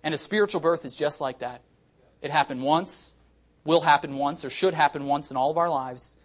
And 0.04 0.14
a 0.14 0.18
spiritual 0.18 0.62
birth 0.62 0.86
is 0.86 0.96
just 0.96 1.22
like 1.22 1.40
that. 1.40 1.62
It 2.22 2.32
happened 2.32 2.62
once 2.62 3.16
will 3.68 3.82
happen 3.82 4.16
once 4.16 4.46
or 4.46 4.50
should 4.50 4.74
happen 4.74 5.06
once 5.06 5.30
in 5.30 5.36
all 5.36 5.52
of 5.52 5.58
our 5.58 5.70
lives 5.70 6.18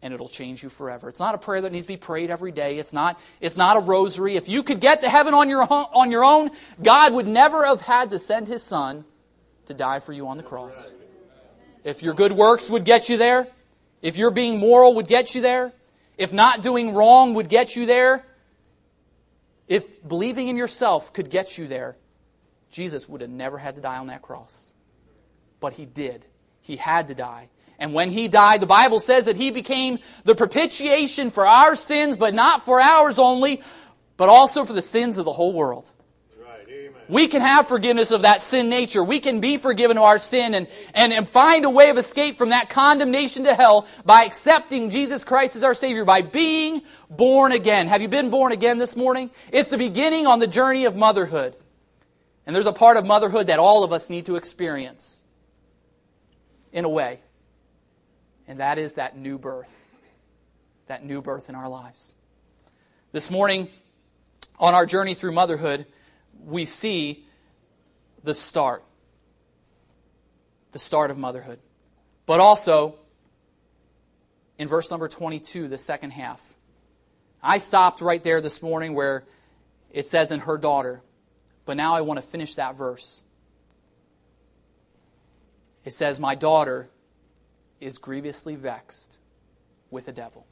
and 0.00 0.14
it'll 0.14 0.28
change 0.28 0.62
you 0.62 0.68
forever. 0.68 1.08
It's 1.08 1.18
not 1.18 1.34
a 1.34 1.38
prayer 1.38 1.60
that 1.60 1.72
needs 1.72 1.84
to 1.86 1.92
be 1.92 1.96
prayed 1.96 2.30
every 2.30 2.52
day. 2.52 2.78
It's 2.78 2.92
not, 2.92 3.20
it's 3.40 3.56
not 3.56 3.76
a 3.76 3.80
rosary. 3.80 4.36
If 4.36 4.48
you 4.48 4.62
could 4.62 4.80
get 4.80 5.02
to 5.02 5.08
heaven 5.08 5.34
on 5.34 5.48
your, 5.48 5.66
on 5.68 6.12
your 6.12 6.24
own, 6.24 6.50
God 6.80 7.12
would 7.12 7.26
never 7.26 7.66
have 7.66 7.80
had 7.80 8.10
to 8.10 8.18
send 8.18 8.46
his 8.46 8.62
son 8.62 9.04
to 9.68 9.74
die 9.74 10.00
for 10.00 10.12
you 10.12 10.28
on 10.28 10.36
the 10.36 10.42
cross. 10.42 10.96
If 11.84 12.02
your 12.02 12.14
good 12.14 12.32
works 12.32 12.68
would 12.68 12.84
get 12.84 13.08
you 13.08 13.16
there, 13.16 13.48
if 14.02 14.16
your 14.16 14.30
being 14.30 14.58
moral 14.58 14.94
would 14.96 15.08
get 15.08 15.34
you 15.34 15.40
there, 15.40 15.72
if 16.18 16.32
not 16.32 16.62
doing 16.62 16.94
wrong 16.94 17.34
would 17.34 17.48
get 17.48 17.76
you 17.76 17.86
there, 17.86 18.24
if 19.68 20.06
believing 20.06 20.48
in 20.48 20.56
yourself 20.56 21.12
could 21.12 21.30
get 21.30 21.56
you 21.56 21.66
there, 21.66 21.96
Jesus 22.70 23.08
would 23.08 23.20
have 23.20 23.30
never 23.30 23.56
had 23.58 23.76
to 23.76 23.80
die 23.80 23.98
on 23.98 24.08
that 24.08 24.22
cross 24.22 24.74
but 25.60 25.74
he 25.74 25.84
did. 25.84 26.24
He 26.60 26.76
had 26.76 27.08
to 27.08 27.14
die. 27.14 27.48
And 27.78 27.94
when 27.94 28.10
he 28.10 28.28
died, 28.28 28.60
the 28.60 28.66
Bible 28.66 29.00
says 29.00 29.26
that 29.26 29.36
he 29.36 29.50
became 29.50 30.00
the 30.24 30.34
propitiation 30.34 31.30
for 31.30 31.46
our 31.46 31.76
sins, 31.76 32.16
but 32.16 32.34
not 32.34 32.64
for 32.64 32.80
ours 32.80 33.18
only, 33.18 33.62
but 34.16 34.28
also 34.28 34.64
for 34.64 34.72
the 34.72 34.82
sins 34.82 35.16
of 35.16 35.24
the 35.24 35.32
whole 35.32 35.52
world. 35.52 35.92
We 37.08 37.26
can 37.26 37.40
have 37.40 37.68
forgiveness 37.68 38.10
of 38.10 38.22
that 38.22 38.42
sin 38.42 38.68
nature. 38.68 39.02
We 39.02 39.20
can 39.20 39.40
be 39.40 39.56
forgiven 39.56 39.96
of 39.96 40.04
our 40.04 40.18
sin 40.18 40.54
and, 40.54 40.68
and, 40.92 41.12
and 41.12 41.26
find 41.28 41.64
a 41.64 41.70
way 41.70 41.88
of 41.88 41.96
escape 41.96 42.36
from 42.36 42.50
that 42.50 42.68
condemnation 42.68 43.44
to 43.44 43.54
hell 43.54 43.86
by 44.04 44.24
accepting 44.24 44.90
Jesus 44.90 45.24
Christ 45.24 45.56
as 45.56 45.64
our 45.64 45.74
Savior, 45.74 46.04
by 46.04 46.20
being 46.20 46.82
born 47.08 47.52
again. 47.52 47.88
Have 47.88 48.02
you 48.02 48.08
been 48.08 48.28
born 48.28 48.52
again 48.52 48.76
this 48.76 48.94
morning? 48.94 49.30
It's 49.50 49.70
the 49.70 49.78
beginning 49.78 50.26
on 50.26 50.38
the 50.38 50.46
journey 50.46 50.84
of 50.84 50.96
motherhood. 50.96 51.56
And 52.46 52.54
there's 52.54 52.66
a 52.66 52.72
part 52.72 52.96
of 52.96 53.06
motherhood 53.06 53.46
that 53.46 53.58
all 53.58 53.84
of 53.84 53.92
us 53.92 54.10
need 54.10 54.26
to 54.26 54.36
experience 54.36 55.24
in 56.72 56.84
a 56.84 56.88
way, 56.88 57.20
and 58.46 58.60
that 58.60 58.78
is 58.78 58.94
that 58.94 59.16
new 59.16 59.38
birth. 59.38 59.70
That 60.86 61.04
new 61.04 61.20
birth 61.20 61.50
in 61.50 61.54
our 61.54 61.68
lives. 61.68 62.14
This 63.12 63.30
morning, 63.30 63.68
on 64.58 64.74
our 64.74 64.86
journey 64.86 65.12
through 65.14 65.32
motherhood, 65.32 65.86
we 66.48 66.64
see 66.64 67.26
the 68.24 68.34
start. 68.34 68.84
The 70.72 70.78
start 70.78 71.10
of 71.10 71.18
motherhood. 71.18 71.60
But 72.26 72.40
also, 72.40 72.96
in 74.58 74.68
verse 74.68 74.90
number 74.90 75.08
22, 75.08 75.68
the 75.68 75.78
second 75.78 76.10
half. 76.10 76.56
I 77.42 77.58
stopped 77.58 78.00
right 78.00 78.22
there 78.22 78.40
this 78.40 78.62
morning 78.62 78.94
where 78.94 79.24
it 79.90 80.06
says 80.06 80.32
in 80.32 80.40
her 80.40 80.58
daughter, 80.58 81.02
but 81.64 81.76
now 81.76 81.94
I 81.94 82.00
want 82.00 82.20
to 82.20 82.26
finish 82.26 82.54
that 82.56 82.76
verse. 82.76 83.22
It 85.84 85.92
says, 85.92 86.18
My 86.18 86.34
daughter 86.34 86.90
is 87.80 87.98
grievously 87.98 88.56
vexed 88.56 89.20
with 89.90 90.06
the 90.06 90.12
devil. 90.12 90.46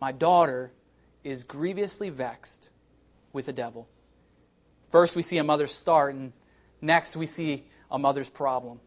My 0.00 0.12
daughter 0.12 0.72
is 1.24 1.44
grievously 1.44 2.10
vexed 2.10 2.70
with 3.32 3.46
the 3.46 3.52
devil. 3.52 3.88
First, 4.90 5.16
we 5.16 5.22
see 5.22 5.38
a 5.38 5.44
mother's 5.44 5.72
start, 5.72 6.14
and 6.14 6.32
next, 6.80 7.16
we 7.16 7.26
see 7.26 7.64
a 7.90 7.98
mother's 7.98 8.28
problem. 8.28 8.80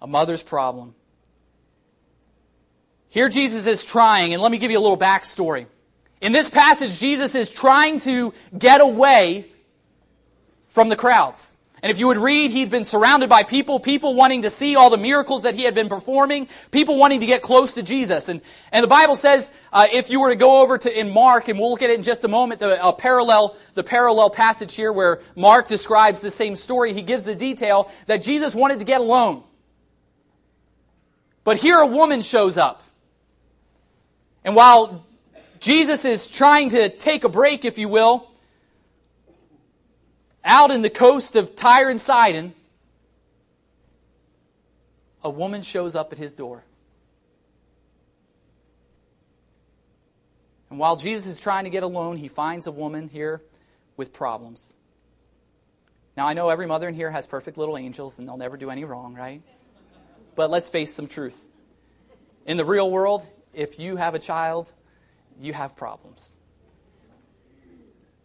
A 0.00 0.06
mother's 0.06 0.42
problem. 0.42 0.94
Here, 3.08 3.28
Jesus 3.28 3.66
is 3.66 3.84
trying, 3.84 4.32
and 4.32 4.42
let 4.42 4.50
me 4.50 4.58
give 4.58 4.70
you 4.70 4.78
a 4.78 4.80
little 4.80 4.98
backstory. 4.98 5.66
In 6.22 6.32
this 6.32 6.48
passage, 6.48 6.98
Jesus 6.98 7.34
is 7.34 7.50
trying 7.50 8.00
to 8.00 8.32
get 8.56 8.80
away 8.80 9.46
from 10.68 10.88
the 10.88 10.96
crowds. 10.96 11.58
And 11.82 11.90
if 11.90 11.98
you 11.98 12.06
would 12.06 12.16
read, 12.18 12.52
he'd 12.52 12.70
been 12.70 12.84
surrounded 12.84 13.28
by 13.28 13.42
people, 13.42 13.80
people 13.80 14.14
wanting 14.14 14.42
to 14.42 14.50
see 14.50 14.76
all 14.76 14.88
the 14.88 14.96
miracles 14.96 15.42
that 15.42 15.56
he 15.56 15.64
had 15.64 15.74
been 15.74 15.88
performing, 15.88 16.46
people 16.70 16.96
wanting 16.96 17.18
to 17.20 17.26
get 17.26 17.42
close 17.42 17.72
to 17.72 17.82
Jesus. 17.82 18.28
And, 18.28 18.40
and 18.70 18.84
the 18.84 18.88
Bible 18.88 19.16
says, 19.16 19.50
uh, 19.72 19.88
if 19.92 20.08
you 20.08 20.20
were 20.20 20.30
to 20.30 20.36
go 20.36 20.62
over 20.62 20.78
to 20.78 20.98
in 20.98 21.10
Mark, 21.10 21.48
and 21.48 21.58
we'll 21.58 21.70
look 21.70 21.82
at 21.82 21.90
it 21.90 21.94
in 21.94 22.04
just 22.04 22.22
a 22.22 22.28
moment, 22.28 22.60
the 22.60 22.80
uh, 22.80 22.92
parallel, 22.92 23.56
the 23.74 23.82
parallel 23.82 24.30
passage 24.30 24.76
here 24.76 24.92
where 24.92 25.22
Mark 25.34 25.66
describes 25.66 26.20
the 26.20 26.30
same 26.30 26.54
story, 26.54 26.92
he 26.92 27.02
gives 27.02 27.24
the 27.24 27.34
detail 27.34 27.90
that 28.06 28.22
Jesus 28.22 28.54
wanted 28.54 28.78
to 28.78 28.84
get 28.84 29.00
alone. 29.00 29.42
But 31.42 31.56
here 31.56 31.78
a 31.78 31.86
woman 31.86 32.20
shows 32.20 32.56
up. 32.56 32.84
And 34.44 34.54
while 34.54 35.04
Jesus 35.58 36.04
is 36.04 36.28
trying 36.28 36.68
to 36.70 36.88
take 36.88 37.24
a 37.24 37.28
break, 37.28 37.64
if 37.64 37.76
you 37.76 37.88
will, 37.88 38.31
out 40.44 40.70
in 40.70 40.82
the 40.82 40.90
coast 40.90 41.36
of 41.36 41.54
Tyre 41.56 41.90
and 41.90 42.00
Sidon, 42.00 42.54
a 45.22 45.30
woman 45.30 45.62
shows 45.62 45.94
up 45.94 46.12
at 46.12 46.18
his 46.18 46.34
door. 46.34 46.64
And 50.70 50.78
while 50.78 50.96
Jesus 50.96 51.26
is 51.26 51.40
trying 51.40 51.64
to 51.64 51.70
get 51.70 51.82
alone, 51.82 52.16
he 52.16 52.28
finds 52.28 52.66
a 52.66 52.72
woman 52.72 53.08
here 53.08 53.42
with 53.96 54.12
problems. 54.12 54.74
Now, 56.16 56.26
I 56.26 56.34
know 56.34 56.48
every 56.48 56.66
mother 56.66 56.88
in 56.88 56.94
here 56.94 57.10
has 57.10 57.26
perfect 57.26 57.56
little 57.56 57.76
angels 57.76 58.18
and 58.18 58.26
they'll 58.26 58.36
never 58.36 58.56
do 58.56 58.70
any 58.70 58.84
wrong, 58.84 59.14
right? 59.14 59.42
But 60.34 60.50
let's 60.50 60.68
face 60.68 60.92
some 60.92 61.06
truth. 61.06 61.38
In 62.46 62.56
the 62.56 62.64
real 62.64 62.90
world, 62.90 63.26
if 63.52 63.78
you 63.78 63.96
have 63.96 64.14
a 64.14 64.18
child, 64.18 64.72
you 65.40 65.52
have 65.52 65.76
problems. 65.76 66.36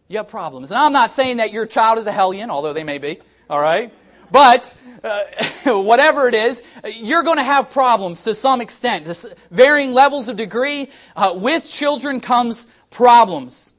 You 0.08 0.16
have 0.16 0.28
problems. 0.28 0.70
And 0.70 0.78
I'm 0.78 0.92
not 0.92 1.10
saying 1.10 1.36
that 1.36 1.52
your 1.52 1.66
child 1.66 1.98
is 1.98 2.06
a 2.06 2.12
hellion, 2.12 2.50
although 2.50 2.72
they 2.72 2.84
may 2.84 2.98
be, 2.98 3.18
all 3.48 3.60
right? 3.60 3.92
But 4.30 4.74
uh, 5.04 5.24
whatever 5.82 6.28
it 6.28 6.34
is, 6.34 6.62
you're 6.86 7.22
going 7.22 7.36
to 7.36 7.42
have 7.42 7.70
problems 7.70 8.22
to 8.24 8.34
some 8.34 8.60
extent. 8.60 9.06
Varying 9.50 9.92
levels 9.92 10.28
of 10.28 10.36
degree. 10.36 10.90
Uh, 11.14 11.34
with 11.36 11.70
children 11.70 12.20
comes 12.20 12.66
problems. 12.90 13.74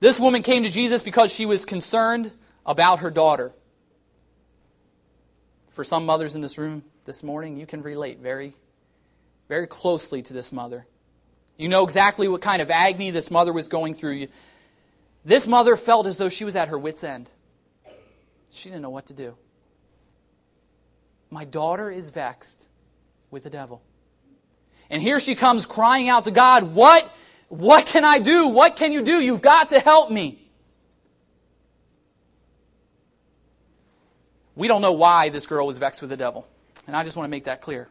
This 0.00 0.20
woman 0.20 0.42
came 0.42 0.64
to 0.64 0.70
Jesus 0.70 1.02
because 1.02 1.32
she 1.32 1.46
was 1.46 1.64
concerned 1.64 2.30
about 2.66 2.98
her 2.98 3.10
daughter. 3.10 3.52
For 5.70 5.82
some 5.82 6.04
mothers 6.04 6.34
in 6.34 6.42
this 6.42 6.58
room 6.58 6.84
this 7.06 7.22
morning, 7.22 7.56
you 7.56 7.66
can 7.66 7.82
relate 7.82 8.18
very, 8.18 8.52
very 9.48 9.66
closely 9.66 10.20
to 10.22 10.32
this 10.34 10.52
mother. 10.52 10.86
You 11.56 11.68
know 11.68 11.84
exactly 11.84 12.26
what 12.28 12.40
kind 12.40 12.60
of 12.60 12.70
agony 12.70 13.10
this 13.10 13.30
mother 13.30 13.52
was 13.52 13.68
going 13.68 13.94
through. 13.94 14.26
This 15.24 15.46
mother 15.46 15.76
felt 15.76 16.06
as 16.06 16.18
though 16.18 16.28
she 16.28 16.44
was 16.44 16.56
at 16.56 16.68
her 16.68 16.78
wits' 16.78 17.04
end. 17.04 17.30
She 18.50 18.68
didn't 18.68 18.82
know 18.82 18.90
what 18.90 19.06
to 19.06 19.14
do. 19.14 19.36
My 21.30 21.44
daughter 21.44 21.90
is 21.90 22.10
vexed 22.10 22.68
with 23.30 23.44
the 23.44 23.50
devil. 23.50 23.82
And 24.90 25.00
here 25.02 25.18
she 25.18 25.34
comes 25.34 25.66
crying 25.66 26.08
out 26.08 26.24
to 26.24 26.30
God, 26.30 26.74
What? 26.74 27.10
What 27.48 27.86
can 27.86 28.04
I 28.04 28.18
do? 28.18 28.48
What 28.48 28.76
can 28.76 28.90
you 28.92 29.02
do? 29.02 29.20
You've 29.20 29.42
got 29.42 29.70
to 29.70 29.78
help 29.78 30.10
me. 30.10 30.40
We 34.56 34.66
don't 34.68 34.82
know 34.82 34.92
why 34.92 35.28
this 35.28 35.46
girl 35.46 35.66
was 35.66 35.78
vexed 35.78 36.00
with 36.00 36.10
the 36.10 36.16
devil. 36.16 36.48
And 36.86 36.96
I 36.96 37.04
just 37.04 37.16
want 37.16 37.26
to 37.26 37.30
make 37.30 37.44
that 37.44 37.60
clear. 37.60 37.88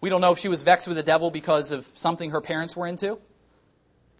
We 0.00 0.10
don't 0.10 0.20
know 0.20 0.32
if 0.32 0.38
she 0.38 0.48
was 0.48 0.62
vexed 0.62 0.88
with 0.88 0.96
the 0.96 1.02
devil 1.02 1.30
because 1.30 1.72
of 1.72 1.86
something 1.94 2.30
her 2.30 2.40
parents 2.40 2.76
were 2.76 2.86
into. 2.86 3.18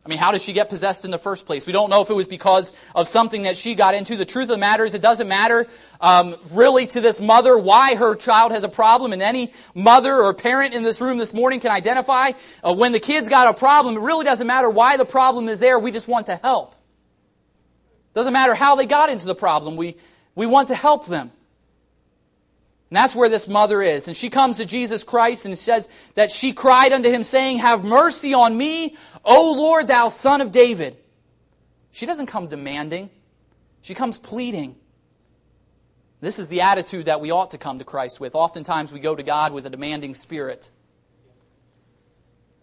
I 0.07 0.09
mean, 0.09 0.19
how 0.19 0.31
did 0.31 0.41
she 0.41 0.53
get 0.53 0.71
possessed 0.71 1.05
in 1.05 1.11
the 1.11 1.19
first 1.19 1.47
place? 1.47 1.67
We 1.67 1.73
don't 1.73 1.91
know 1.91 2.01
if 2.01 2.11
it 2.11 2.15
was 2.15 2.29
because 2.29 2.73
of 2.95 3.09
something 3.09 3.43
that 3.43 3.57
she 3.57 3.75
got 3.75 3.93
into. 3.93 4.15
The 4.17 4.25
truth 4.25 4.45
of 4.45 4.51
the 4.51 4.57
matter 4.57 4.85
is, 4.85 4.95
it 4.95 5.03
doesn't 5.03 5.27
matter 5.27 5.67
um, 6.01 6.37
really 6.53 6.87
to 6.87 7.01
this 7.01 7.21
mother 7.21 7.59
why 7.59 7.97
her 7.97 8.15
child 8.15 8.53
has 8.53 8.63
a 8.63 8.69
problem. 8.69 9.13
And 9.13 9.21
any 9.21 9.53
mother 9.75 10.15
or 10.15 10.33
parent 10.33 10.75
in 10.75 10.85
this 10.85 11.01
room 11.01 11.19
this 11.19 11.35
morning 11.35 11.59
can 11.59 11.73
identify 11.73 12.33
uh, 12.63 12.73
when 12.73 12.93
the 12.93 13.01
kid's 13.01 13.29
got 13.29 13.49
a 13.49 13.59
problem. 13.59 13.97
It 13.97 14.01
really 14.01 14.25
doesn't 14.25 14.47
matter 14.47 14.71
why 14.71 14.97
the 14.97 15.05
problem 15.05 15.49
is 15.49 15.59
there. 15.59 15.77
We 15.77 15.91
just 15.91 16.07
want 16.07 16.27
to 16.27 16.37
help. 16.37 16.77
Doesn't 18.15 18.33
matter 18.33 18.55
how 18.55 18.77
they 18.77 18.87
got 18.87 19.11
into 19.11 19.27
the 19.27 19.35
problem. 19.35 19.77
We 19.77 19.97
we 20.37 20.47
want 20.47 20.69
to 20.69 20.77
help 20.77 21.07
them. 21.07 21.33
And 22.91 22.97
that's 22.97 23.17
where 23.17 23.29
this 23.29 23.49
mother 23.49 23.83
is. 23.83 24.07
And 24.07 24.17
she 24.17 24.31
comes 24.31 24.59
to 24.59 24.65
Jesus 24.65 25.03
Christ 25.03 25.45
and 25.45 25.59
says 25.59 25.89
that 26.15 26.31
she 26.31 26.53
cried 26.53 26.93
unto 26.93 27.11
him, 27.11 27.25
saying, 27.25 27.59
Have 27.59 27.83
mercy 27.83 28.33
on 28.33 28.57
me, 28.57 28.97
O 29.25 29.53
Lord, 29.53 29.89
thou 29.89 30.09
son 30.09 30.41
of 30.41 30.53
David. 30.53 30.97
She 31.91 32.07
doesn't 32.07 32.27
come 32.27 32.47
demanding, 32.47 33.11
she 33.83 33.95
comes 33.95 34.19
pleading. 34.19 34.77
This 36.21 36.39
is 36.39 36.49
the 36.49 36.63
attitude 36.63 37.07
that 37.07 37.21
we 37.21 37.31
ought 37.31 37.51
to 37.51 37.59
come 37.59 37.79
to 37.79 37.85
Christ 37.85 38.21
with. 38.21 38.35
Oftentimes 38.35 38.93
we 38.93 39.01
go 39.01 39.15
to 39.15 39.23
God 39.23 39.53
with 39.53 39.67
a 39.67 39.71
demanding 39.71 40.15
spirit. 40.15 40.71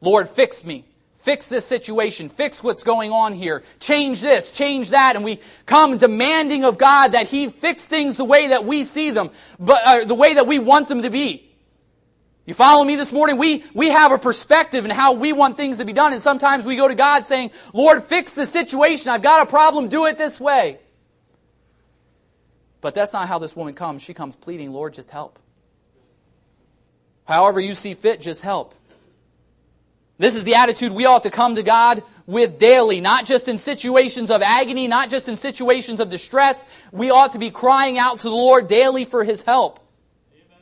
Lord, 0.01 0.27
fix 0.27 0.65
me. 0.65 0.86
Fix 1.23 1.47
this 1.47 1.65
situation. 1.65 2.27
Fix 2.27 2.62
what's 2.62 2.83
going 2.83 3.13
on 3.13 3.31
here. 3.31 3.63
Change 3.79 4.19
this, 4.19 4.51
change 4.51 4.89
that. 4.89 5.15
And 5.15 5.23
we 5.23 5.39
come 5.65 5.97
demanding 5.97 6.65
of 6.65 6.77
God 6.77 7.13
that 7.13 7.29
He 7.29 7.47
fix 7.47 7.86
things 7.86 8.17
the 8.17 8.25
way 8.25 8.49
that 8.49 8.65
we 8.65 8.83
see 8.83 9.09
them, 9.09 9.31
but 9.57 9.81
uh, 9.86 10.03
the 10.03 10.15
way 10.15 10.33
that 10.33 10.47
we 10.47 10.59
want 10.59 10.89
them 10.89 11.01
to 11.03 11.09
be. 11.09 11.49
You 12.45 12.53
follow 12.53 12.83
me 12.83 12.97
this 12.97 13.13
morning? 13.13 13.38
We, 13.38 13.63
we 13.73 13.88
have 13.88 14.12
a 14.12 14.17
perspective 14.17 14.83
in 14.83 14.91
how 14.91 15.13
we 15.13 15.31
want 15.31 15.55
things 15.55 15.77
to 15.77 15.86
be 15.86 15.93
done. 15.93 16.12
And 16.12 16.21
sometimes 16.21 16.65
we 16.65 16.75
go 16.75 16.89
to 16.89 16.95
God 16.95 17.23
saying, 17.23 17.51
Lord, 17.71 18.03
fix 18.03 18.33
the 18.33 18.45
situation. 18.45 19.09
I've 19.09 19.21
got 19.21 19.47
a 19.47 19.49
problem. 19.49 19.88
Do 19.88 20.07
it 20.07 20.17
this 20.17 20.41
way. 20.41 20.77
But 22.81 22.93
that's 22.93 23.13
not 23.13 23.29
how 23.29 23.39
this 23.39 23.55
woman 23.55 23.75
comes. 23.75 24.01
She 24.01 24.13
comes 24.13 24.36
pleading, 24.36 24.73
Lord, 24.73 24.93
just 24.93 25.09
help. 25.09 25.39
However 27.23 27.62
you 27.62 27.75
see 27.75 27.93
fit, 27.93 28.19
just 28.19 28.41
help. 28.41 28.75
This 30.23 30.38
is 30.38 30.45
the 30.45 30.55
attitude 30.55 30.93
we 30.93 31.05
ought 31.05 31.23
to 31.23 31.29
come 31.29 31.55
to 31.55 31.63
God 31.63 32.01
with 32.25 32.57
daily, 32.57 33.01
not 33.01 33.25
just 33.25 33.49
in 33.49 33.57
situations 33.57 34.31
of 34.31 34.41
agony, 34.41 34.88
not 34.88 35.09
just 35.09 35.27
in 35.27 35.36
situations 35.36 35.99
of 35.99 36.09
distress. 36.09 36.65
We 36.93 37.12
ought 37.12 37.33
to 37.33 37.39
be 37.39 37.51
crying 37.51 37.97
out 37.97 38.19
to 38.19 38.29
the 38.29 38.36
Lord 38.36 38.67
daily 38.67 39.03
for 39.03 39.25
His 39.25 39.43
help. 39.43 39.81
Amen. 40.33 40.59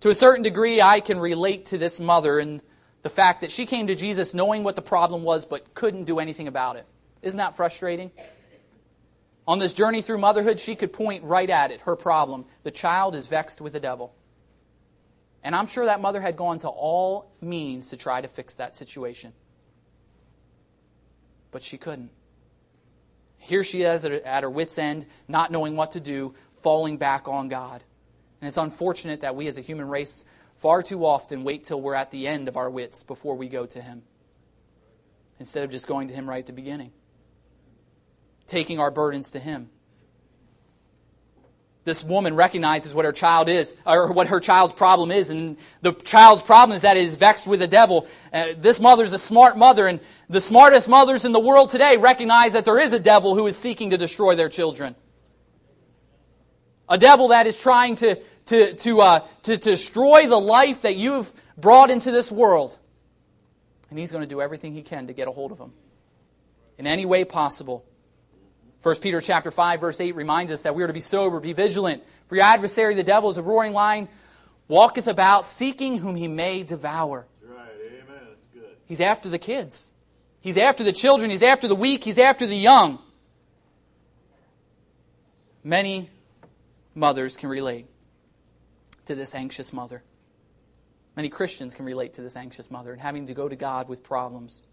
To 0.00 0.08
a 0.08 0.14
certain 0.14 0.42
degree, 0.42 0.82
I 0.82 0.98
can 0.98 1.20
relate 1.20 1.66
to 1.66 1.78
this 1.78 2.00
mother 2.00 2.40
and 2.40 2.60
the 3.02 3.08
fact 3.08 3.42
that 3.42 3.52
she 3.52 3.66
came 3.66 3.86
to 3.86 3.94
Jesus 3.94 4.34
knowing 4.34 4.64
what 4.64 4.74
the 4.74 4.82
problem 4.82 5.22
was 5.22 5.44
but 5.44 5.72
couldn't 5.74 6.02
do 6.02 6.18
anything 6.18 6.48
about 6.48 6.74
it. 6.74 6.86
Isn't 7.22 7.38
that 7.38 7.54
frustrating? 7.54 8.10
On 9.46 9.60
this 9.60 9.74
journey 9.74 10.02
through 10.02 10.18
motherhood, 10.18 10.58
she 10.58 10.74
could 10.74 10.92
point 10.92 11.22
right 11.22 11.50
at 11.50 11.70
it, 11.70 11.82
her 11.82 11.94
problem. 11.94 12.46
The 12.64 12.72
child 12.72 13.14
is 13.14 13.28
vexed 13.28 13.60
with 13.60 13.74
the 13.74 13.80
devil. 13.80 14.12
And 15.46 15.54
I'm 15.54 15.68
sure 15.68 15.84
that 15.84 16.00
mother 16.00 16.20
had 16.20 16.36
gone 16.36 16.58
to 16.58 16.68
all 16.68 17.30
means 17.40 17.86
to 17.90 17.96
try 17.96 18.20
to 18.20 18.26
fix 18.26 18.54
that 18.54 18.74
situation. 18.74 19.32
But 21.52 21.62
she 21.62 21.78
couldn't. 21.78 22.10
Here 23.38 23.62
she 23.62 23.82
is 23.82 24.04
at 24.04 24.42
her 24.42 24.50
wits' 24.50 24.76
end, 24.76 25.06
not 25.28 25.52
knowing 25.52 25.76
what 25.76 25.92
to 25.92 26.00
do, 26.00 26.34
falling 26.62 26.96
back 26.96 27.28
on 27.28 27.48
God. 27.48 27.84
And 28.40 28.48
it's 28.48 28.56
unfortunate 28.56 29.20
that 29.20 29.36
we 29.36 29.46
as 29.46 29.56
a 29.56 29.60
human 29.60 29.88
race 29.88 30.24
far 30.56 30.82
too 30.82 31.06
often 31.06 31.44
wait 31.44 31.64
till 31.64 31.80
we're 31.80 31.94
at 31.94 32.10
the 32.10 32.26
end 32.26 32.48
of 32.48 32.56
our 32.56 32.68
wits 32.68 33.04
before 33.04 33.36
we 33.36 33.48
go 33.48 33.66
to 33.66 33.80
Him. 33.80 34.02
Instead 35.38 35.62
of 35.62 35.70
just 35.70 35.86
going 35.86 36.08
to 36.08 36.14
Him 36.14 36.28
right 36.28 36.40
at 36.40 36.46
the 36.46 36.52
beginning. 36.52 36.90
Taking 38.48 38.80
our 38.80 38.90
burdens 38.90 39.30
to 39.30 39.38
Him 39.38 39.70
this 41.86 42.02
woman 42.02 42.34
recognizes 42.34 42.92
what 42.92 43.04
her 43.04 43.12
child 43.12 43.48
is, 43.48 43.76
or 43.86 44.10
what 44.12 44.26
her 44.26 44.40
child's 44.40 44.72
problem 44.72 45.12
is, 45.12 45.30
and 45.30 45.56
the 45.82 45.92
child's 45.92 46.42
problem 46.42 46.74
is 46.74 46.82
that 46.82 46.96
it 46.96 47.04
is 47.04 47.14
vexed 47.14 47.46
with 47.46 47.60
the 47.60 47.68
devil. 47.68 48.08
Uh, 48.32 48.48
this 48.58 48.80
mother's 48.80 49.12
a 49.12 49.18
smart 49.20 49.56
mother, 49.56 49.86
and 49.86 50.00
the 50.28 50.40
smartest 50.40 50.88
mothers 50.88 51.24
in 51.24 51.30
the 51.30 51.38
world 51.38 51.70
today 51.70 51.96
recognize 51.96 52.54
that 52.54 52.64
there 52.64 52.80
is 52.80 52.92
a 52.92 52.98
devil 52.98 53.36
who 53.36 53.46
is 53.46 53.56
seeking 53.56 53.90
to 53.90 53.96
destroy 53.96 54.34
their 54.34 54.48
children. 54.48 54.96
A 56.88 56.98
devil 56.98 57.28
that 57.28 57.46
is 57.46 57.56
trying 57.56 57.94
to, 57.96 58.16
to, 58.46 58.74
to, 58.74 59.00
uh, 59.00 59.20
to, 59.44 59.56
to 59.56 59.70
destroy 59.70 60.26
the 60.26 60.40
life 60.40 60.82
that 60.82 60.96
you've 60.96 61.32
brought 61.56 61.90
into 61.90 62.10
this 62.10 62.32
world. 62.32 62.76
And 63.90 63.98
he's 63.98 64.10
going 64.10 64.24
to 64.24 64.28
do 64.28 64.40
everything 64.40 64.74
he 64.74 64.82
can 64.82 65.06
to 65.06 65.12
get 65.12 65.28
a 65.28 65.30
hold 65.30 65.52
of 65.52 65.58
them 65.58 65.72
in 66.78 66.88
any 66.88 67.06
way 67.06 67.24
possible. 67.24 67.85
1 68.82 68.96
Peter 68.96 69.20
chapter 69.20 69.50
5 69.50 69.80
verse 69.80 70.00
8 70.00 70.14
reminds 70.14 70.52
us 70.52 70.62
that 70.62 70.74
we 70.74 70.82
are 70.82 70.86
to 70.86 70.92
be 70.92 71.00
sober, 71.00 71.40
be 71.40 71.52
vigilant. 71.52 72.02
For 72.28 72.36
your 72.36 72.44
adversary 72.44 72.94
the 72.94 73.02
devil 73.02 73.30
is 73.30 73.38
a 73.38 73.42
roaring 73.42 73.72
lion, 73.72 74.08
walketh 74.68 75.06
about 75.06 75.46
seeking 75.46 75.98
whom 75.98 76.16
he 76.16 76.28
may 76.28 76.62
devour. 76.62 77.26
Right. 77.42 77.58
Amen. 77.58 78.22
That's 78.28 78.46
good. 78.54 78.76
He's 78.86 79.00
after 79.00 79.28
the 79.28 79.38
kids. 79.38 79.92
He's 80.40 80.58
after 80.58 80.84
the 80.84 80.92
children, 80.92 81.30
he's 81.30 81.42
after 81.42 81.66
the 81.66 81.74
weak, 81.74 82.04
he's 82.04 82.18
after 82.18 82.46
the 82.46 82.56
young. 82.56 83.00
Many 85.64 86.08
mothers 86.94 87.36
can 87.36 87.48
relate 87.48 87.86
to 89.06 89.16
this 89.16 89.34
anxious 89.34 89.72
mother. 89.72 90.04
Many 91.16 91.28
Christians 91.30 91.74
can 91.74 91.84
relate 91.84 92.14
to 92.14 92.22
this 92.22 92.36
anxious 92.36 92.70
mother 92.70 92.92
and 92.92 93.00
having 93.00 93.26
to 93.26 93.34
go 93.34 93.48
to 93.48 93.56
God 93.56 93.88
with 93.88 94.04
problems. 94.04 94.68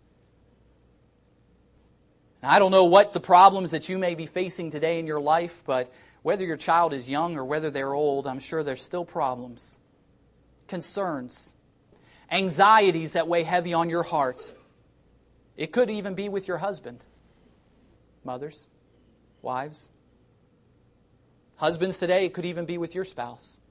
Now, 2.43 2.49
I 2.51 2.59
don't 2.59 2.71
know 2.71 2.83
what 2.83 3.13
the 3.13 3.21
problems 3.21 3.71
that 3.71 3.87
you 3.87 3.97
may 3.97 4.15
be 4.15 4.25
facing 4.25 4.69
today 4.69 4.99
in 4.99 5.07
your 5.07 5.21
life, 5.21 5.63
but 5.65 5.91
whether 6.23 6.43
your 6.43 6.57
child 6.57 6.93
is 6.93 7.09
young 7.09 7.37
or 7.37 7.45
whether 7.45 7.71
they're 7.71 7.93
old, 7.93 8.27
I'm 8.27 8.39
sure 8.39 8.63
there's 8.63 8.81
still 8.81 9.05
problems, 9.05 9.79
concerns, 10.67 11.55
anxieties 12.29 13.13
that 13.13 13.29
weigh 13.29 13.43
heavy 13.43 13.73
on 13.73 13.89
your 13.89 14.03
heart. 14.03 14.53
It 15.55 15.71
could 15.71 15.89
even 15.89 16.15
be 16.15 16.27
with 16.27 16.49
your 16.49 16.57
husband. 16.57 17.05
Mothers, 18.25 18.67
wives, 19.41 19.89
husbands 21.55 21.97
today, 21.97 22.25
it 22.25 22.33
could 22.33 22.45
even 22.45 22.65
be 22.65 22.77
with 22.77 22.93
your 22.93 23.05
spouse. 23.05 23.61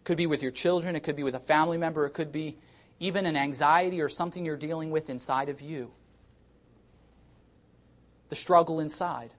It 0.00 0.04
could 0.04 0.18
be 0.18 0.26
with 0.26 0.42
your 0.42 0.52
children, 0.52 0.96
it 0.96 1.00
could 1.00 1.16
be 1.16 1.22
with 1.22 1.34
a 1.34 1.40
family 1.40 1.78
member, 1.78 2.04
it 2.04 2.10
could 2.10 2.30
be 2.30 2.58
even 2.98 3.24
an 3.24 3.36
anxiety 3.38 4.02
or 4.02 4.10
something 4.10 4.44
you're 4.44 4.58
dealing 4.58 4.90
with 4.90 5.08
inside 5.08 5.48
of 5.48 5.62
you 5.62 5.92
the 8.30 8.36
struggle 8.36 8.80
inside. 8.80 9.34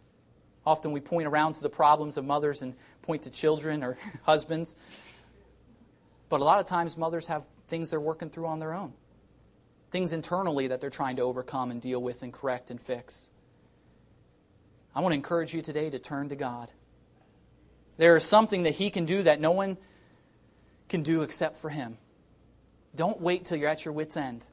Often 0.65 0.91
we 0.91 0.99
point 0.99 1.27
around 1.27 1.53
to 1.53 1.61
the 1.61 1.69
problems 1.69 2.17
of 2.17 2.25
mothers 2.25 2.61
and 2.61 2.75
point 3.01 3.23
to 3.23 3.31
children 3.31 3.83
or 3.83 3.97
husbands. 4.23 4.75
But 6.29 6.41
a 6.41 6.43
lot 6.43 6.59
of 6.59 6.67
times 6.67 6.97
mothers 6.97 7.27
have 7.27 7.43
things 7.67 7.89
they're 7.89 7.99
working 7.99 8.29
through 8.29 8.45
on 8.45 8.59
their 8.59 8.73
own, 8.73 8.93
things 9.89 10.13
internally 10.13 10.67
that 10.67 10.81
they're 10.81 10.89
trying 10.89 11.15
to 11.15 11.23
overcome 11.23 11.71
and 11.71 11.81
deal 11.81 12.01
with 12.01 12.21
and 12.21 12.31
correct 12.31 12.69
and 12.69 12.79
fix. 12.79 13.31
I 14.93 14.99
want 14.99 15.13
to 15.13 15.15
encourage 15.15 15.53
you 15.53 15.61
today 15.61 15.89
to 15.89 15.99
turn 15.99 16.29
to 16.29 16.35
God. 16.35 16.69
There 17.97 18.15
is 18.17 18.23
something 18.23 18.63
that 18.63 18.75
He 18.75 18.89
can 18.89 19.05
do 19.05 19.23
that 19.23 19.39
no 19.39 19.51
one 19.51 19.77
can 20.89 21.01
do 21.01 21.21
except 21.21 21.57
for 21.57 21.69
Him. 21.69 21.97
Don't 22.93 23.21
wait 23.21 23.45
till 23.45 23.57
you're 23.57 23.69
at 23.69 23.85
your 23.85 23.93
wits' 23.93 24.17
end. 24.17 24.45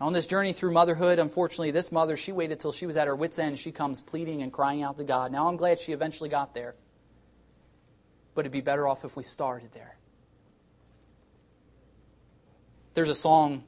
On 0.00 0.14
this 0.14 0.26
journey 0.26 0.54
through 0.54 0.72
motherhood, 0.72 1.18
unfortunately, 1.18 1.72
this 1.72 1.92
mother, 1.92 2.16
she 2.16 2.32
waited 2.32 2.58
till 2.58 2.72
she 2.72 2.86
was 2.86 2.96
at 2.96 3.06
her 3.06 3.14
wits' 3.14 3.38
end. 3.38 3.58
She 3.58 3.70
comes 3.70 4.00
pleading 4.00 4.40
and 4.40 4.50
crying 4.50 4.82
out 4.82 4.96
to 4.96 5.04
God. 5.04 5.30
Now 5.30 5.46
I'm 5.46 5.56
glad 5.56 5.78
she 5.78 5.92
eventually 5.92 6.30
got 6.30 6.54
there. 6.54 6.74
But 8.34 8.42
it'd 8.42 8.52
be 8.52 8.62
better 8.62 8.88
off 8.88 9.04
if 9.04 9.16
we 9.16 9.22
started 9.22 9.72
there. 9.72 9.98
There's 12.94 13.10
a 13.10 13.14
song 13.14 13.64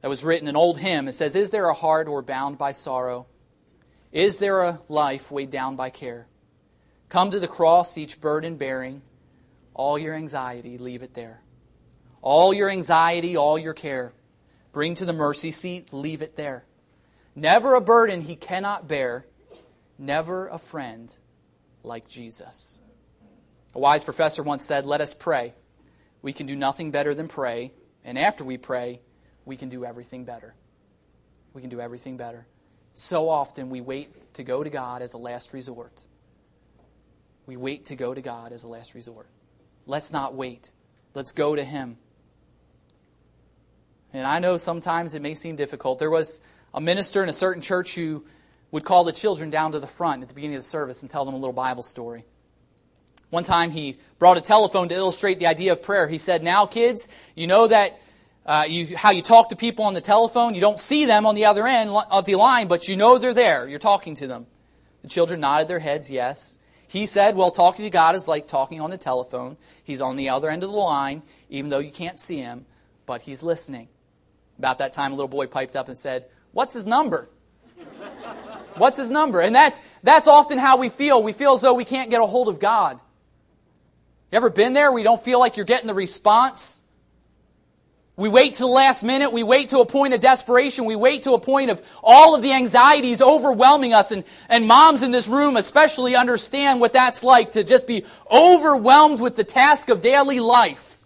that 0.00 0.08
was 0.08 0.24
written, 0.24 0.48
an 0.48 0.56
old 0.56 0.78
hymn. 0.78 1.06
It 1.06 1.12
says, 1.12 1.36
Is 1.36 1.50
there 1.50 1.68
a 1.68 1.74
heart 1.74 2.08
or 2.08 2.22
bound 2.22 2.56
by 2.56 2.72
sorrow? 2.72 3.26
Is 4.10 4.38
there 4.38 4.62
a 4.62 4.80
life 4.88 5.30
weighed 5.30 5.50
down 5.50 5.76
by 5.76 5.90
care? 5.90 6.26
Come 7.10 7.30
to 7.30 7.38
the 7.38 7.48
cross, 7.48 7.98
each 7.98 8.22
burden 8.22 8.56
bearing. 8.56 9.02
All 9.74 9.98
your 9.98 10.14
anxiety, 10.14 10.78
leave 10.78 11.02
it 11.02 11.12
there. 11.12 11.42
All 12.22 12.54
your 12.54 12.70
anxiety, 12.70 13.36
all 13.36 13.58
your 13.58 13.74
care 13.74 14.12
Bring 14.72 14.94
to 14.96 15.04
the 15.04 15.12
mercy 15.12 15.50
seat, 15.50 15.92
leave 15.92 16.22
it 16.22 16.36
there. 16.36 16.64
Never 17.34 17.74
a 17.74 17.80
burden 17.80 18.22
he 18.22 18.36
cannot 18.36 18.88
bear, 18.88 19.26
never 19.98 20.48
a 20.48 20.58
friend 20.58 21.14
like 21.82 22.08
Jesus. 22.08 22.80
A 23.74 23.78
wise 23.78 24.04
professor 24.04 24.42
once 24.42 24.64
said, 24.64 24.84
Let 24.86 25.00
us 25.00 25.14
pray. 25.14 25.54
We 26.20 26.32
can 26.32 26.46
do 26.46 26.56
nothing 26.56 26.90
better 26.90 27.14
than 27.14 27.28
pray, 27.28 27.72
and 28.04 28.18
after 28.18 28.44
we 28.44 28.58
pray, 28.58 29.00
we 29.44 29.56
can 29.56 29.68
do 29.68 29.84
everything 29.84 30.24
better. 30.24 30.54
We 31.52 31.60
can 31.60 31.70
do 31.70 31.80
everything 31.80 32.16
better. 32.16 32.46
So 32.92 33.28
often 33.28 33.70
we 33.70 33.80
wait 33.80 34.34
to 34.34 34.44
go 34.44 34.62
to 34.62 34.70
God 34.70 35.02
as 35.02 35.14
a 35.14 35.18
last 35.18 35.52
resort. 35.52 36.06
We 37.46 37.56
wait 37.56 37.86
to 37.86 37.96
go 37.96 38.14
to 38.14 38.20
God 38.20 38.52
as 38.52 38.64
a 38.64 38.68
last 38.68 38.94
resort. 38.94 39.26
Let's 39.86 40.12
not 40.12 40.34
wait. 40.34 40.72
Let's 41.14 41.32
go 41.32 41.56
to 41.56 41.64
Him. 41.64 41.96
And 44.12 44.26
I 44.26 44.38
know 44.38 44.56
sometimes 44.56 45.14
it 45.14 45.22
may 45.22 45.34
seem 45.34 45.56
difficult. 45.56 45.98
There 45.98 46.10
was 46.10 46.42
a 46.74 46.80
minister 46.80 47.22
in 47.22 47.28
a 47.28 47.32
certain 47.32 47.62
church 47.62 47.94
who 47.94 48.24
would 48.70 48.84
call 48.84 49.04
the 49.04 49.12
children 49.12 49.50
down 49.50 49.72
to 49.72 49.78
the 49.78 49.86
front 49.86 50.22
at 50.22 50.28
the 50.28 50.34
beginning 50.34 50.56
of 50.56 50.62
the 50.62 50.68
service 50.68 51.02
and 51.02 51.10
tell 51.10 51.24
them 51.24 51.34
a 51.34 51.38
little 51.38 51.52
Bible 51.52 51.82
story. 51.82 52.24
One 53.30 53.44
time 53.44 53.70
he 53.70 53.98
brought 54.18 54.36
a 54.36 54.42
telephone 54.42 54.88
to 54.90 54.94
illustrate 54.94 55.38
the 55.38 55.46
idea 55.46 55.72
of 55.72 55.82
prayer. 55.82 56.06
He 56.06 56.18
said, 56.18 56.42
Now, 56.42 56.66
kids, 56.66 57.08
you 57.34 57.46
know 57.46 57.66
that 57.66 57.98
uh, 58.44 58.66
you, 58.68 58.96
how 58.96 59.10
you 59.10 59.22
talk 59.22 59.50
to 59.50 59.56
people 59.56 59.84
on 59.84 59.94
the 59.94 60.00
telephone. 60.00 60.54
You 60.54 60.60
don't 60.60 60.80
see 60.80 61.06
them 61.06 61.24
on 61.26 61.34
the 61.34 61.46
other 61.46 61.66
end 61.66 61.90
of 61.90 62.24
the 62.24 62.34
line, 62.34 62.68
but 62.68 62.88
you 62.88 62.96
know 62.96 63.18
they're 63.18 63.32
there. 63.32 63.66
You're 63.68 63.78
talking 63.78 64.14
to 64.16 64.26
them. 64.26 64.46
The 65.02 65.08
children 65.08 65.40
nodded 65.40 65.68
their 65.68 65.78
heads, 65.78 66.10
yes. 66.10 66.58
He 66.86 67.06
said, 67.06 67.36
Well, 67.36 67.50
talking 67.50 67.84
to 67.84 67.90
God 67.90 68.14
is 68.14 68.28
like 68.28 68.48
talking 68.48 68.80
on 68.80 68.90
the 68.90 68.98
telephone. 68.98 69.56
He's 69.82 70.02
on 70.02 70.16
the 70.16 70.28
other 70.28 70.50
end 70.50 70.62
of 70.62 70.70
the 70.70 70.76
line, 70.76 71.22
even 71.48 71.70
though 71.70 71.78
you 71.78 71.90
can't 71.90 72.18
see 72.18 72.38
him, 72.38 72.66
but 73.06 73.22
he's 73.22 73.42
listening. 73.42 73.88
About 74.58 74.78
that 74.78 74.92
time, 74.92 75.12
a 75.12 75.14
little 75.14 75.28
boy 75.28 75.46
piped 75.46 75.76
up 75.76 75.88
and 75.88 75.96
said, 75.96 76.26
What's 76.52 76.74
his 76.74 76.86
number? 76.86 77.28
What's 78.76 78.98
his 78.98 79.10
number? 79.10 79.40
And 79.40 79.54
that's, 79.54 79.80
that's 80.02 80.26
often 80.26 80.58
how 80.58 80.78
we 80.78 80.88
feel. 80.88 81.22
We 81.22 81.32
feel 81.32 81.54
as 81.54 81.60
though 81.60 81.74
we 81.74 81.84
can't 81.84 82.10
get 82.10 82.20
a 82.20 82.26
hold 82.26 82.48
of 82.48 82.58
God. 82.58 82.98
You 84.30 84.36
ever 84.36 84.50
been 84.50 84.72
there 84.72 84.90
We 84.90 85.02
don't 85.02 85.22
feel 85.22 85.38
like 85.38 85.56
you're 85.56 85.66
getting 85.66 85.86
the 85.86 85.94
response? 85.94 86.82
We 88.14 88.28
wait 88.28 88.54
to 88.54 88.64
the 88.64 88.68
last 88.68 89.02
minute. 89.02 89.32
We 89.32 89.42
wait 89.42 89.70
to 89.70 89.78
a 89.78 89.86
point 89.86 90.12
of 90.12 90.20
desperation. 90.20 90.84
We 90.84 90.96
wait 90.96 91.22
to 91.22 91.32
a 91.32 91.40
point 91.40 91.70
of 91.70 91.82
all 92.02 92.34
of 92.34 92.42
the 92.42 92.52
anxieties 92.52 93.22
overwhelming 93.22 93.94
us. 93.94 94.10
And, 94.10 94.24
and 94.50 94.66
moms 94.66 95.02
in 95.02 95.12
this 95.12 95.28
room 95.28 95.56
especially 95.56 96.14
understand 96.14 96.80
what 96.80 96.92
that's 96.92 97.22
like 97.22 97.52
to 97.52 97.64
just 97.64 97.86
be 97.86 98.04
overwhelmed 98.30 99.20
with 99.20 99.36
the 99.36 99.44
task 99.44 99.88
of 99.88 100.02
daily 100.02 100.40
life. 100.40 100.98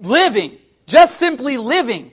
Living. 0.00 0.58
Just 0.86 1.18
simply 1.18 1.58
living. 1.58 2.10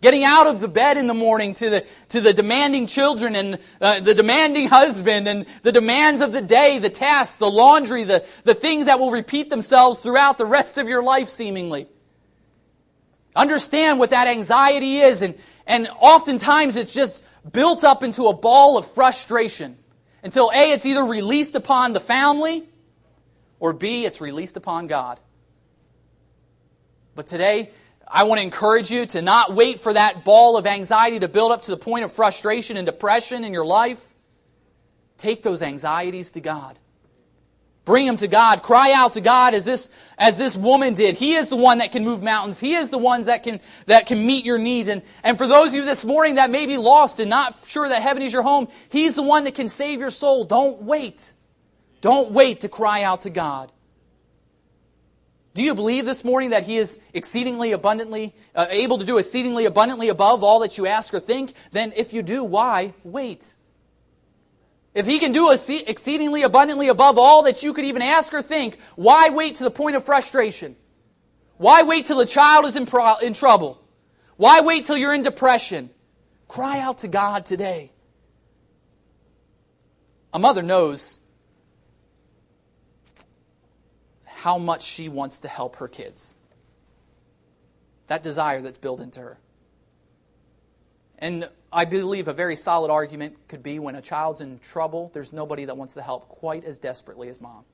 Getting 0.00 0.22
out 0.22 0.46
of 0.46 0.60
the 0.60 0.68
bed 0.68 0.96
in 0.96 1.08
the 1.08 1.14
morning 1.14 1.54
to 1.54 1.70
the, 1.70 1.86
to 2.10 2.20
the 2.20 2.32
demanding 2.32 2.86
children 2.86 3.34
and 3.34 3.58
uh, 3.80 3.98
the 3.98 4.14
demanding 4.14 4.68
husband 4.68 5.26
and 5.26 5.44
the 5.62 5.72
demands 5.72 6.20
of 6.20 6.32
the 6.32 6.40
day, 6.40 6.78
the 6.78 6.90
tasks, 6.90 7.36
the 7.36 7.50
laundry, 7.50 8.04
the, 8.04 8.24
the 8.44 8.54
things 8.54 8.86
that 8.86 9.00
will 9.00 9.10
repeat 9.10 9.50
themselves 9.50 10.00
throughout 10.02 10.38
the 10.38 10.46
rest 10.46 10.78
of 10.78 10.88
your 10.88 11.02
life, 11.02 11.28
seemingly. 11.28 11.88
Understand 13.34 13.98
what 13.98 14.10
that 14.10 14.28
anxiety 14.28 14.98
is, 14.98 15.22
and, 15.22 15.34
and 15.66 15.88
oftentimes 16.00 16.76
it's 16.76 16.94
just 16.94 17.24
built 17.52 17.82
up 17.82 18.02
into 18.02 18.26
a 18.26 18.34
ball 18.34 18.78
of 18.78 18.86
frustration 18.86 19.76
until 20.22 20.50
A, 20.54 20.72
it's 20.72 20.86
either 20.86 21.04
released 21.04 21.54
upon 21.54 21.92
the 21.92 22.00
family, 22.00 22.64
or 23.60 23.72
B, 23.72 24.04
it's 24.04 24.20
released 24.20 24.56
upon 24.56 24.86
God. 24.86 25.20
But 27.14 27.26
today, 27.26 27.70
I 28.10 28.24
want 28.24 28.38
to 28.38 28.42
encourage 28.42 28.90
you 28.90 29.06
to 29.06 29.22
not 29.22 29.54
wait 29.54 29.80
for 29.80 29.92
that 29.92 30.24
ball 30.24 30.56
of 30.56 30.66
anxiety 30.66 31.20
to 31.20 31.28
build 31.28 31.52
up 31.52 31.62
to 31.64 31.70
the 31.70 31.76
point 31.76 32.04
of 32.04 32.12
frustration 32.12 32.76
and 32.76 32.86
depression 32.86 33.44
in 33.44 33.52
your 33.52 33.66
life. 33.66 34.04
Take 35.18 35.42
those 35.42 35.62
anxieties 35.62 36.32
to 36.32 36.40
God. 36.40 36.78
Bring 37.84 38.06
them 38.06 38.18
to 38.18 38.28
God. 38.28 38.62
Cry 38.62 38.92
out 38.92 39.14
to 39.14 39.22
God 39.22 39.54
as 39.54 39.64
this, 39.64 39.90
as 40.18 40.36
this 40.36 40.56
woman 40.56 40.92
did. 40.92 41.14
He 41.14 41.34
is 41.34 41.48
the 41.48 41.56
one 41.56 41.78
that 41.78 41.90
can 41.90 42.04
move 42.04 42.22
mountains. 42.22 42.60
He 42.60 42.74
is 42.74 42.90
the 42.90 42.98
one 42.98 43.22
that 43.24 43.44
can, 43.44 43.60
that 43.86 44.06
can 44.06 44.26
meet 44.26 44.44
your 44.44 44.58
needs. 44.58 44.90
And, 44.90 45.02
and 45.24 45.38
for 45.38 45.46
those 45.46 45.68
of 45.68 45.74
you 45.74 45.84
this 45.86 46.04
morning 46.04 46.34
that 46.34 46.50
may 46.50 46.66
be 46.66 46.76
lost 46.76 47.18
and 47.18 47.30
not 47.30 47.64
sure 47.66 47.88
that 47.88 48.02
heaven 48.02 48.22
is 48.22 48.30
your 48.30 48.42
home, 48.42 48.68
He's 48.90 49.14
the 49.14 49.22
one 49.22 49.44
that 49.44 49.54
can 49.54 49.70
save 49.70 50.00
your 50.00 50.10
soul. 50.10 50.44
Don't 50.44 50.82
wait. 50.82 51.32
Don't 52.02 52.30
wait 52.30 52.60
to 52.60 52.68
cry 52.68 53.04
out 53.04 53.22
to 53.22 53.30
God. 53.30 53.72
Do 55.58 55.64
you 55.64 55.74
believe 55.74 56.06
this 56.06 56.24
morning 56.24 56.50
that 56.50 56.62
He 56.62 56.76
is 56.76 57.00
exceedingly 57.12 57.72
abundantly, 57.72 58.32
uh, 58.54 58.66
able 58.70 58.96
to 58.98 59.04
do 59.04 59.18
exceedingly 59.18 59.64
abundantly 59.64 60.08
above 60.08 60.44
all 60.44 60.60
that 60.60 60.78
you 60.78 60.86
ask 60.86 61.12
or 61.12 61.18
think? 61.18 61.52
Then 61.72 61.92
if 61.96 62.12
you 62.12 62.22
do, 62.22 62.44
why 62.44 62.94
wait? 63.02 63.56
If 64.94 65.04
He 65.04 65.18
can 65.18 65.32
do 65.32 65.50
exceedingly 65.50 66.42
abundantly 66.42 66.86
above 66.86 67.18
all 67.18 67.42
that 67.42 67.64
you 67.64 67.74
could 67.74 67.84
even 67.86 68.02
ask 68.02 68.32
or 68.32 68.40
think, 68.40 68.78
why 68.94 69.30
wait 69.30 69.56
to 69.56 69.64
the 69.64 69.70
point 69.72 69.96
of 69.96 70.04
frustration? 70.04 70.76
Why 71.56 71.82
wait 71.82 72.06
till 72.06 72.18
the 72.18 72.26
child 72.26 72.64
is 72.66 72.76
in, 72.76 72.86
pro- 72.86 73.16
in 73.16 73.32
trouble? 73.32 73.82
Why 74.36 74.60
wait 74.60 74.84
till 74.84 74.96
you're 74.96 75.12
in 75.12 75.24
depression? 75.24 75.90
Cry 76.46 76.78
out 76.78 76.98
to 76.98 77.08
God 77.08 77.44
today. 77.44 77.90
A 80.32 80.38
mother 80.38 80.62
knows 80.62 81.18
how 84.38 84.56
much 84.56 84.84
she 84.84 85.08
wants 85.08 85.40
to 85.40 85.48
help 85.48 85.76
her 85.76 85.88
kids. 85.88 86.36
That 88.06 88.22
desire 88.22 88.62
that's 88.62 88.78
built 88.78 89.00
into 89.00 89.18
her. 89.18 89.38
And 91.18 91.48
I 91.72 91.84
believe 91.84 92.28
a 92.28 92.32
very 92.32 92.54
solid 92.54 92.88
argument 92.88 93.48
could 93.48 93.64
be 93.64 93.80
when 93.80 93.96
a 93.96 94.00
child's 94.00 94.40
in 94.40 94.60
trouble, 94.60 95.10
there's 95.12 95.32
nobody 95.32 95.64
that 95.64 95.76
wants 95.76 95.94
to 95.94 96.02
help 96.02 96.28
quite 96.28 96.64
as 96.64 96.78
desperately 96.78 97.28
as 97.28 97.40
mom. 97.40 97.64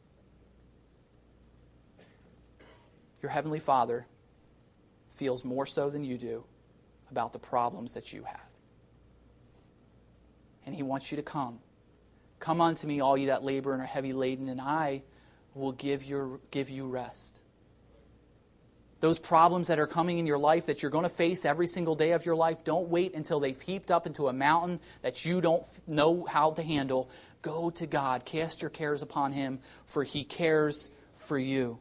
Your 3.20 3.30
Heavenly 3.30 3.60
Father 3.60 4.06
feels 5.10 5.44
more 5.44 5.66
so 5.66 5.90
than 5.90 6.02
you 6.02 6.16
do 6.16 6.44
about 7.10 7.34
the 7.34 7.38
problems 7.38 7.92
that 7.92 8.10
you 8.14 8.24
have. 8.24 8.40
And 10.64 10.74
He 10.74 10.82
wants 10.82 11.12
you 11.12 11.16
to 11.16 11.22
come. 11.22 11.58
Come 12.40 12.62
unto 12.62 12.86
me, 12.86 13.00
all 13.00 13.18
you 13.18 13.26
that 13.26 13.44
labor 13.44 13.74
and 13.74 13.82
are 13.82 13.86
heavy 13.86 14.14
laden, 14.14 14.48
and 14.48 14.62
I 14.62 15.02
will 15.54 15.72
give, 15.72 16.04
your, 16.04 16.40
give 16.50 16.70
you 16.70 16.86
rest. 16.86 17.40
Those 19.00 19.18
problems 19.18 19.68
that 19.68 19.78
are 19.78 19.86
coming 19.86 20.18
in 20.18 20.26
your 20.26 20.38
life 20.38 20.66
that 20.66 20.82
you're 20.82 20.90
going 20.90 21.04
to 21.04 21.10
face 21.10 21.44
every 21.44 21.66
single 21.66 21.94
day 21.94 22.12
of 22.12 22.24
your 22.24 22.36
life, 22.36 22.64
don't 22.64 22.88
wait 22.88 23.14
until 23.14 23.38
they've 23.38 23.60
heaped 23.60 23.90
up 23.90 24.06
into 24.06 24.28
a 24.28 24.32
mountain 24.32 24.80
that 25.02 25.24
you 25.24 25.40
don't 25.40 25.64
know 25.86 26.24
how 26.24 26.52
to 26.52 26.62
handle. 26.62 27.10
Go 27.42 27.68
to 27.70 27.86
God. 27.86 28.24
Cast 28.24 28.62
your 28.62 28.70
cares 28.70 29.02
upon 29.02 29.32
Him, 29.32 29.60
for 29.84 30.04
He 30.04 30.24
cares 30.24 30.90
for 31.14 31.38
you. 31.38 31.78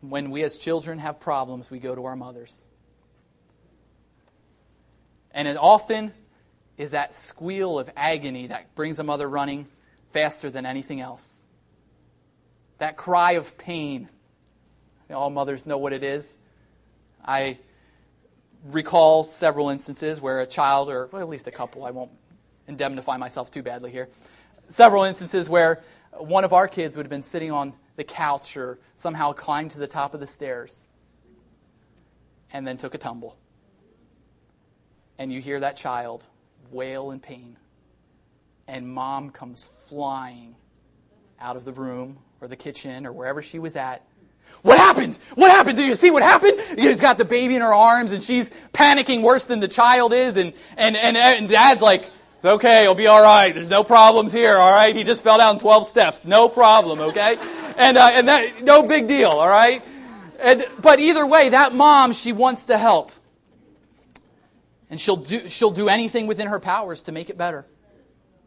When 0.00 0.30
we 0.30 0.42
as 0.42 0.56
children 0.56 0.98
have 0.98 1.20
problems, 1.20 1.70
we 1.70 1.80
go 1.80 1.94
to 1.94 2.04
our 2.06 2.16
mothers. 2.16 2.64
And 5.32 5.58
often 5.58 6.12
is 6.78 6.92
that 6.92 7.14
squeal 7.14 7.78
of 7.78 7.90
agony 7.96 8.46
that 8.46 8.74
brings 8.76 9.00
a 9.00 9.04
mother 9.04 9.28
running 9.28 9.66
faster 10.12 10.48
than 10.48 10.64
anything 10.64 11.00
else. 11.00 11.44
That 12.78 12.96
cry 12.96 13.32
of 13.32 13.58
pain. 13.58 14.08
All 15.10 15.28
mothers 15.28 15.66
know 15.66 15.76
what 15.76 15.92
it 15.92 16.04
is. 16.04 16.38
I 17.24 17.58
recall 18.64 19.24
several 19.24 19.68
instances 19.68 20.20
where 20.20 20.40
a 20.40 20.46
child, 20.46 20.88
or 20.88 21.08
well, 21.12 21.20
at 21.20 21.28
least 21.28 21.48
a 21.48 21.50
couple, 21.50 21.84
I 21.84 21.90
won't 21.90 22.12
indemnify 22.68 23.16
myself 23.16 23.50
too 23.50 23.62
badly 23.62 23.90
here, 23.90 24.08
several 24.68 25.04
instances 25.04 25.48
where 25.48 25.82
one 26.12 26.44
of 26.44 26.52
our 26.52 26.68
kids 26.68 26.96
would 26.96 27.04
have 27.04 27.10
been 27.10 27.22
sitting 27.22 27.50
on 27.50 27.72
the 27.96 28.04
couch 28.04 28.56
or 28.56 28.78
somehow 28.94 29.32
climbed 29.32 29.72
to 29.72 29.78
the 29.78 29.86
top 29.86 30.14
of 30.14 30.20
the 30.20 30.26
stairs 30.26 30.86
and 32.52 32.66
then 32.66 32.76
took 32.76 32.94
a 32.94 32.98
tumble. 32.98 33.36
And 35.18 35.32
you 35.32 35.40
hear 35.40 35.58
that 35.60 35.76
child 35.76 36.26
wail 36.70 37.10
in 37.10 37.20
pain. 37.20 37.56
And 38.66 38.88
mom 38.88 39.30
comes 39.30 39.64
flying 39.64 40.54
out 41.40 41.56
of 41.56 41.64
the 41.64 41.72
room 41.72 42.18
or 42.40 42.48
the 42.48 42.56
kitchen 42.56 43.06
or 43.06 43.12
wherever 43.12 43.42
she 43.42 43.58
was 43.58 43.76
at. 43.76 44.04
What 44.62 44.78
happened? 44.78 45.18
What 45.34 45.50
happened? 45.50 45.78
Did 45.78 45.86
you 45.86 45.94
see 45.94 46.10
what 46.10 46.22
happened? 46.22 46.58
She's 46.76 47.00
got 47.00 47.18
the 47.18 47.24
baby 47.24 47.56
in 47.56 47.62
her 47.62 47.74
arms 47.74 48.12
and 48.12 48.22
she's 48.22 48.50
panicking 48.72 49.22
worse 49.22 49.44
than 49.44 49.60
the 49.60 49.68
child 49.68 50.12
is. 50.12 50.36
And, 50.36 50.52
and, 50.76 50.96
and, 50.96 51.16
and 51.16 51.48
dad's 51.48 51.82
like, 51.82 52.10
it's 52.36 52.44
okay, 52.44 52.82
it'll 52.84 52.94
be 52.94 53.08
all 53.08 53.22
right. 53.22 53.52
There's 53.52 53.70
no 53.70 53.82
problems 53.82 54.32
here, 54.32 54.56
all 54.58 54.70
right? 54.70 54.94
He 54.94 55.02
just 55.02 55.24
fell 55.24 55.38
down 55.38 55.58
12 55.58 55.88
steps. 55.88 56.24
No 56.24 56.48
problem, 56.48 57.00
okay? 57.00 57.36
And, 57.76 57.98
uh, 57.98 58.10
and 58.12 58.28
that, 58.28 58.62
no 58.62 58.86
big 58.86 59.08
deal, 59.08 59.30
all 59.30 59.48
right? 59.48 59.82
And, 60.38 60.64
but 60.80 61.00
either 61.00 61.26
way, 61.26 61.48
that 61.48 61.74
mom, 61.74 62.12
she 62.12 62.32
wants 62.32 62.64
to 62.64 62.78
help. 62.78 63.10
And 64.90 64.98
she'll 64.98 65.16
do, 65.16 65.48
she'll 65.48 65.70
do 65.70 65.88
anything 65.88 66.26
within 66.26 66.48
her 66.48 66.58
powers 66.58 67.02
to 67.02 67.12
make 67.12 67.30
it 67.30 67.36
better. 67.36 67.66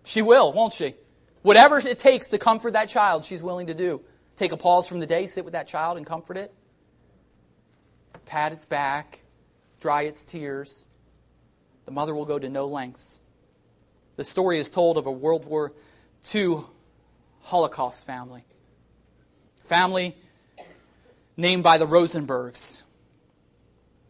She 0.03 0.21
will, 0.21 0.51
won't 0.51 0.73
she? 0.73 0.95
Whatever 1.41 1.77
it 1.77 1.99
takes 1.99 2.27
to 2.27 2.37
comfort 2.37 2.73
that 2.73 2.89
child, 2.89 3.25
she's 3.25 3.43
willing 3.43 3.67
to 3.67 3.73
do. 3.73 4.01
Take 4.35 4.51
a 4.51 4.57
pause 4.57 4.87
from 4.87 4.99
the 4.99 5.05
day, 5.05 5.27
sit 5.27 5.45
with 5.45 5.53
that 5.53 5.67
child 5.67 5.97
and 5.97 6.05
comfort 6.05 6.37
it. 6.37 6.53
Pat 8.25 8.53
its 8.53 8.65
back, 8.65 9.23
dry 9.79 10.03
its 10.03 10.23
tears. 10.23 10.87
The 11.85 11.91
mother 11.91 12.15
will 12.15 12.25
go 12.25 12.39
to 12.39 12.49
no 12.49 12.65
lengths. 12.65 13.19
The 14.15 14.23
story 14.23 14.59
is 14.59 14.69
told 14.69 14.97
of 14.97 15.05
a 15.05 15.11
World 15.11 15.45
War 15.45 15.73
II 16.33 16.57
Holocaust 17.41 18.05
family. 18.05 18.45
Family 19.65 20.15
named 21.37 21.63
by 21.63 21.77
the 21.77 21.87
Rosenbergs. 21.87 22.83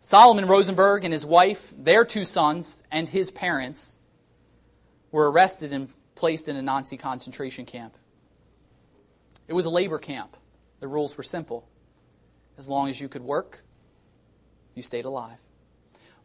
Solomon 0.03 0.47
Rosenberg 0.47 1.05
and 1.05 1.13
his 1.13 1.27
wife, 1.27 1.71
their 1.77 2.03
two 2.03 2.25
sons, 2.25 2.83
and 2.91 3.07
his 3.07 3.29
parents 3.29 3.99
were 5.11 5.31
arrested 5.31 5.71
and 5.71 5.89
placed 6.15 6.47
in 6.47 6.55
a 6.55 6.61
Nazi 6.61 6.97
concentration 6.97 7.65
camp. 7.65 7.95
It 9.47 9.53
was 9.53 9.65
a 9.65 9.69
labor 9.69 9.99
camp. 9.99 10.35
The 10.79 10.87
rules 10.87 11.15
were 11.15 11.23
simple. 11.23 11.67
As 12.57 12.67
long 12.67 12.89
as 12.89 12.99
you 12.99 13.07
could 13.07 13.21
work, 13.21 13.63
you 14.73 14.81
stayed 14.81 15.05
alive. 15.05 15.37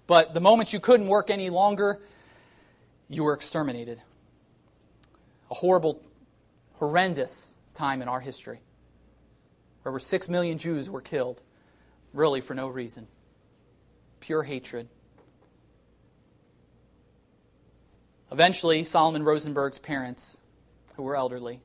But 0.07 0.33
the 0.33 0.41
moment 0.41 0.73
you 0.73 0.81
couldn't 0.81 1.09
work 1.09 1.29
any 1.29 1.51
longer, 1.51 2.01
you 3.11 3.25
were 3.25 3.35
exterminated. 3.35 4.01
A 5.51 5.55
horrible, 5.55 6.03
horrendous 6.77 7.57
time 7.75 8.01
in 8.01 8.09
our 8.09 8.21
history. 8.21 8.61
Where 9.83 9.91
over 9.91 9.99
six 9.99 10.31
million 10.31 10.57
Jews 10.57 10.89
were 10.89 11.03
killed, 11.03 11.43
really 12.15 12.41
for 12.41 12.55
no 12.55 12.69
reason. 12.69 13.09
Pure 14.27 14.43
hatred. 14.43 14.89
Eventually, 18.33 18.83
Solomon 18.83 19.23
Rosenberg's 19.23 19.79
parents, 19.79 20.41
who 20.97 21.05
were 21.05 21.15
elderly, 21.15 21.61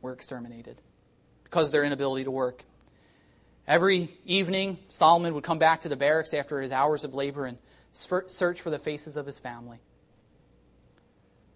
were 0.00 0.12
exterminated 0.12 0.82
because 1.44 1.66
of 1.66 1.72
their 1.72 1.84
inability 1.84 2.24
to 2.24 2.32
work. 2.32 2.64
Every 3.68 4.08
evening, 4.26 4.78
Solomon 4.88 5.32
would 5.34 5.44
come 5.44 5.60
back 5.60 5.82
to 5.82 5.88
the 5.88 5.94
barracks 5.94 6.34
after 6.34 6.60
his 6.60 6.72
hours 6.72 7.04
of 7.04 7.14
labor 7.14 7.44
and 7.44 7.58
search 7.92 8.60
for 8.60 8.70
the 8.70 8.80
faces 8.80 9.16
of 9.16 9.24
his 9.24 9.38
family. 9.38 9.78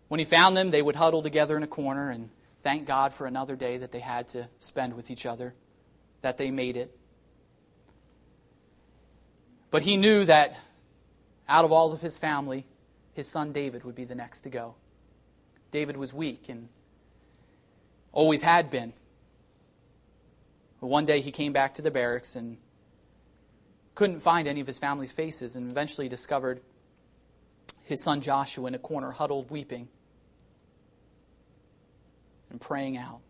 When 0.07 0.21
he 0.21 0.25
found 0.25 0.57
them, 0.57 0.71
they 0.71 0.81
would 0.81 0.95
huddle 0.95 1.25
together 1.25 1.57
in 1.57 1.65
a 1.65 1.67
corner 1.67 2.09
and 2.09 2.31
thank 2.63 2.87
God 2.87 3.13
for 3.13 3.27
another 3.27 3.57
day 3.57 3.79
that 3.79 3.91
they 3.91 3.99
had 3.99 4.29
to 4.29 4.49
spend 4.59 4.95
with 4.95 5.11
each 5.11 5.27
other, 5.27 5.55
that 6.23 6.39
they 6.39 6.53
made 6.53 6.77
it. 6.77 6.97
But 9.71 9.83
he 9.83 9.97
knew 9.97 10.25
that 10.25 10.59
out 11.49 11.65
of 11.65 11.73
all 11.73 11.93
of 11.93 12.01
his 12.01 12.19
family, 12.19 12.67
his 13.15 13.29
son 13.29 13.53
David 13.53 13.85
would 13.85 13.95
be 13.95 14.05
the 14.05 14.15
next 14.15 14.43
to 14.43 14.51
go. 14.51 14.75
David 15.71 15.97
was 15.97 16.13
weak 16.13 16.49
and 16.49 16.69
always 18.13 18.43
had 18.43 18.71
been. 18.71 18.93
But 20.81 20.89
one 20.89 21.05
day 21.05 21.21
he 21.21 21.31
came 21.31 21.53
back 21.53 21.75
to 21.75 21.83
the 21.83 21.91
barracks 21.91 22.37
and 22.37 22.59
couldn't 23.95 24.21
find 24.21 24.47
any 24.47 24.61
of 24.61 24.67
his 24.67 24.79
family's 24.79 25.13
faces 25.13 25.57
and 25.57 25.71
eventually 25.71 26.09
discovered 26.09 26.61
his 27.85 28.03
son 28.03 28.21
Joshua 28.21 28.67
in 28.67 28.75
a 28.75 28.79
corner, 28.79 29.13
huddled, 29.13 29.51
weeping 29.51 29.89
and 32.51 32.61
praying 32.61 32.97
out. 32.97 33.21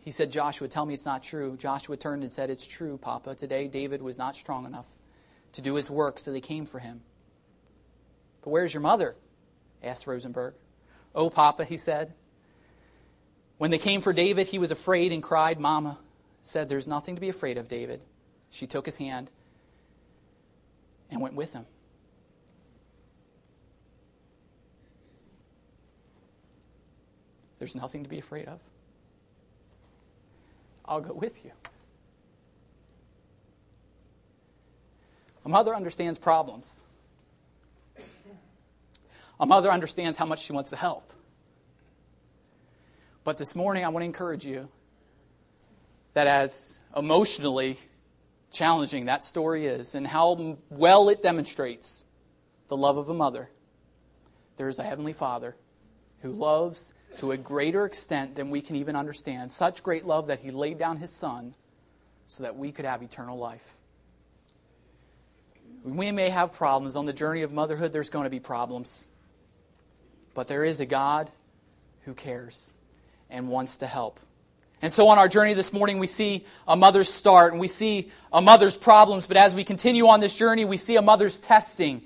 He 0.00 0.10
said, 0.10 0.30
Joshua, 0.30 0.68
tell 0.68 0.86
me 0.86 0.94
it's 0.94 1.04
not 1.04 1.22
true. 1.22 1.56
Joshua 1.56 1.96
turned 1.96 2.22
and 2.22 2.32
said, 2.32 2.50
It's 2.50 2.66
true, 2.66 2.96
Papa. 2.96 3.34
Today 3.34 3.68
David 3.68 4.00
was 4.00 4.16
not 4.16 4.36
strong 4.36 4.64
enough 4.64 4.86
to 5.52 5.62
do 5.62 5.74
his 5.74 5.90
work, 5.90 6.18
so 6.18 6.32
they 6.32 6.40
came 6.40 6.66
for 6.66 6.78
him. 6.78 7.02
But 8.42 8.50
where's 8.50 8.74
your 8.74 8.80
mother? 8.80 9.16
asked 9.82 10.06
Rosenberg. 10.06 10.54
Oh, 11.14 11.30
Papa, 11.30 11.64
he 11.64 11.76
said. 11.76 12.14
When 13.58 13.70
they 13.70 13.78
came 13.78 14.00
for 14.00 14.12
David, 14.12 14.48
he 14.48 14.58
was 14.58 14.70
afraid 14.70 15.12
and 15.12 15.22
cried. 15.22 15.58
Mama 15.58 15.98
said, 16.42 16.68
There's 16.68 16.86
nothing 16.86 17.14
to 17.16 17.20
be 17.20 17.28
afraid 17.28 17.58
of, 17.58 17.68
David. 17.68 18.02
She 18.50 18.66
took 18.66 18.86
his 18.86 18.96
hand 18.96 19.30
and 21.10 21.20
went 21.20 21.34
with 21.34 21.52
him. 21.52 21.66
There's 27.58 27.74
nothing 27.74 28.04
to 28.04 28.08
be 28.08 28.18
afraid 28.18 28.46
of. 28.46 28.60
I'll 30.84 31.00
go 31.00 31.12
with 31.12 31.44
you. 31.44 31.50
A 35.48 35.50
mother 35.50 35.74
understands 35.74 36.18
problems. 36.18 36.84
A 39.40 39.46
mother 39.46 39.72
understands 39.72 40.18
how 40.18 40.26
much 40.26 40.44
she 40.44 40.52
wants 40.52 40.68
to 40.68 40.76
help. 40.76 41.10
But 43.24 43.38
this 43.38 43.54
morning, 43.54 43.82
I 43.82 43.88
want 43.88 44.02
to 44.02 44.04
encourage 44.04 44.44
you 44.44 44.68
that 46.12 46.26
as 46.26 46.80
emotionally 46.94 47.78
challenging 48.50 49.06
that 49.06 49.24
story 49.24 49.64
is 49.64 49.94
and 49.94 50.06
how 50.06 50.58
well 50.68 51.08
it 51.08 51.22
demonstrates 51.22 52.04
the 52.68 52.76
love 52.76 52.98
of 52.98 53.08
a 53.08 53.14
mother, 53.14 53.48
there 54.58 54.68
is 54.68 54.78
a 54.78 54.84
Heavenly 54.84 55.14
Father 55.14 55.56
who 56.20 56.30
loves 56.30 56.92
to 57.20 57.30
a 57.30 57.38
greater 57.38 57.86
extent 57.86 58.36
than 58.36 58.50
we 58.50 58.60
can 58.60 58.76
even 58.76 58.94
understand. 58.94 59.50
Such 59.50 59.82
great 59.82 60.04
love 60.04 60.26
that 60.26 60.40
he 60.40 60.50
laid 60.50 60.78
down 60.78 60.98
his 60.98 61.10
son 61.10 61.54
so 62.26 62.42
that 62.42 62.54
we 62.54 62.70
could 62.70 62.84
have 62.84 63.02
eternal 63.02 63.38
life. 63.38 63.77
We 65.84 66.12
may 66.12 66.28
have 66.28 66.52
problems. 66.52 66.96
On 66.96 67.06
the 67.06 67.12
journey 67.12 67.42
of 67.42 67.52
motherhood, 67.52 67.92
there's 67.92 68.10
going 68.10 68.24
to 68.24 68.30
be 68.30 68.40
problems. 68.40 69.08
But 70.34 70.48
there 70.48 70.64
is 70.64 70.80
a 70.80 70.86
God 70.86 71.30
who 72.04 72.14
cares 72.14 72.72
and 73.30 73.48
wants 73.48 73.78
to 73.78 73.86
help. 73.86 74.20
And 74.80 74.92
so 74.92 75.08
on 75.08 75.18
our 75.18 75.28
journey 75.28 75.54
this 75.54 75.72
morning, 75.72 75.98
we 75.98 76.06
see 76.06 76.44
a 76.66 76.76
mother's 76.76 77.08
start 77.08 77.52
and 77.52 77.60
we 77.60 77.68
see 77.68 78.10
a 78.32 78.40
mother's 78.40 78.76
problems. 78.76 79.26
But 79.26 79.36
as 79.36 79.54
we 79.54 79.64
continue 79.64 80.06
on 80.06 80.20
this 80.20 80.36
journey, 80.38 80.64
we 80.64 80.76
see 80.76 80.96
a 80.96 81.02
mother's 81.02 81.38
testing. 81.38 82.02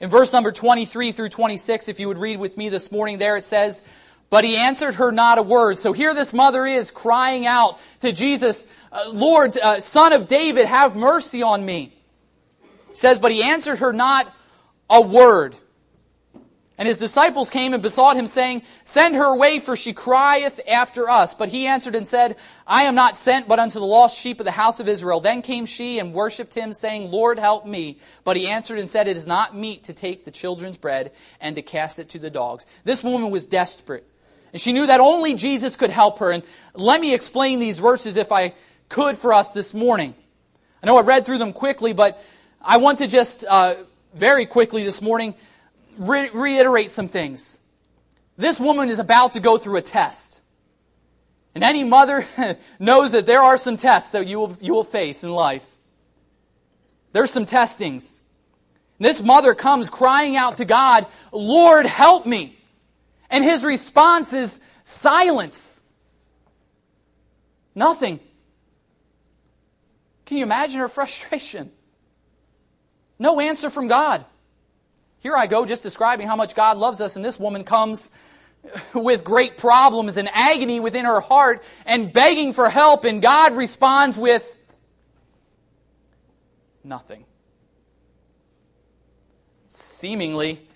In 0.00 0.08
verse 0.08 0.32
number 0.32 0.50
23 0.50 1.12
through 1.12 1.28
26, 1.28 1.88
if 1.88 2.00
you 2.00 2.08
would 2.08 2.16
read 2.16 2.38
with 2.38 2.56
me 2.56 2.70
this 2.70 2.90
morning, 2.90 3.18
there 3.18 3.36
it 3.36 3.44
says, 3.44 3.82
but 4.30 4.44
he 4.44 4.56
answered 4.56 4.94
her 4.94 5.12
not 5.12 5.36
a 5.36 5.42
word. 5.42 5.76
So 5.76 5.92
here 5.92 6.14
this 6.14 6.32
mother 6.32 6.64
is 6.64 6.90
crying 6.90 7.46
out 7.46 7.78
to 8.00 8.12
Jesus, 8.12 8.66
Lord, 9.08 9.58
uh, 9.58 9.80
son 9.80 10.14
of 10.14 10.26
David, 10.26 10.66
have 10.66 10.96
mercy 10.96 11.42
on 11.42 11.64
me. 11.66 11.92
He 12.90 12.96
says, 12.96 13.18
but 13.18 13.32
he 13.32 13.42
answered 13.42 13.78
her 13.78 13.92
not 13.92 14.32
a 14.88 15.00
word. 15.00 15.56
And 16.80 16.88
his 16.88 16.96
disciples 16.96 17.50
came 17.50 17.74
and 17.74 17.82
besought 17.82 18.16
him, 18.16 18.26
saying, 18.26 18.62
Send 18.84 19.14
her 19.14 19.26
away, 19.34 19.58
for 19.58 19.76
she 19.76 19.92
crieth 19.92 20.60
after 20.66 21.10
us. 21.10 21.34
But 21.34 21.50
he 21.50 21.66
answered 21.66 21.94
and 21.94 22.08
said, 22.08 22.36
I 22.66 22.84
am 22.84 22.94
not 22.94 23.18
sent 23.18 23.46
but 23.46 23.58
unto 23.58 23.78
the 23.78 23.84
lost 23.84 24.18
sheep 24.18 24.40
of 24.40 24.46
the 24.46 24.52
house 24.52 24.80
of 24.80 24.88
Israel. 24.88 25.20
Then 25.20 25.42
came 25.42 25.66
she 25.66 25.98
and 25.98 26.14
worshipped 26.14 26.54
him, 26.54 26.72
saying, 26.72 27.10
Lord, 27.10 27.38
help 27.38 27.66
me. 27.66 27.98
But 28.24 28.38
he 28.38 28.48
answered 28.48 28.78
and 28.78 28.88
said, 28.88 29.08
It 29.08 29.18
is 29.18 29.26
not 29.26 29.54
meet 29.54 29.84
to 29.84 29.92
take 29.92 30.24
the 30.24 30.30
children's 30.30 30.78
bread 30.78 31.12
and 31.38 31.54
to 31.56 31.60
cast 31.60 31.98
it 31.98 32.08
to 32.10 32.18
the 32.18 32.30
dogs. 32.30 32.66
This 32.84 33.04
woman 33.04 33.30
was 33.30 33.44
desperate. 33.44 34.06
And 34.54 34.60
she 34.62 34.72
knew 34.72 34.86
that 34.86 35.00
only 35.00 35.34
Jesus 35.34 35.76
could 35.76 35.90
help 35.90 36.18
her. 36.20 36.30
And 36.30 36.42
let 36.72 37.02
me 37.02 37.12
explain 37.12 37.58
these 37.58 37.78
verses 37.78 38.16
if 38.16 38.32
I 38.32 38.54
could 38.88 39.18
for 39.18 39.34
us 39.34 39.52
this 39.52 39.74
morning. 39.74 40.14
I 40.82 40.86
know 40.86 40.96
I 40.96 41.02
read 41.02 41.26
through 41.26 41.38
them 41.38 41.52
quickly, 41.52 41.92
but 41.92 42.24
I 42.62 42.76
want 42.76 42.98
to 42.98 43.06
just 43.06 43.44
uh, 43.44 43.76
very 44.14 44.44
quickly 44.44 44.84
this 44.84 45.00
morning 45.00 45.34
re- 45.96 46.30
reiterate 46.32 46.90
some 46.90 47.08
things. 47.08 47.58
This 48.36 48.60
woman 48.60 48.90
is 48.90 48.98
about 48.98 49.32
to 49.34 49.40
go 49.40 49.56
through 49.56 49.76
a 49.76 49.82
test. 49.82 50.42
And 51.54 51.64
any 51.64 51.84
mother 51.84 52.26
knows 52.78 53.12
that 53.12 53.26
there 53.26 53.42
are 53.42 53.56
some 53.56 53.76
tests 53.76 54.12
that 54.12 54.26
you 54.26 54.38
will, 54.38 54.56
you 54.60 54.72
will 54.72 54.84
face 54.84 55.24
in 55.24 55.30
life. 55.30 55.64
There's 57.12 57.30
some 57.30 57.46
testings. 57.46 58.22
This 58.98 59.22
mother 59.22 59.54
comes 59.54 59.88
crying 59.88 60.36
out 60.36 60.58
to 60.58 60.64
God, 60.64 61.06
Lord, 61.32 61.86
help 61.86 62.26
me. 62.26 62.56
And 63.30 63.42
his 63.42 63.64
response 63.64 64.32
is 64.32 64.60
silence. 64.84 65.82
Nothing. 67.74 68.20
Can 70.26 70.36
you 70.36 70.44
imagine 70.44 70.80
her 70.80 70.88
frustration? 70.88 71.72
No 73.20 73.38
answer 73.38 73.68
from 73.68 73.86
God. 73.86 74.24
Here 75.20 75.36
I 75.36 75.46
go 75.46 75.66
just 75.66 75.82
describing 75.82 76.26
how 76.26 76.36
much 76.36 76.54
God 76.54 76.78
loves 76.78 77.02
us, 77.02 77.16
and 77.16 77.24
this 77.24 77.38
woman 77.38 77.62
comes 77.64 78.10
with 78.94 79.24
great 79.24 79.58
problems 79.58 80.16
and 80.16 80.28
agony 80.32 80.80
within 80.80 81.04
her 81.04 81.20
heart 81.20 81.62
and 81.84 82.12
begging 82.12 82.54
for 82.54 82.70
help, 82.70 83.04
and 83.04 83.20
God 83.20 83.52
responds 83.52 84.16
with 84.16 84.58
nothing. 86.82 87.26
Seemingly, 89.66 90.66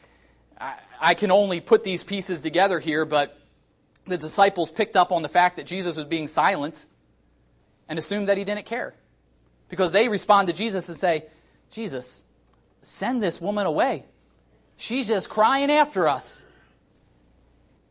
I, 0.60 0.74
I 1.00 1.14
can 1.14 1.30
only 1.30 1.60
put 1.60 1.82
these 1.82 2.04
pieces 2.04 2.42
together 2.42 2.78
here, 2.78 3.06
but 3.06 3.38
the 4.06 4.18
disciples 4.18 4.70
picked 4.70 4.96
up 4.96 5.12
on 5.12 5.22
the 5.22 5.30
fact 5.30 5.56
that 5.56 5.64
Jesus 5.64 5.96
was 5.96 6.04
being 6.04 6.26
silent 6.26 6.84
and 7.88 7.98
assumed 7.98 8.28
that 8.28 8.36
he 8.36 8.44
didn't 8.44 8.66
care. 8.66 8.94
Because 9.70 9.92
they 9.92 10.08
respond 10.08 10.48
to 10.48 10.54
Jesus 10.54 10.90
and 10.90 10.98
say, 10.98 11.24
Jesus, 11.70 12.24
send 12.86 13.22
this 13.22 13.40
woman 13.40 13.66
away. 13.66 14.04
She's 14.76 15.08
just 15.08 15.28
crying 15.28 15.70
after 15.70 16.08
us. 16.08 16.46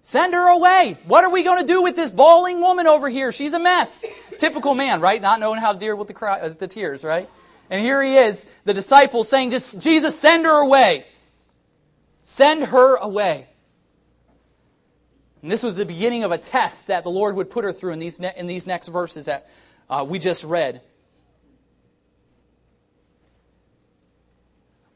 Send 0.01 0.33
her 0.33 0.49
away. 0.49 0.97
What 1.05 1.23
are 1.23 1.31
we 1.31 1.43
going 1.43 1.61
to 1.61 1.65
do 1.65 1.81
with 1.81 1.95
this 1.95 2.11
bawling 2.11 2.59
woman 2.59 2.87
over 2.87 3.07
here? 3.07 3.31
She's 3.31 3.53
a 3.53 3.59
mess. 3.59 4.05
Typical 4.37 4.75
man, 4.75 4.99
right? 4.99 5.21
Not 5.21 5.39
knowing 5.39 5.61
how 5.61 5.71
to 5.71 5.79
deal 5.79 5.95
with 5.95 6.09
the, 6.09 6.13
cry, 6.13 6.41
uh, 6.41 6.49
the 6.49 6.67
tears, 6.67 7.05
right? 7.05 7.29
And 7.69 7.81
here 7.81 8.03
he 8.03 8.17
is, 8.17 8.45
the 8.65 8.73
disciples 8.73 9.29
saying, 9.29 9.51
just, 9.51 9.79
Jesus, 9.79 10.19
send 10.19 10.45
her 10.45 10.61
away. 10.61 11.05
Send 12.21 12.65
her 12.65 12.97
away. 12.97 13.47
And 15.41 15.49
this 15.49 15.63
was 15.63 15.75
the 15.75 15.85
beginning 15.85 16.23
of 16.23 16.31
a 16.31 16.37
test 16.37 16.87
that 16.87 17.03
the 17.03 17.09
Lord 17.09 17.35
would 17.35 17.49
put 17.49 17.63
her 17.63 17.71
through 17.71 17.93
in 17.93 17.99
these, 17.99 18.19
ne- 18.19 18.33
in 18.35 18.47
these 18.47 18.67
next 18.67 18.89
verses 18.89 19.25
that 19.25 19.49
uh, 19.89 20.05
we 20.07 20.19
just 20.19 20.43
read. 20.43 20.81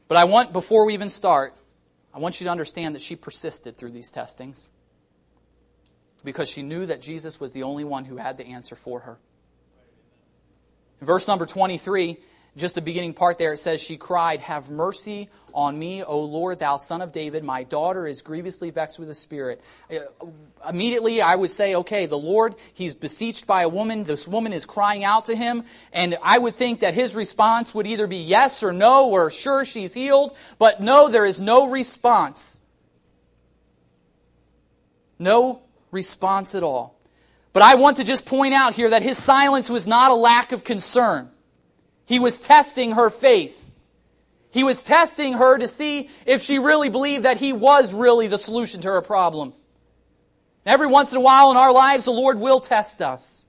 But 0.08 0.16
I 0.16 0.24
want, 0.24 0.52
before 0.52 0.86
we 0.86 0.94
even 0.94 1.10
start, 1.10 1.54
I 2.12 2.18
want 2.18 2.40
you 2.40 2.44
to 2.46 2.50
understand 2.50 2.94
that 2.94 3.02
she 3.02 3.14
persisted 3.14 3.76
through 3.76 3.92
these 3.92 4.10
testings 4.10 4.70
because 6.24 6.48
she 6.48 6.62
knew 6.62 6.86
that 6.86 7.02
Jesus 7.02 7.38
was 7.38 7.52
the 7.52 7.62
only 7.62 7.84
one 7.84 8.06
who 8.06 8.16
had 8.16 8.38
the 8.38 8.46
answer 8.46 8.74
for 8.74 9.00
her. 9.00 9.18
In 11.00 11.06
verse 11.06 11.28
number 11.28 11.46
23, 11.46 12.16
just 12.58 12.74
the 12.74 12.82
beginning 12.82 13.14
part 13.14 13.38
there, 13.38 13.52
it 13.52 13.58
says, 13.58 13.80
She 13.80 13.96
cried, 13.96 14.40
Have 14.40 14.70
mercy 14.70 15.28
on 15.54 15.78
me, 15.78 16.02
O 16.02 16.20
Lord, 16.20 16.58
thou 16.58 16.76
son 16.76 17.02
of 17.02 17.12
David. 17.12 17.42
My 17.42 17.64
daughter 17.64 18.06
is 18.06 18.22
grievously 18.22 18.70
vexed 18.70 18.98
with 18.98 19.08
a 19.10 19.14
spirit. 19.14 19.62
Uh, 19.90 19.98
immediately, 20.68 21.20
I 21.20 21.34
would 21.34 21.50
say, 21.50 21.74
okay, 21.76 22.06
the 22.06 22.18
Lord, 22.18 22.54
he's 22.74 22.94
beseeched 22.94 23.46
by 23.46 23.62
a 23.62 23.68
woman. 23.68 24.04
This 24.04 24.28
woman 24.28 24.52
is 24.52 24.66
crying 24.66 25.04
out 25.04 25.24
to 25.26 25.36
him. 25.36 25.64
And 25.92 26.16
I 26.22 26.38
would 26.38 26.54
think 26.54 26.80
that 26.80 26.94
his 26.94 27.14
response 27.14 27.74
would 27.74 27.86
either 27.86 28.06
be 28.06 28.18
yes 28.18 28.62
or 28.62 28.72
no, 28.72 29.08
or 29.08 29.30
sure, 29.30 29.64
she's 29.64 29.94
healed. 29.94 30.36
But 30.58 30.80
no, 30.80 31.08
there 31.08 31.24
is 31.24 31.40
no 31.40 31.70
response. 31.70 32.60
No 35.18 35.62
response 35.90 36.54
at 36.54 36.62
all. 36.62 36.98
But 37.52 37.62
I 37.62 37.74
want 37.74 37.96
to 37.96 38.04
just 38.04 38.26
point 38.26 38.54
out 38.54 38.74
here 38.74 38.90
that 38.90 39.02
his 39.02 39.18
silence 39.18 39.68
was 39.70 39.86
not 39.86 40.10
a 40.10 40.14
lack 40.14 40.52
of 40.52 40.62
concern. 40.62 41.30
He 42.08 42.18
was 42.18 42.40
testing 42.40 42.92
her 42.92 43.10
faith. 43.10 43.70
He 44.50 44.64
was 44.64 44.80
testing 44.80 45.34
her 45.34 45.58
to 45.58 45.68
see 45.68 46.08
if 46.24 46.40
she 46.40 46.58
really 46.58 46.88
believed 46.88 47.26
that 47.26 47.36
he 47.36 47.52
was 47.52 47.92
really 47.92 48.28
the 48.28 48.38
solution 48.38 48.80
to 48.80 48.88
her 48.88 49.02
problem. 49.02 49.52
Every 50.64 50.86
once 50.86 51.12
in 51.12 51.18
a 51.18 51.20
while 51.20 51.50
in 51.50 51.58
our 51.58 51.70
lives, 51.70 52.06
the 52.06 52.10
Lord 52.10 52.40
will 52.40 52.60
test 52.60 53.02
us. 53.02 53.46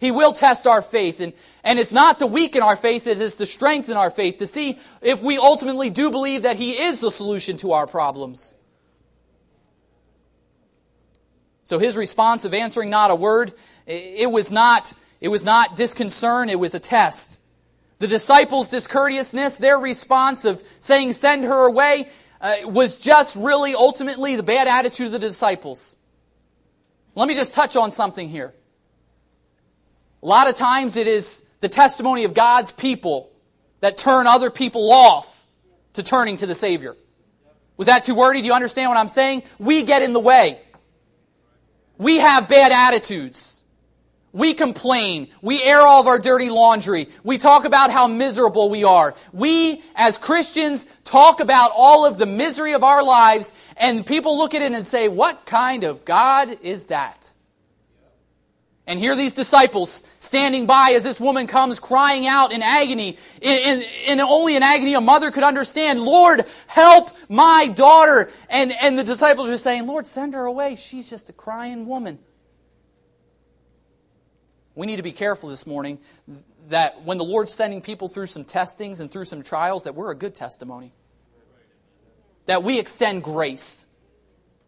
He 0.00 0.10
will 0.10 0.32
test 0.32 0.66
our 0.66 0.82
faith. 0.82 1.20
And, 1.20 1.32
and 1.62 1.78
it's 1.78 1.92
not 1.92 2.18
to 2.18 2.26
weaken 2.26 2.60
our 2.60 2.74
faith, 2.74 3.06
it 3.06 3.20
is 3.20 3.36
to 3.36 3.46
strengthen 3.46 3.96
our 3.96 4.10
faith, 4.10 4.38
to 4.38 4.48
see 4.48 4.80
if 5.00 5.22
we 5.22 5.38
ultimately 5.38 5.88
do 5.88 6.10
believe 6.10 6.42
that 6.42 6.56
He 6.56 6.72
is 6.72 7.00
the 7.00 7.10
solution 7.10 7.56
to 7.58 7.72
our 7.72 7.86
problems. 7.86 8.56
So 11.62 11.78
his 11.78 11.96
response 11.96 12.44
of 12.44 12.52
answering 12.52 12.90
not 12.90 13.12
a 13.12 13.14
word, 13.14 13.52
it 13.86 14.30
was 14.30 14.50
not, 14.50 14.92
it 15.20 15.28
was 15.28 15.44
not 15.44 15.76
disconcern, 15.76 16.50
it 16.50 16.58
was 16.58 16.74
a 16.74 16.80
test. 16.80 17.38
The 18.02 18.08
disciples' 18.08 18.68
discourteousness, 18.68 19.58
their 19.58 19.78
response 19.78 20.44
of 20.44 20.60
saying, 20.80 21.12
send 21.12 21.44
her 21.44 21.66
away, 21.68 22.08
uh, 22.40 22.54
was 22.64 22.98
just 22.98 23.36
really 23.36 23.76
ultimately 23.76 24.34
the 24.34 24.42
bad 24.42 24.66
attitude 24.66 25.06
of 25.06 25.12
the 25.12 25.20
disciples. 25.20 25.94
Let 27.14 27.28
me 27.28 27.36
just 27.36 27.54
touch 27.54 27.76
on 27.76 27.92
something 27.92 28.28
here. 28.28 28.52
A 30.20 30.26
lot 30.26 30.50
of 30.50 30.56
times 30.56 30.96
it 30.96 31.06
is 31.06 31.46
the 31.60 31.68
testimony 31.68 32.24
of 32.24 32.34
God's 32.34 32.72
people 32.72 33.30
that 33.78 33.98
turn 33.98 34.26
other 34.26 34.50
people 34.50 34.90
off 34.90 35.46
to 35.92 36.02
turning 36.02 36.38
to 36.38 36.46
the 36.46 36.56
Savior. 36.56 36.96
Was 37.76 37.86
that 37.86 38.02
too 38.02 38.16
wordy? 38.16 38.40
Do 38.40 38.48
you 38.48 38.52
understand 38.52 38.90
what 38.90 38.98
I'm 38.98 39.06
saying? 39.06 39.44
We 39.60 39.84
get 39.84 40.02
in 40.02 40.12
the 40.12 40.18
way. 40.18 40.60
We 41.98 42.16
have 42.16 42.48
bad 42.48 42.72
attitudes. 42.72 43.51
We 44.32 44.54
complain. 44.54 45.28
We 45.42 45.62
air 45.62 45.80
all 45.80 46.00
of 46.00 46.06
our 46.06 46.18
dirty 46.18 46.48
laundry. 46.48 47.08
We 47.22 47.36
talk 47.36 47.66
about 47.66 47.90
how 47.90 48.06
miserable 48.06 48.70
we 48.70 48.82
are. 48.82 49.14
We, 49.32 49.82
as 49.94 50.16
Christians, 50.16 50.86
talk 51.04 51.40
about 51.40 51.72
all 51.76 52.06
of 52.06 52.16
the 52.16 52.24
misery 52.24 52.72
of 52.72 52.82
our 52.82 53.04
lives, 53.04 53.52
and 53.76 54.06
people 54.06 54.38
look 54.38 54.54
at 54.54 54.62
it 54.62 54.72
and 54.72 54.86
say, 54.86 55.08
What 55.08 55.44
kind 55.44 55.84
of 55.84 56.06
God 56.06 56.56
is 56.62 56.86
that? 56.86 57.32
And 58.86 58.98
here 58.98 59.14
these 59.14 59.34
disciples 59.34 60.02
standing 60.18 60.66
by 60.66 60.92
as 60.96 61.04
this 61.04 61.20
woman 61.20 61.46
comes 61.46 61.78
crying 61.78 62.26
out 62.26 62.52
in 62.52 62.62
agony, 62.62 63.16
in, 63.40 63.80
in, 63.80 63.88
in, 64.06 64.20
only 64.20 64.56
an 64.56 64.62
agony 64.64 64.94
a 64.94 65.00
mother 65.00 65.30
could 65.30 65.44
understand, 65.44 66.00
Lord, 66.00 66.44
help 66.66 67.10
my 67.28 67.68
daughter. 67.68 68.32
And, 68.48 68.72
and 68.72 68.98
the 68.98 69.04
disciples 69.04 69.50
are 69.50 69.56
saying, 69.56 69.86
Lord, 69.86 70.06
send 70.06 70.34
her 70.34 70.46
away. 70.46 70.74
She's 70.74 71.08
just 71.08 71.30
a 71.30 71.32
crying 71.32 71.86
woman. 71.86 72.18
We 74.74 74.86
need 74.86 74.96
to 74.96 75.02
be 75.02 75.12
careful 75.12 75.48
this 75.48 75.66
morning 75.66 75.98
that 76.68 77.02
when 77.02 77.18
the 77.18 77.24
Lord's 77.24 77.52
sending 77.52 77.82
people 77.82 78.08
through 78.08 78.26
some 78.26 78.44
testings 78.44 79.00
and 79.00 79.10
through 79.10 79.26
some 79.26 79.42
trials, 79.42 79.84
that 79.84 79.94
we're 79.94 80.10
a 80.10 80.14
good 80.14 80.34
testimony. 80.34 80.92
That 82.46 82.62
we 82.62 82.78
extend 82.78 83.22
grace. 83.22 83.86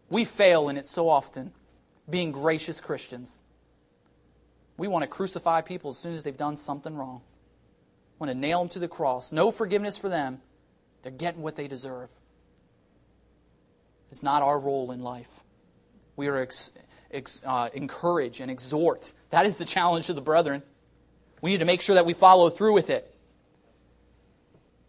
We 0.09 0.25
fail 0.25 0.69
in 0.69 0.77
it 0.77 0.85
so 0.85 1.09
often, 1.09 1.51
being 2.09 2.31
gracious 2.31 2.79
Christians. 2.79 3.43
We 4.77 4.87
want 4.87 5.03
to 5.03 5.07
crucify 5.07 5.61
people 5.61 5.91
as 5.91 5.97
soon 5.97 6.13
as 6.13 6.23
they've 6.23 6.37
done 6.37 6.57
something 6.57 6.95
wrong. 6.95 7.21
We 8.19 8.27
want 8.27 8.31
to 8.35 8.39
nail 8.39 8.59
them 8.59 8.69
to 8.69 8.79
the 8.79 8.87
cross. 8.87 9.31
No 9.31 9.51
forgiveness 9.51 9.97
for 9.97 10.09
them. 10.09 10.41
They're 11.01 11.11
getting 11.11 11.41
what 11.41 11.55
they 11.55 11.67
deserve. 11.67 12.09
It's 14.11 14.23
not 14.23 14.41
our 14.41 14.59
role 14.59 14.91
in 14.91 15.01
life. 15.01 15.29
We 16.15 16.27
are 16.27 16.37
ex- 16.37 16.71
ex- 17.15 17.41
uh, 17.45 17.69
encourage 17.73 18.39
and 18.39 18.51
exhort. 18.51 19.13
That 19.29 19.45
is 19.45 19.57
the 19.57 19.65
challenge 19.65 20.07
to 20.07 20.13
the 20.13 20.21
brethren. 20.21 20.63
We 21.41 21.51
need 21.51 21.59
to 21.59 21.65
make 21.65 21.81
sure 21.81 21.95
that 21.95 22.05
we 22.05 22.13
follow 22.13 22.49
through 22.49 22.73
with 22.73 22.89
it. 22.89 23.11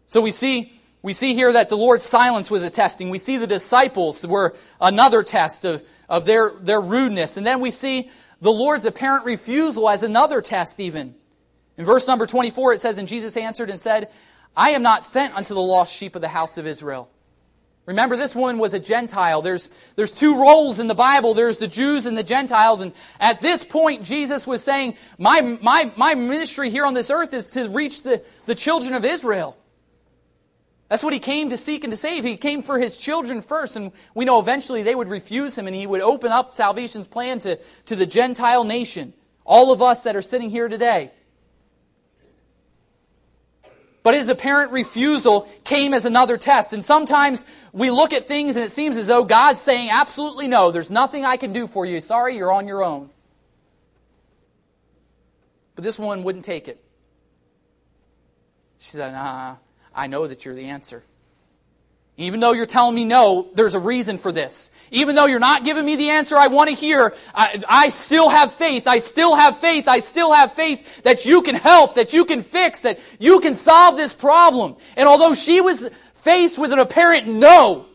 So 0.07 0.21
we 0.21 0.31
see, 0.31 0.73
we 1.01 1.13
see 1.13 1.33
here 1.33 1.51
that 1.53 1.69
the 1.69 1.77
Lord's 1.77 2.03
silence 2.03 2.49
was 2.49 2.63
a 2.63 2.69
testing. 2.69 3.09
We 3.09 3.19
see 3.19 3.37
the 3.37 3.47
disciples 3.47 4.25
were 4.25 4.55
another 4.79 5.23
test 5.23 5.65
of, 5.65 5.83
of 6.07 6.25
their, 6.25 6.51
their 6.59 6.81
rudeness. 6.81 7.37
And 7.37 7.45
then 7.45 7.59
we 7.59 7.71
see 7.71 8.09
the 8.41 8.51
Lord's 8.51 8.85
apparent 8.85 9.25
refusal 9.25 9.89
as 9.89 10.03
another 10.03 10.41
test, 10.41 10.79
even. 10.79 11.15
In 11.77 11.85
verse 11.85 12.07
number 12.07 12.25
24, 12.25 12.73
it 12.73 12.79
says, 12.79 12.97
And 12.97 13.07
Jesus 13.07 13.35
answered 13.37 13.69
and 13.69 13.79
said, 13.79 14.09
I 14.55 14.71
am 14.71 14.81
not 14.81 15.03
sent 15.03 15.35
unto 15.35 15.53
the 15.53 15.61
lost 15.61 15.93
sheep 15.93 16.15
of 16.15 16.21
the 16.21 16.27
house 16.27 16.57
of 16.57 16.65
Israel. 16.65 17.09
Remember, 17.87 18.17
this 18.17 18.35
woman 18.35 18.57
was 18.57 18.73
a 18.73 18.79
Gentile. 18.79 19.41
There's, 19.41 19.71
there's 19.95 20.11
two 20.11 20.37
roles 20.37 20.77
in 20.77 20.87
the 20.87 20.93
Bible. 20.93 21.33
There's 21.33 21.57
the 21.57 21.69
Jews 21.69 22.05
and 22.05 22.17
the 22.17 22.23
Gentiles. 22.23 22.81
And 22.81 22.91
at 23.17 23.39
this 23.39 23.63
point, 23.63 24.03
Jesus 24.03 24.45
was 24.45 24.61
saying, 24.61 24.97
my, 25.17 25.57
my, 25.61 25.91
my 25.95 26.13
ministry 26.13 26.69
here 26.69 26.85
on 26.85 26.93
this 26.93 27.09
earth 27.09 27.33
is 27.33 27.47
to 27.51 27.69
reach 27.69 28.03
the, 28.03 28.21
the 28.45 28.55
children 28.55 28.93
of 28.93 29.05
Israel. 29.05 29.55
That's 30.89 31.01
what 31.01 31.13
he 31.13 31.19
came 31.19 31.49
to 31.49 31.57
seek 31.57 31.85
and 31.85 31.91
to 31.91 31.97
save. 31.97 32.25
He 32.25 32.35
came 32.35 32.61
for 32.61 32.77
his 32.77 32.97
children 32.97 33.41
first. 33.41 33.77
And 33.77 33.93
we 34.13 34.25
know 34.25 34.41
eventually 34.41 34.83
they 34.83 34.95
would 34.95 35.07
refuse 35.07 35.57
him 35.57 35.65
and 35.65 35.75
he 35.75 35.87
would 35.87 36.01
open 36.01 36.33
up 36.33 36.55
salvation's 36.55 37.07
plan 37.07 37.39
to, 37.39 37.57
to 37.85 37.95
the 37.95 38.05
Gentile 38.05 38.65
nation. 38.65 39.13
All 39.45 39.71
of 39.71 39.81
us 39.81 40.03
that 40.03 40.17
are 40.17 40.21
sitting 40.21 40.49
here 40.49 40.67
today. 40.67 41.11
But 44.07 44.13
his 44.13 44.29
apparent 44.29 44.71
refusal 44.71 45.49
came 45.65 45.93
as 45.93 46.05
another 46.05 46.37
test. 46.37 46.71
And 46.71 46.81
sometimes 46.81 47.45
we 47.73 47.91
look 47.91 48.13
at 48.13 48.23
things 48.23 48.55
and 48.55 48.63
it 48.63 48.71
seems 48.71 48.95
as 48.95 49.05
though 49.05 49.25
God's 49.25 49.59
saying, 49.59 49.89
absolutely 49.89 50.47
no, 50.47 50.71
there's 50.71 50.89
nothing 50.89 51.25
I 51.25 51.35
can 51.35 51.51
do 51.51 51.67
for 51.67 51.85
you. 51.85 51.99
Sorry, 51.99 52.37
you're 52.37 52.53
on 52.53 52.69
your 52.69 52.85
own. 52.85 53.09
But 55.75 55.83
this 55.83 55.99
woman 55.99 56.23
wouldn't 56.23 56.45
take 56.45 56.69
it. 56.69 56.81
She 58.77 58.91
said, 58.91 59.11
nah, 59.11 59.57
I 59.93 60.07
know 60.07 60.25
that 60.25 60.45
you're 60.45 60.55
the 60.55 60.67
answer. 60.67 61.03
Even 62.17 62.39
though 62.39 62.51
you're 62.51 62.65
telling 62.65 62.95
me 62.95 63.05
no, 63.05 63.47
there's 63.53 63.75
a 63.75 63.79
reason 63.79 64.17
for 64.17 64.31
this. 64.31 64.71
Even 64.89 65.15
though 65.15 65.27
you're 65.27 65.39
not 65.39 65.63
giving 65.63 65.85
me 65.85 65.95
the 65.95 66.09
answer 66.09 66.35
I 66.35 66.47
want 66.47 66.69
to 66.69 66.75
hear, 66.75 67.13
I, 67.35 67.61
I, 67.67 67.89
still 67.89 68.29
have 68.29 68.53
faith. 68.53 68.87
I 68.87 68.99
still 68.99 69.35
have 69.35 69.59
faith. 69.59 69.87
I 69.87 69.99
still 69.99 70.33
have 70.33 70.53
faith 70.53 71.03
that 71.03 71.25
you 71.25 71.43
can 71.43 71.55
help, 71.55 71.95
that 71.95 72.13
you 72.13 72.25
can 72.25 72.41
fix, 72.41 72.81
that 72.81 72.99
you 73.19 73.39
can 73.39 73.53
solve 73.53 73.97
this 73.97 74.15
problem. 74.15 74.77
And 74.95 75.07
although 75.07 75.35
she 75.35 75.61
was 75.61 75.89
faced 76.13 76.57
with 76.57 76.71
an 76.73 76.79
apparent 76.79 77.27
no, 77.27 77.85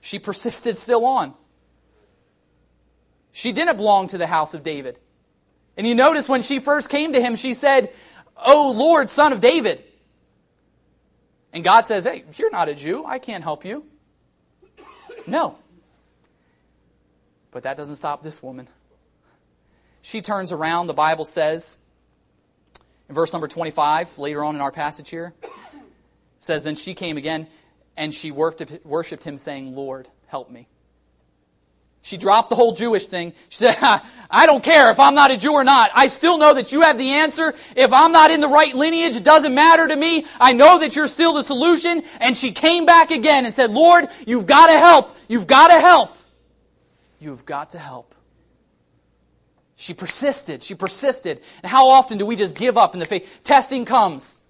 she 0.00 0.18
persisted 0.18 0.78
still 0.78 1.04
on. 1.04 1.34
She 3.32 3.52
didn't 3.52 3.76
belong 3.76 4.08
to 4.08 4.18
the 4.18 4.26
house 4.26 4.54
of 4.54 4.62
David. 4.62 4.98
And 5.76 5.86
you 5.86 5.94
notice 5.94 6.28
when 6.28 6.42
she 6.42 6.60
first 6.60 6.88
came 6.88 7.12
to 7.12 7.20
him, 7.20 7.36
she 7.36 7.54
said, 7.54 7.92
Oh 8.36 8.72
Lord, 8.76 9.10
son 9.10 9.32
of 9.32 9.40
David. 9.40 9.84
And 11.52 11.62
God 11.62 11.86
says, 11.86 12.04
Hey, 12.04 12.24
you're 12.36 12.50
not 12.50 12.68
a 12.68 12.74
Jew. 12.74 13.04
I 13.04 13.18
can't 13.18 13.42
help 13.42 13.64
you. 13.64 13.84
No. 15.26 15.56
But 17.50 17.64
that 17.64 17.76
doesn't 17.76 17.96
stop 17.96 18.22
this 18.22 18.42
woman. 18.42 18.68
She 20.00 20.20
turns 20.20 20.50
around, 20.50 20.88
the 20.88 20.94
Bible 20.94 21.24
says, 21.24 21.78
in 23.08 23.14
verse 23.14 23.32
number 23.32 23.46
25, 23.46 24.18
later 24.18 24.42
on 24.42 24.54
in 24.54 24.60
our 24.60 24.72
passage 24.72 25.10
here, 25.10 25.34
says, 26.40 26.64
Then 26.64 26.74
she 26.74 26.94
came 26.94 27.16
again 27.16 27.46
and 27.96 28.12
she 28.12 28.30
worshiped 28.30 29.24
him, 29.24 29.36
saying, 29.36 29.76
Lord, 29.76 30.08
help 30.26 30.50
me. 30.50 30.66
She 32.02 32.16
dropped 32.16 32.50
the 32.50 32.56
whole 32.56 32.72
Jewish 32.72 33.06
thing. 33.06 33.32
She 33.48 33.58
said, 33.58 33.76
I 34.30 34.46
don't 34.46 34.62
care 34.62 34.90
if 34.90 34.98
I'm 34.98 35.14
not 35.14 35.30
a 35.30 35.36
Jew 35.36 35.52
or 35.52 35.64
not. 35.64 35.90
I 35.94 36.08
still 36.08 36.36
know 36.36 36.54
that 36.54 36.72
you 36.72 36.82
have 36.82 36.98
the 36.98 37.10
answer. 37.10 37.54
If 37.76 37.92
I'm 37.92 38.12
not 38.12 38.30
in 38.30 38.40
the 38.40 38.48
right 38.48 38.74
lineage, 38.74 39.14
it 39.14 39.24
doesn't 39.24 39.54
matter 39.54 39.86
to 39.86 39.96
me. 39.96 40.26
I 40.40 40.52
know 40.52 40.80
that 40.80 40.96
you're 40.96 41.06
still 41.06 41.34
the 41.34 41.42
solution. 41.42 42.02
And 42.20 42.36
she 42.36 42.50
came 42.50 42.84
back 42.84 43.10
again 43.10 43.46
and 43.46 43.54
said, 43.54 43.70
Lord, 43.70 44.06
you've 44.26 44.46
got 44.46 44.66
to 44.66 44.78
help. 44.78 45.16
You've 45.28 45.46
got 45.46 45.68
to 45.68 45.80
help. 45.80 46.16
You've 47.20 47.46
got 47.46 47.70
to 47.70 47.78
help. 47.78 48.14
She 49.76 49.94
persisted. 49.94 50.62
She 50.62 50.74
persisted. 50.74 51.40
And 51.62 51.70
how 51.70 51.88
often 51.88 52.18
do 52.18 52.26
we 52.26 52.36
just 52.36 52.56
give 52.56 52.76
up 52.76 52.94
in 52.94 53.00
the 53.00 53.06
faith? 53.06 53.40
Testing 53.44 53.84
comes. 53.84 54.41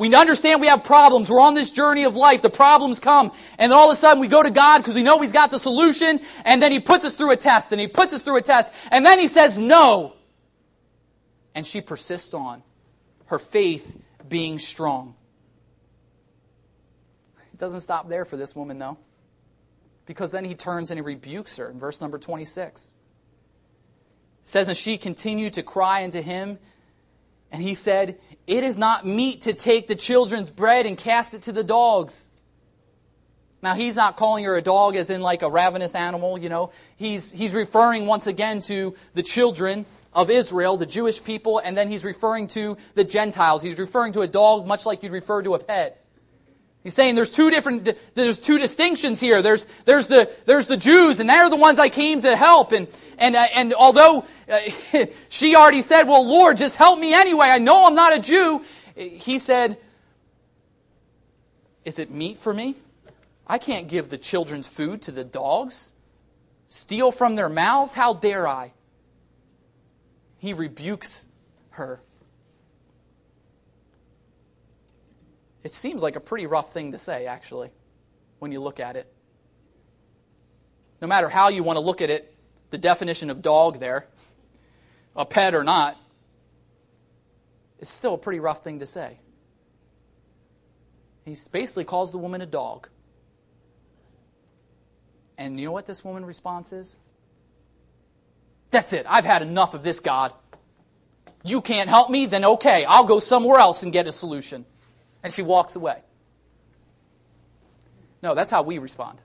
We 0.00 0.14
understand 0.14 0.62
we 0.62 0.68
have 0.68 0.82
problems. 0.82 1.28
We're 1.28 1.42
on 1.42 1.52
this 1.52 1.70
journey 1.70 2.04
of 2.04 2.16
life. 2.16 2.40
The 2.40 2.48
problems 2.48 3.00
come. 3.00 3.32
And 3.58 3.70
then 3.70 3.78
all 3.78 3.90
of 3.90 3.94
a 3.94 4.00
sudden 4.00 4.18
we 4.18 4.28
go 4.28 4.42
to 4.42 4.50
God 4.50 4.78
because 4.78 4.94
we 4.94 5.02
know 5.02 5.20
He's 5.20 5.30
got 5.30 5.50
the 5.50 5.58
solution. 5.58 6.20
And 6.46 6.62
then 6.62 6.72
He 6.72 6.80
puts 6.80 7.04
us 7.04 7.14
through 7.14 7.32
a 7.32 7.36
test. 7.36 7.70
And 7.70 7.78
He 7.78 7.86
puts 7.86 8.14
us 8.14 8.22
through 8.22 8.38
a 8.38 8.40
test. 8.40 8.72
And 8.90 9.04
then 9.04 9.18
He 9.18 9.26
says 9.26 9.58
no. 9.58 10.16
And 11.54 11.66
she 11.66 11.82
persists 11.82 12.32
on. 12.32 12.62
Her 13.26 13.38
faith 13.38 14.02
being 14.26 14.58
strong. 14.58 15.16
It 17.52 17.58
doesn't 17.58 17.80
stop 17.80 18.08
there 18.08 18.24
for 18.24 18.38
this 18.38 18.56
woman, 18.56 18.78
though. 18.78 18.96
Because 20.06 20.30
then 20.30 20.46
He 20.46 20.54
turns 20.54 20.90
and 20.90 20.96
He 20.96 21.02
rebukes 21.02 21.58
her 21.58 21.68
in 21.68 21.78
verse 21.78 22.00
number 22.00 22.16
26. 22.16 22.96
It 24.44 24.48
says, 24.48 24.66
And 24.68 24.78
she 24.78 24.96
continued 24.96 25.52
to 25.54 25.62
cry 25.62 26.04
unto 26.04 26.22
Him. 26.22 26.58
And 27.52 27.60
He 27.60 27.74
said, 27.74 28.18
it 28.46 28.64
is 28.64 28.78
not 28.78 29.06
meet 29.06 29.42
to 29.42 29.52
take 29.52 29.88
the 29.88 29.94
children's 29.94 30.50
bread 30.50 30.86
and 30.86 30.96
cast 30.96 31.34
it 31.34 31.42
to 31.42 31.52
the 31.52 31.64
dogs. 31.64 32.30
Now, 33.62 33.74
he's 33.74 33.94
not 33.94 34.16
calling 34.16 34.44
her 34.44 34.56
a 34.56 34.62
dog 34.62 34.96
as 34.96 35.10
in 35.10 35.20
like 35.20 35.42
a 35.42 35.50
ravenous 35.50 35.94
animal, 35.94 36.38
you 36.38 36.48
know. 36.48 36.72
He's, 36.96 37.30
he's 37.30 37.52
referring 37.52 38.06
once 38.06 38.26
again 38.26 38.60
to 38.62 38.94
the 39.12 39.22
children 39.22 39.84
of 40.14 40.30
Israel, 40.30 40.78
the 40.78 40.86
Jewish 40.86 41.22
people, 41.22 41.58
and 41.58 41.76
then 41.76 41.88
he's 41.88 42.04
referring 42.04 42.48
to 42.48 42.78
the 42.94 43.04
Gentiles. 43.04 43.62
He's 43.62 43.78
referring 43.78 44.14
to 44.14 44.22
a 44.22 44.26
dog 44.26 44.66
much 44.66 44.86
like 44.86 45.02
you'd 45.02 45.12
refer 45.12 45.42
to 45.42 45.54
a 45.54 45.58
pet. 45.58 45.99
He's 46.82 46.94
saying 46.94 47.14
there's 47.14 47.30
two 47.30 47.50
different, 47.50 47.88
there's 48.14 48.38
two 48.38 48.58
distinctions 48.58 49.20
here. 49.20 49.42
There's, 49.42 49.66
there's 49.84 50.06
the, 50.06 50.30
there's 50.46 50.66
the 50.66 50.78
Jews, 50.78 51.20
and 51.20 51.28
they're 51.28 51.50
the 51.50 51.56
ones 51.56 51.78
I 51.78 51.90
came 51.90 52.22
to 52.22 52.36
help. 52.36 52.72
And, 52.72 52.88
and, 53.18 53.36
uh, 53.36 53.46
and 53.54 53.74
although 53.74 54.24
uh, 54.50 54.58
she 55.28 55.54
already 55.54 55.82
said, 55.82 56.04
well, 56.04 56.26
Lord, 56.26 56.56
just 56.56 56.76
help 56.76 56.98
me 56.98 57.12
anyway. 57.12 57.48
I 57.48 57.58
know 57.58 57.86
I'm 57.86 57.94
not 57.94 58.16
a 58.16 58.20
Jew. 58.20 58.64
He 58.96 59.38
said, 59.38 59.76
is 61.84 61.98
it 61.98 62.10
meet 62.10 62.38
for 62.38 62.54
me? 62.54 62.76
I 63.46 63.58
can't 63.58 63.88
give 63.88 64.08
the 64.08 64.18
children's 64.18 64.66
food 64.66 65.02
to 65.02 65.10
the 65.10 65.24
dogs. 65.24 65.94
Steal 66.66 67.10
from 67.12 67.34
their 67.36 67.48
mouths? 67.48 67.94
How 67.94 68.14
dare 68.14 68.46
I? 68.46 68.72
He 70.38 70.54
rebukes 70.54 71.26
her. 71.70 72.00
It 75.62 75.72
seems 75.72 76.02
like 76.02 76.16
a 76.16 76.20
pretty 76.20 76.46
rough 76.46 76.72
thing 76.72 76.92
to 76.92 76.98
say, 76.98 77.26
actually, 77.26 77.70
when 78.38 78.52
you 78.52 78.60
look 78.60 78.80
at 78.80 78.96
it. 78.96 79.12
No 81.00 81.06
matter 81.06 81.28
how 81.28 81.48
you 81.48 81.62
want 81.62 81.76
to 81.76 81.80
look 81.80 82.00
at 82.00 82.10
it, 82.10 82.34
the 82.70 82.78
definition 82.78 83.30
of 83.30 83.42
dog 83.42 83.78
there, 83.78 84.06
a 85.16 85.24
pet 85.26 85.54
or 85.54 85.64
not, 85.64 85.96
it's 87.78 87.90
still 87.90 88.14
a 88.14 88.18
pretty 88.18 88.40
rough 88.40 88.62
thing 88.62 88.80
to 88.80 88.86
say. 88.86 89.18
He 91.24 91.36
basically 91.52 91.84
calls 91.84 92.12
the 92.12 92.18
woman 92.18 92.40
a 92.40 92.46
dog. 92.46 92.88
And 95.38 95.58
you 95.58 95.66
know 95.66 95.72
what 95.72 95.86
this 95.86 96.04
woman's 96.04 96.26
response 96.26 96.72
is? 96.72 96.98
That's 98.70 98.92
it. 98.92 99.06
I've 99.08 99.24
had 99.24 99.42
enough 99.42 99.74
of 99.74 99.82
this, 99.82 100.00
God. 100.00 100.34
You 101.44 101.62
can't 101.62 101.88
help 101.88 102.10
me? 102.10 102.26
Then 102.26 102.44
okay, 102.44 102.84
I'll 102.84 103.04
go 103.04 103.18
somewhere 103.18 103.58
else 103.58 103.82
and 103.82 103.92
get 103.92 104.06
a 104.06 104.12
solution. 104.12 104.66
And 105.22 105.32
she 105.32 105.42
walks 105.42 105.76
away. 105.76 106.02
No, 108.22 108.34
that's 108.34 108.50
how 108.50 108.62
we 108.62 108.78
respond. 108.78 109.20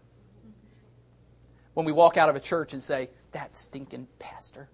When 1.74 1.86
we 1.86 1.92
walk 1.92 2.18
out 2.18 2.30
of 2.30 2.36
a 2.36 2.40
church 2.40 2.74
and 2.74 2.82
say, 2.82 3.10
That 3.32 3.56
stinking 3.58 4.08
pastor. 4.20 4.70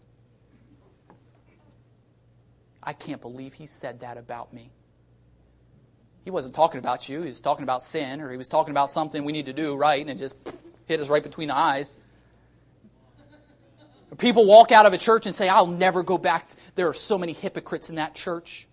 I 2.84 2.94
can't 2.94 3.22
believe 3.22 3.54
he 3.54 3.66
said 3.68 4.00
that 4.00 4.18
about 4.18 4.54
me. 4.54 4.72
He 6.24 6.32
wasn't 6.32 6.56
talking 6.56 6.80
about 6.80 7.10
you. 7.10 7.22
He 7.22 7.28
was 7.28 7.42
talking 7.42 7.64
about 7.64 7.82
sin, 7.82 8.22
or 8.22 8.32
he 8.32 8.38
was 8.38 8.48
talking 8.48 8.72
about 8.72 8.92
something 8.92 9.24
we 9.24 9.32
need 9.32 9.48
to 9.48 9.54
do 9.54 9.76
right, 9.76 10.02
and 10.02 10.10
it 10.10 10.18
just 10.18 10.38
hit 10.88 11.00
us 11.00 11.10
right 11.10 11.24
between 11.24 11.48
the 11.48 11.56
eyes. 11.56 12.00
People 14.18 14.46
walk 14.46 14.72
out 14.72 14.86
of 14.86 14.94
a 14.94 14.98
church 14.98 15.26
and 15.26 15.34
say, 15.34 15.48
I'll 15.48 15.68
never 15.68 16.04
go 16.04 16.18
back. 16.18 16.50
There 16.76 16.88
are 16.88 16.94
so 16.94 17.18
many 17.18 17.34
hypocrites 17.34 17.90
in 17.90 17.96
that 17.96 18.14
church. 18.14 18.68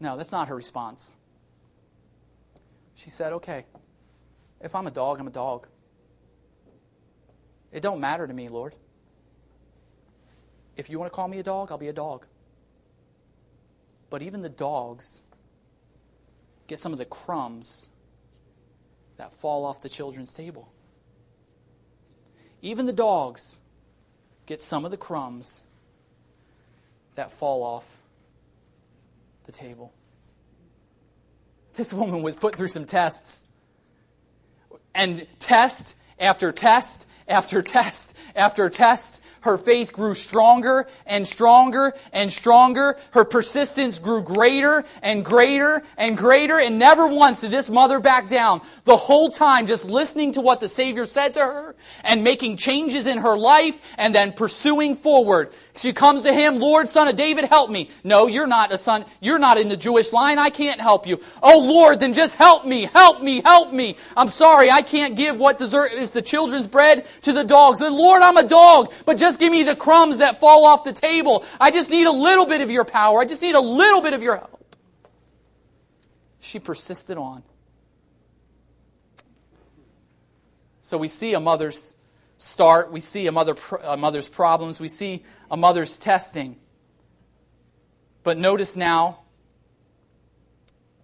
No, 0.00 0.16
that's 0.16 0.32
not 0.32 0.48
her 0.48 0.56
response. 0.56 1.14
She 2.94 3.10
said, 3.10 3.32
okay, 3.34 3.64
if 4.60 4.74
I'm 4.74 4.86
a 4.86 4.90
dog, 4.90 5.20
I'm 5.20 5.26
a 5.26 5.30
dog. 5.30 5.66
It 7.72 7.80
don't 7.80 8.00
matter 8.00 8.26
to 8.26 8.32
me, 8.32 8.48
Lord. 8.48 8.74
If 10.76 10.90
you 10.90 10.98
want 10.98 11.12
to 11.12 11.14
call 11.14 11.28
me 11.28 11.38
a 11.38 11.42
dog, 11.42 11.70
I'll 11.70 11.78
be 11.78 11.88
a 11.88 11.92
dog. 11.92 12.26
But 14.10 14.22
even 14.22 14.42
the 14.42 14.48
dogs 14.48 15.22
get 16.66 16.78
some 16.78 16.92
of 16.92 16.98
the 16.98 17.04
crumbs 17.04 17.90
that 19.16 19.32
fall 19.32 19.64
off 19.64 19.82
the 19.82 19.88
children's 19.88 20.32
table. 20.32 20.72
Even 22.62 22.86
the 22.86 22.92
dogs 22.92 23.60
get 24.46 24.60
some 24.60 24.84
of 24.84 24.90
the 24.90 24.96
crumbs 24.96 25.62
that 27.16 27.30
fall 27.30 27.62
off 27.62 27.97
the 29.48 29.52
table. 29.52 29.94
This 31.72 31.90
woman 31.94 32.22
was 32.22 32.36
put 32.36 32.54
through 32.54 32.68
some 32.68 32.84
tests. 32.84 33.46
And 34.94 35.26
test 35.38 35.96
after 36.18 36.52
test 36.52 37.06
after 37.28 37.62
test 37.62 38.14
after 38.34 38.68
test 38.70 39.20
her 39.42 39.56
faith 39.56 39.92
grew 39.92 40.14
stronger 40.14 40.86
and 41.06 41.26
stronger 41.26 41.94
and 42.12 42.32
stronger. 42.32 42.96
Her 43.12 43.24
persistence 43.24 43.98
grew 43.98 44.22
greater 44.22 44.84
and 45.02 45.24
greater 45.24 45.82
and 45.96 46.16
greater. 46.16 46.58
And 46.58 46.78
never 46.78 47.06
once 47.06 47.42
did 47.42 47.50
this 47.50 47.70
mother 47.70 48.00
back 48.00 48.28
down. 48.28 48.60
The 48.84 48.96
whole 48.96 49.30
time 49.30 49.66
just 49.66 49.88
listening 49.88 50.32
to 50.32 50.40
what 50.40 50.60
the 50.60 50.68
Savior 50.68 51.04
said 51.04 51.34
to 51.34 51.40
her 51.40 51.76
and 52.02 52.24
making 52.24 52.56
changes 52.56 53.06
in 53.06 53.18
her 53.18 53.36
life 53.36 53.80
and 53.96 54.14
then 54.14 54.32
pursuing 54.32 54.96
forward. 54.96 55.52
She 55.76 55.92
comes 55.92 56.24
to 56.24 56.32
him, 56.32 56.58
Lord, 56.58 56.88
son 56.88 57.06
of 57.06 57.14
David, 57.14 57.44
help 57.44 57.70
me. 57.70 57.90
No, 58.02 58.26
you're 58.26 58.48
not 58.48 58.72
a 58.72 58.78
son. 58.78 59.04
You're 59.20 59.38
not 59.38 59.58
in 59.58 59.68
the 59.68 59.76
Jewish 59.76 60.12
line. 60.12 60.38
I 60.38 60.50
can't 60.50 60.80
help 60.80 61.06
you. 61.06 61.20
Oh 61.40 61.60
Lord, 61.60 62.00
then 62.00 62.14
just 62.14 62.34
help 62.34 62.66
me, 62.66 62.84
help 62.86 63.22
me, 63.22 63.40
help 63.42 63.72
me. 63.72 63.96
I'm 64.16 64.28
sorry, 64.28 64.70
I 64.70 64.82
can't 64.82 65.14
give 65.14 65.38
what 65.38 65.58
dessert 65.58 65.92
is 65.92 66.10
the 66.10 66.22
children's 66.22 66.66
bread 66.66 67.06
to 67.22 67.32
the 67.32 67.44
dogs. 67.44 67.78
Then 67.78 67.92
Lord, 67.92 68.22
I'm 68.22 68.36
a 68.36 68.46
dog, 68.46 68.92
but 69.04 69.16
just 69.16 69.40
give 69.40 69.52
me 69.52 69.62
the 69.62 69.76
crumbs 69.76 70.18
that 70.18 70.40
fall 70.40 70.64
off 70.66 70.84
the 70.84 70.92
table. 70.92 71.44
I 71.60 71.70
just 71.70 71.90
need 71.90 72.06
a 72.06 72.12
little 72.12 72.46
bit 72.46 72.60
of 72.60 72.70
your 72.70 72.84
power. 72.84 73.20
I 73.20 73.24
just 73.24 73.42
need 73.42 73.54
a 73.54 73.60
little 73.60 74.00
bit 74.00 74.12
of 74.12 74.22
your 74.22 74.36
help. 74.36 74.76
She 76.40 76.58
persisted 76.58 77.18
on. 77.18 77.42
So 80.80 80.96
we 80.96 81.08
see 81.08 81.34
a 81.34 81.40
mother's 81.40 81.96
start. 82.38 82.90
We 82.90 83.00
see 83.00 83.26
a, 83.26 83.32
mother, 83.32 83.56
a 83.82 83.96
mother's 83.96 84.28
problems. 84.28 84.80
We 84.80 84.88
see 84.88 85.22
a 85.50 85.56
mother's 85.56 85.98
testing. 85.98 86.56
But 88.22 88.38
notice 88.38 88.76
now 88.76 89.18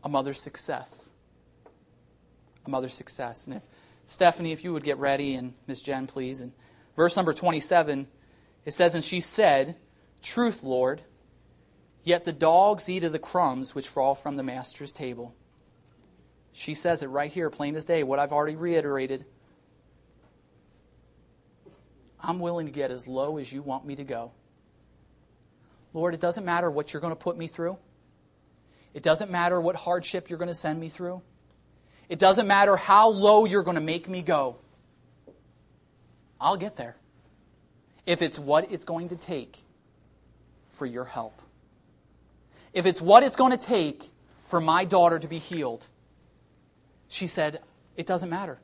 a 0.02 0.08
mother's 0.08 0.40
success. 0.40 1.12
A 2.64 2.70
mother's 2.70 2.94
success. 2.94 3.46
And 3.46 3.56
if 3.56 3.62
Stephanie, 4.07 4.52
if 4.52 4.64
you 4.64 4.72
would 4.72 4.84
get 4.84 4.98
ready, 4.98 5.34
and 5.34 5.55
Miss 5.66 5.80
Jen, 5.80 6.07
please. 6.07 6.40
And 6.40 6.52
verse 6.96 7.16
number 7.16 7.32
27, 7.32 8.07
it 8.64 8.72
says, 8.72 8.94
And 8.94 9.05
she 9.05 9.20
said, 9.20 9.76
Truth, 10.22 10.62
Lord, 10.62 11.02
yet 12.02 12.24
the 12.24 12.32
dogs 12.32 12.88
eat 12.88 13.05
of 13.05 13.12
the 13.12 13.18
crumbs 13.18 13.74
which 13.74 13.88
fall 13.88 14.14
from 14.14 14.36
the 14.36 14.42
master's 14.42 14.92
table. 14.92 15.34
She 16.52 16.74
says 16.74 17.02
it 17.02 17.09
right 17.09 17.32
here, 17.32 17.50
plain 17.50 17.74
as 17.76 17.84
day, 17.84 18.02
what 18.02 18.18
I've 18.18 18.32
already 18.32 18.57
reiterated. 18.57 19.24
I'm 22.20 22.38
willing 22.38 22.66
to 22.66 22.72
get 22.72 22.90
as 22.90 23.09
low 23.09 23.38
as 23.38 23.52
you 23.52 23.61
want 23.61 23.84
me 23.84 23.96
to 23.96 24.05
go. 24.05 24.32
Lord, 25.92 26.14
it 26.14 26.20
doesn't 26.20 26.44
matter 26.44 26.70
what 26.70 26.92
you're 26.92 27.00
going 27.00 27.12
to 27.12 27.18
put 27.18 27.36
me 27.36 27.46
through. 27.46 27.76
It 28.94 29.02
doesn't 29.02 29.30
matter 29.30 29.61
what 29.61 29.76
hardship 29.76 30.30
you're 30.30 30.38
going 30.38 30.48
to 30.48 30.55
send 30.55 30.80
me 30.80 30.88
through. 30.88 31.22
It 32.09 32.18
doesn't 32.18 32.46
matter 32.46 32.76
how 32.76 33.09
low 33.09 33.44
you're 33.44 33.62
going 33.62 33.76
to 33.76 33.80
make 33.80 34.09
me 34.09 34.22
go. 34.22 34.57
I'll 36.40 36.57
get 36.57 36.76
there. 36.76 36.96
If 38.07 38.20
it's 38.20 38.38
what 38.38 38.70
it's 38.70 38.84
going 38.84 39.09
to 39.09 39.16
take 39.16 39.59
for 40.68 40.86
your 40.86 41.05
help. 41.05 41.40
If 42.72 42.86
it's 42.86 43.00
what 43.00 43.22
it's 43.22 43.36
going 43.36 43.52
to 43.52 43.59
take 43.59 44.11
for 44.42 44.61
my 44.61 44.84
daughter 44.84 45.18
to 45.18 45.26
be 45.26 45.38
healed. 45.38 45.86
She 47.09 47.26
said, 47.26 47.61
It 47.96 48.07
doesn't 48.07 48.28
matter. 48.28 48.59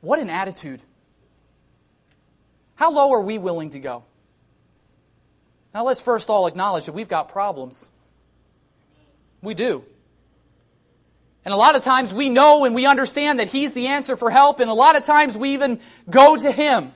What 0.00 0.18
an 0.18 0.28
attitude. 0.28 0.80
How 2.74 2.90
low 2.90 3.12
are 3.12 3.22
we 3.22 3.38
willing 3.38 3.70
to 3.70 3.78
go? 3.78 4.04
Now, 5.72 5.84
let's 5.84 6.00
first 6.00 6.28
all 6.28 6.46
acknowledge 6.46 6.86
that 6.86 6.92
we've 6.92 7.08
got 7.08 7.28
problems. 7.28 7.88
We 9.42 9.54
do. 9.54 9.84
And 11.44 11.52
a 11.52 11.56
lot 11.56 11.76
of 11.76 11.82
times 11.82 12.14
we 12.14 12.30
know 12.30 12.64
and 12.64 12.74
we 12.74 12.86
understand 12.86 13.38
that 13.38 13.48
He's 13.48 13.74
the 13.74 13.88
answer 13.88 14.16
for 14.16 14.30
help, 14.30 14.60
and 14.60 14.70
a 14.70 14.74
lot 14.74 14.96
of 14.96 15.04
times 15.04 15.36
we 15.36 15.50
even 15.50 15.80
go 16.08 16.36
to 16.36 16.50
Him. 16.50 16.92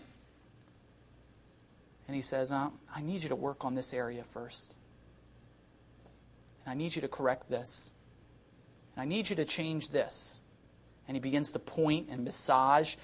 And 2.06 2.14
He 2.16 2.22
says, 2.22 2.50
uh, 2.50 2.70
I 2.94 3.02
need 3.02 3.22
you 3.22 3.28
to 3.28 3.36
work 3.36 3.64
on 3.64 3.74
this 3.74 3.92
area 3.92 4.24
first. 4.24 4.74
And 6.64 6.72
I 6.72 6.74
need 6.74 6.94
you 6.94 7.02
to 7.02 7.08
correct 7.08 7.50
this. 7.50 7.92
And 8.96 9.02
I 9.02 9.04
need 9.04 9.28
you 9.28 9.36
to 9.36 9.44
change 9.44 9.90
this 9.90 10.40
and 11.08 11.16
he 11.16 11.20
begins 11.20 11.52
to 11.52 11.58
point 11.58 12.08
and 12.10 12.24
massage. 12.24 12.94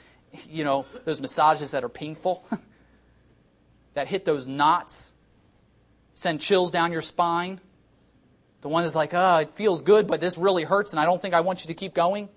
You 0.49 0.63
know, 0.63 0.85
those 1.05 1.21
massages 1.21 1.71
that 1.71 1.83
are 1.83 1.89
painful, 1.89 2.45
that 3.95 4.09
hit 4.09 4.27
those 4.27 4.47
knots, 4.47 5.15
send 6.13 6.41
chills 6.41 6.71
down 6.71 6.93
your 6.93 7.01
spine. 7.01 7.61
The 8.65 8.71
one 8.71 8.83
that's 8.83 8.95
like, 8.95 9.13
oh, 9.13 9.37
it 9.37 9.55
feels 9.57 9.83
good, 9.83 10.07
but 10.07 10.23
this 10.23 10.39
really 10.39 10.65
hurts, 10.65 10.95
and 10.95 10.99
I 10.99 11.05
don't 11.05 11.21
think 11.21 11.35
I 11.35 11.43
want 11.43 11.63
you 11.63 11.69
to 11.69 11.75
keep 11.75 11.93
going. 11.93 12.31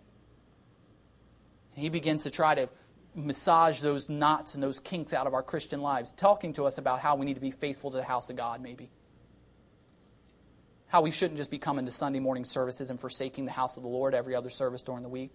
And 1.73 1.81
he 1.81 1.87
begins 1.87 2.23
to 2.23 2.29
try 2.29 2.53
to 2.53 2.67
massage 3.15 3.79
those 3.79 4.09
knots 4.09 4.53
and 4.53 4.61
those 4.61 4.81
kinks 4.81 5.13
out 5.13 5.25
of 5.25 5.33
our 5.33 5.41
Christian 5.41 5.81
lives, 5.81 6.11
talking 6.11 6.51
to 6.51 6.65
us 6.65 6.77
about 6.77 6.99
how 6.99 7.15
we 7.15 7.25
need 7.25 7.35
to 7.35 7.39
be 7.39 7.51
faithful 7.51 7.91
to 7.91 7.97
the 7.97 8.03
house 8.03 8.29
of 8.29 8.35
God, 8.35 8.61
maybe. 8.61 8.89
How 10.87 11.01
we 11.01 11.11
shouldn't 11.11 11.37
just 11.37 11.49
be 11.49 11.59
coming 11.59 11.85
to 11.85 11.91
Sunday 11.91 12.19
morning 12.19 12.43
services 12.43 12.89
and 12.89 12.99
forsaking 12.99 13.45
the 13.45 13.53
house 13.53 13.77
of 13.77 13.83
the 13.83 13.89
Lord 13.89 14.13
every 14.13 14.35
other 14.35 14.49
service 14.49 14.81
during 14.81 15.03
the 15.03 15.09
week. 15.09 15.31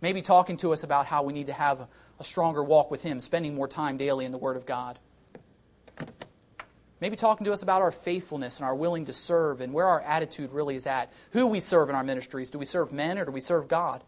Maybe 0.00 0.22
talking 0.22 0.56
to 0.56 0.72
us 0.72 0.82
about 0.82 1.06
how 1.06 1.22
we 1.22 1.32
need 1.32 1.46
to 1.46 1.52
have 1.52 1.86
a 2.18 2.24
stronger 2.24 2.64
walk 2.64 2.90
with 2.90 3.04
Him, 3.04 3.20
spending 3.20 3.54
more 3.54 3.68
time 3.68 3.96
daily 3.96 4.24
in 4.24 4.32
the 4.32 4.38
Word 4.38 4.56
of 4.56 4.66
God. 4.66 4.98
Maybe 7.00 7.16
talking 7.16 7.46
to 7.46 7.52
us 7.52 7.62
about 7.62 7.80
our 7.80 7.92
faithfulness 7.92 8.58
and 8.58 8.66
our 8.66 8.74
willing 8.74 9.06
to 9.06 9.12
serve 9.12 9.60
and 9.60 9.72
where 9.72 9.86
our 9.86 10.00
attitude 10.02 10.52
really 10.52 10.76
is 10.76 10.86
at. 10.86 11.10
Who 11.32 11.46
we 11.46 11.60
serve 11.60 11.88
in 11.88 11.94
our 11.94 12.04
ministries. 12.04 12.50
Do 12.50 12.58
we 12.58 12.66
serve 12.66 12.92
men 12.92 13.18
or 13.18 13.24
do 13.24 13.32
we 13.32 13.40
serve 13.40 13.68
God? 13.68 14.02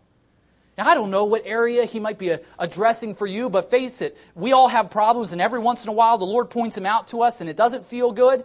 Now, 0.77 0.87
I 0.87 0.95
don't 0.95 1.11
know 1.11 1.25
what 1.25 1.43
area 1.45 1.85
he 1.85 2.01
might 2.01 2.19
be 2.19 2.33
uh, 2.33 2.39
addressing 2.59 3.15
for 3.15 3.27
you, 3.27 3.51
but 3.51 3.71
face 3.71 4.01
it, 4.01 4.17
we 4.35 4.53
all 4.53 4.69
have 4.69 4.91
problems, 4.91 5.33
and 5.33 5.41
every 5.41 5.61
once 5.61 5.85
in 5.85 5.91
a 5.91 5.93
while 5.93 6.17
the 6.17 6.25
Lord 6.25 6.49
points 6.49 6.77
them 6.77 6.87
out 6.87 7.09
to 7.09 7.21
us, 7.23 7.43
and 7.43 7.51
it 7.51 7.59
doesn't 7.59 7.85
feel 7.85 8.11
good. 8.11 8.43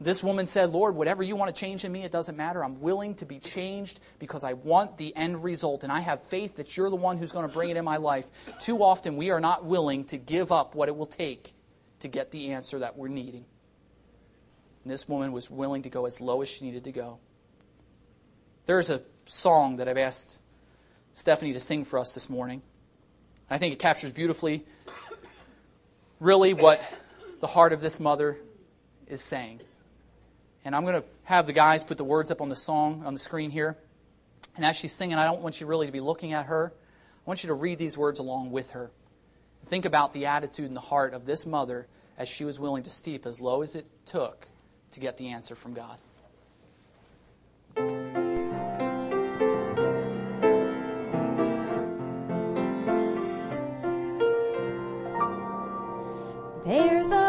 This 0.00 0.22
woman 0.22 0.46
said, 0.46 0.70
Lord, 0.70 0.94
whatever 0.94 1.22
you 1.22 1.36
want 1.36 1.54
to 1.54 1.58
change 1.58 1.84
in 1.84 1.92
me, 1.92 2.04
it 2.04 2.12
doesn't 2.12 2.36
matter. 2.36 2.64
I'm 2.64 2.80
willing 2.80 3.14
to 3.16 3.26
be 3.26 3.38
changed 3.38 4.00
because 4.18 4.44
I 4.44 4.54
want 4.54 4.98
the 4.98 5.14
end 5.16 5.42
result. 5.42 5.84
And 5.84 5.92
I 5.92 6.00
have 6.00 6.22
faith 6.22 6.56
that 6.56 6.76
you're 6.76 6.90
the 6.90 6.96
one 6.96 7.16
who's 7.16 7.32
going 7.32 7.48
to 7.48 7.52
bring 7.52 7.70
it 7.70 7.78
in 7.78 7.84
my 7.84 7.96
life. 7.96 8.26
Too 8.60 8.82
often, 8.82 9.16
we 9.16 9.30
are 9.30 9.40
not 9.40 9.64
willing 9.64 10.04
to 10.06 10.18
give 10.18 10.52
up 10.52 10.74
what 10.74 10.90
it 10.90 10.96
will 10.96 11.06
take 11.06 11.54
to 12.00 12.08
get 12.08 12.30
the 12.30 12.52
answer 12.52 12.78
that 12.80 12.96
we're 12.96 13.08
needing. 13.08 13.44
And 14.84 14.92
this 14.92 15.08
woman 15.08 15.32
was 15.32 15.50
willing 15.50 15.82
to 15.82 15.90
go 15.90 16.06
as 16.06 16.20
low 16.20 16.42
as 16.42 16.48
she 16.48 16.64
needed 16.64 16.84
to 16.84 16.92
go. 16.92 17.18
There's 18.66 18.90
a 18.90 19.02
song 19.26 19.76
that 19.76 19.88
I've 19.88 19.98
asked 19.98 20.40
Stephanie 21.12 21.52
to 21.52 21.60
sing 21.60 21.84
for 21.84 21.98
us 21.98 22.14
this 22.14 22.28
morning. 22.28 22.62
I 23.48 23.58
think 23.58 23.72
it 23.72 23.78
captures 23.78 24.12
beautifully, 24.12 24.64
really, 26.20 26.52
what 26.52 26.82
the 27.40 27.46
heart 27.46 27.72
of 27.72 27.80
this 27.80 28.00
mother 28.00 28.38
is 29.06 29.22
saying. 29.22 29.60
And 30.64 30.74
I'm 30.74 30.84
going 30.84 31.00
to 31.00 31.08
have 31.24 31.46
the 31.46 31.52
guys 31.52 31.84
put 31.84 31.96
the 31.96 32.04
words 32.04 32.30
up 32.30 32.40
on 32.40 32.48
the 32.48 32.56
song 32.56 33.04
on 33.06 33.14
the 33.14 33.20
screen 33.20 33.50
here. 33.50 33.76
And 34.56 34.64
as 34.64 34.76
she's 34.76 34.92
singing, 34.92 35.16
I 35.16 35.24
don't 35.24 35.42
want 35.42 35.60
you 35.60 35.66
really 35.66 35.86
to 35.86 35.92
be 35.92 36.00
looking 36.00 36.32
at 36.32 36.46
her. 36.46 36.72
I 36.74 37.22
want 37.24 37.42
you 37.44 37.48
to 37.48 37.54
read 37.54 37.78
these 37.78 37.96
words 37.96 38.18
along 38.18 38.50
with 38.50 38.70
her. 38.70 38.90
Think 39.68 39.84
about 39.84 40.12
the 40.12 40.26
attitude 40.26 40.66
and 40.66 40.76
the 40.76 40.80
heart 40.80 41.12
of 41.12 41.26
this 41.26 41.44
mother 41.44 41.88
as 42.16 42.28
she 42.28 42.44
was 42.44 42.60
willing 42.60 42.84
to 42.84 42.90
steep 42.90 43.26
as 43.26 43.40
low 43.40 43.62
as 43.62 43.74
it 43.74 43.86
took 44.04 44.48
to 44.92 45.00
get 45.00 45.16
the 45.16 45.30
answer 45.30 45.54
from 45.54 45.74
God. 45.74 45.98
There's 56.64 57.10
a 57.10 57.25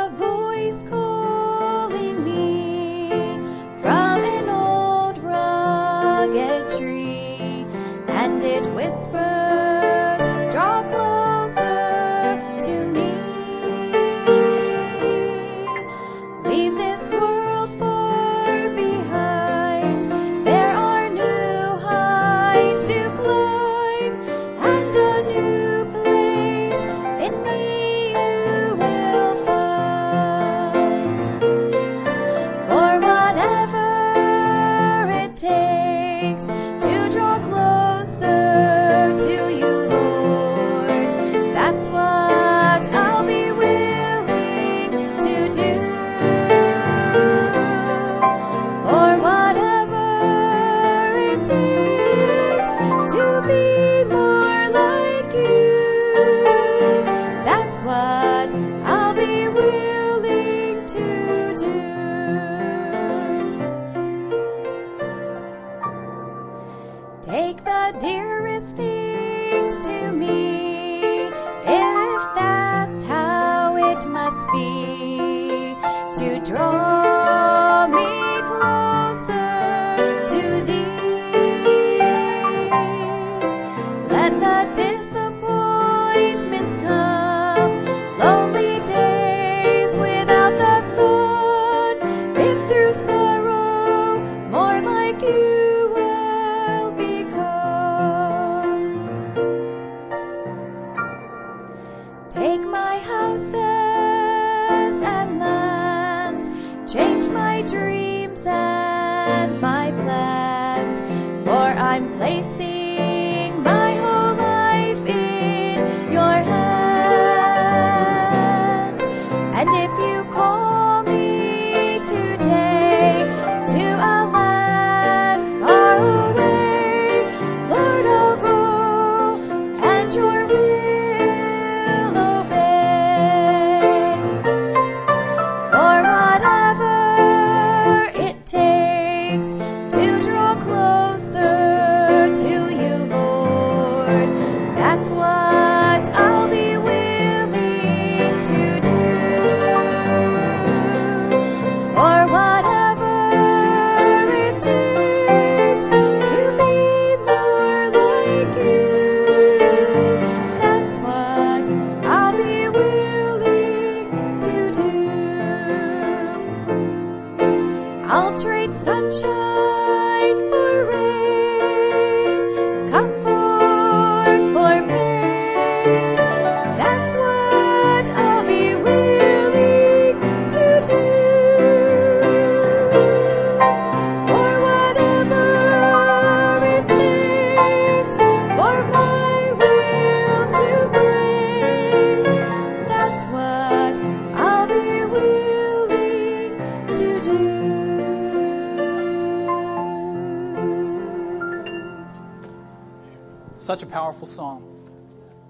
Such 203.67 203.83
a 203.83 203.85
powerful 203.85 204.27
song. 204.27 204.63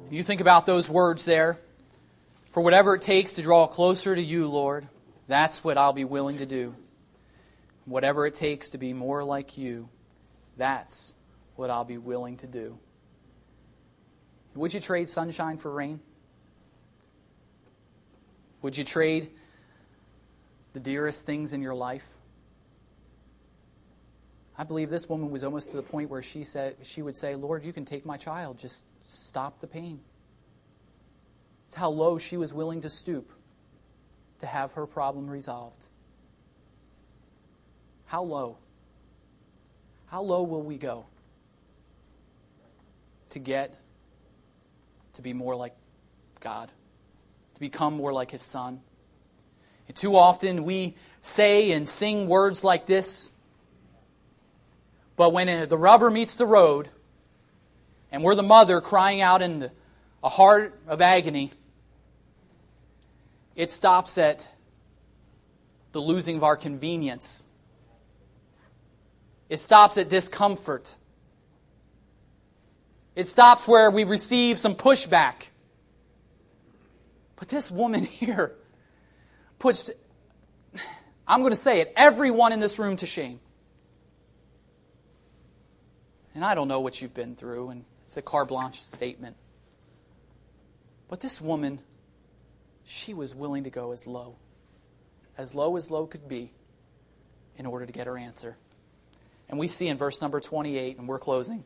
You 0.10 0.24
think 0.24 0.42
about 0.42 0.66
those 0.66 0.90
words 0.90 1.24
there. 1.24 1.60
For 2.50 2.62
whatever 2.62 2.96
it 2.96 3.04
takes 3.04 3.34
to 3.34 3.44
draw 3.44 3.68
closer 3.68 4.16
to 4.16 4.20
you, 4.20 4.48
Lord, 4.48 4.88
that's 5.28 5.64
what 5.64 5.78
I'll 5.78 5.94
be 5.94 6.04
willing 6.04 6.40
to 6.40 6.48
do. 6.48 6.74
Whatever 7.86 8.26
it 8.26 8.34
takes 8.34 8.70
to 8.70 8.80
be 8.80 8.92
more 8.92 9.24
like 9.24 9.56
you, 9.60 9.90
that's 10.58 11.14
what 11.58 11.70
I'll 11.70 11.86
be 11.86 12.00
willing 12.00 12.38
to 12.38 12.48
do. 12.48 12.80
Would 14.56 14.74
you 14.74 14.80
trade 14.80 15.10
sunshine 15.10 15.60
for 15.60 15.72
rain? 15.72 16.00
Would 18.64 18.80
you 18.80 18.84
trade 18.84 19.30
the 20.74 20.80
dearest 20.80 21.24
things 21.24 21.54
in 21.54 21.62
your 21.62 21.76
life? 21.76 22.17
I 24.58 24.64
believe 24.64 24.90
this 24.90 25.08
woman 25.08 25.30
was 25.30 25.44
almost 25.44 25.70
to 25.72 25.78
the 25.78 25.84
point 25.84 26.10
where 26.10 26.24
she 26.24 26.44
said 26.44 26.78
she 26.84 27.02
would 27.02 27.16
say, 27.16 27.36
"Lord, 27.36 27.64
you 27.64 27.72
can 27.72 27.86
take 27.86 28.06
my 28.06 28.18
child, 28.18 28.58
just 28.58 28.88
stop 29.06 29.60
the 29.60 29.68
pain." 29.68 30.00
It's 31.68 31.76
how 31.76 31.90
low 31.90 32.18
she 32.18 32.38
was 32.38 32.54
willing 32.54 32.82
to 32.82 32.90
stoop 32.90 33.32
to 34.40 34.48
have 34.48 34.74
her 34.74 34.88
problem 34.88 35.30
resolved. 35.30 35.90
How 38.06 38.24
low? 38.24 38.58
How 40.08 40.22
low 40.22 40.44
will 40.44 40.62
we 40.62 40.78
go 40.78 41.06
to 43.32 43.40
get 43.40 43.78
to 45.14 45.22
be 45.22 45.34
more 45.34 45.56
like 45.56 45.76
God, 46.40 46.72
to 47.56 47.60
become 47.60 47.96
more 47.96 48.14
like 48.14 48.32
His 48.32 48.42
Son? 48.42 48.82
And 49.88 49.96
too 49.96 50.16
often 50.16 50.64
we 50.64 50.96
say 51.20 51.72
and 51.74 51.88
sing 51.88 52.28
words 52.28 52.64
like 52.64 52.86
this, 52.86 53.34
but 55.18 55.34
when 55.34 55.68
the 55.68 55.78
rubber 55.78 56.10
meets 56.10 56.36
the 56.36 56.46
road, 56.46 56.90
and 58.12 58.24
we're 58.24 58.36
the 58.36 58.44
mother 58.44 58.80
crying 58.80 59.20
out 59.20 59.42
in 59.42 59.70
a 60.24 60.30
heart 60.30 60.80
of 60.88 61.02
agony, 61.02 61.52
it 63.56 63.72
stops 63.72 64.18
at 64.20 64.48
the 65.92 66.00
losing 66.00 66.38
of 66.38 66.44
our 66.44 66.56
convenience. 66.56 67.46
It 69.50 69.58
stops 69.58 69.98
at 69.98 70.08
discomfort. 70.08 70.96
It 73.16 73.26
stops 73.26 73.68
where 73.68 73.90
we 73.90 74.04
receive 74.04 74.60
some 74.60 74.76
pushback. 74.76 75.50
But 77.38 77.48
this 77.48 77.72
woman 77.72 78.04
here 78.04 78.54
puts, 79.58 79.90
I'm 81.28 81.40
going 81.40 81.54
to 81.54 81.56
say 81.56 81.82
it, 81.82 81.92
everyone 81.96 82.52
in 82.52 82.60
this 82.60 82.78
room 82.78 82.98
to 82.98 83.08
shame. 83.08 83.40
And 86.38 86.46
I 86.46 86.54
don't 86.54 86.68
know 86.68 86.82
what 86.82 87.02
you've 87.02 87.16
been 87.16 87.36
through, 87.36 87.70
and 87.70 87.84
it's 88.06 88.16
a 88.16 88.22
carte 88.22 88.50
blanche 88.50 88.80
statement. 88.80 89.36
But 91.10 91.20
this 91.20 91.42
woman, 91.42 91.80
she 92.86 93.12
was 93.12 93.34
willing 93.34 93.64
to 93.64 93.72
go 93.72 93.92
as 93.92 94.06
low, 94.06 94.36
as 95.36 95.56
low 95.56 95.78
as 95.78 95.90
low 95.90 96.06
could 96.06 96.30
be, 96.30 96.52
in 97.58 97.66
order 97.66 97.88
to 97.88 97.92
get 97.92 98.06
her 98.06 98.20
answer. 98.20 98.56
And 99.50 99.58
we 99.58 99.66
see 99.66 99.88
in 99.88 99.98
verse 99.98 100.22
number 100.22 100.40
28, 100.40 101.00
and 101.00 101.08
we're 101.08 101.18
closing. 101.18 101.64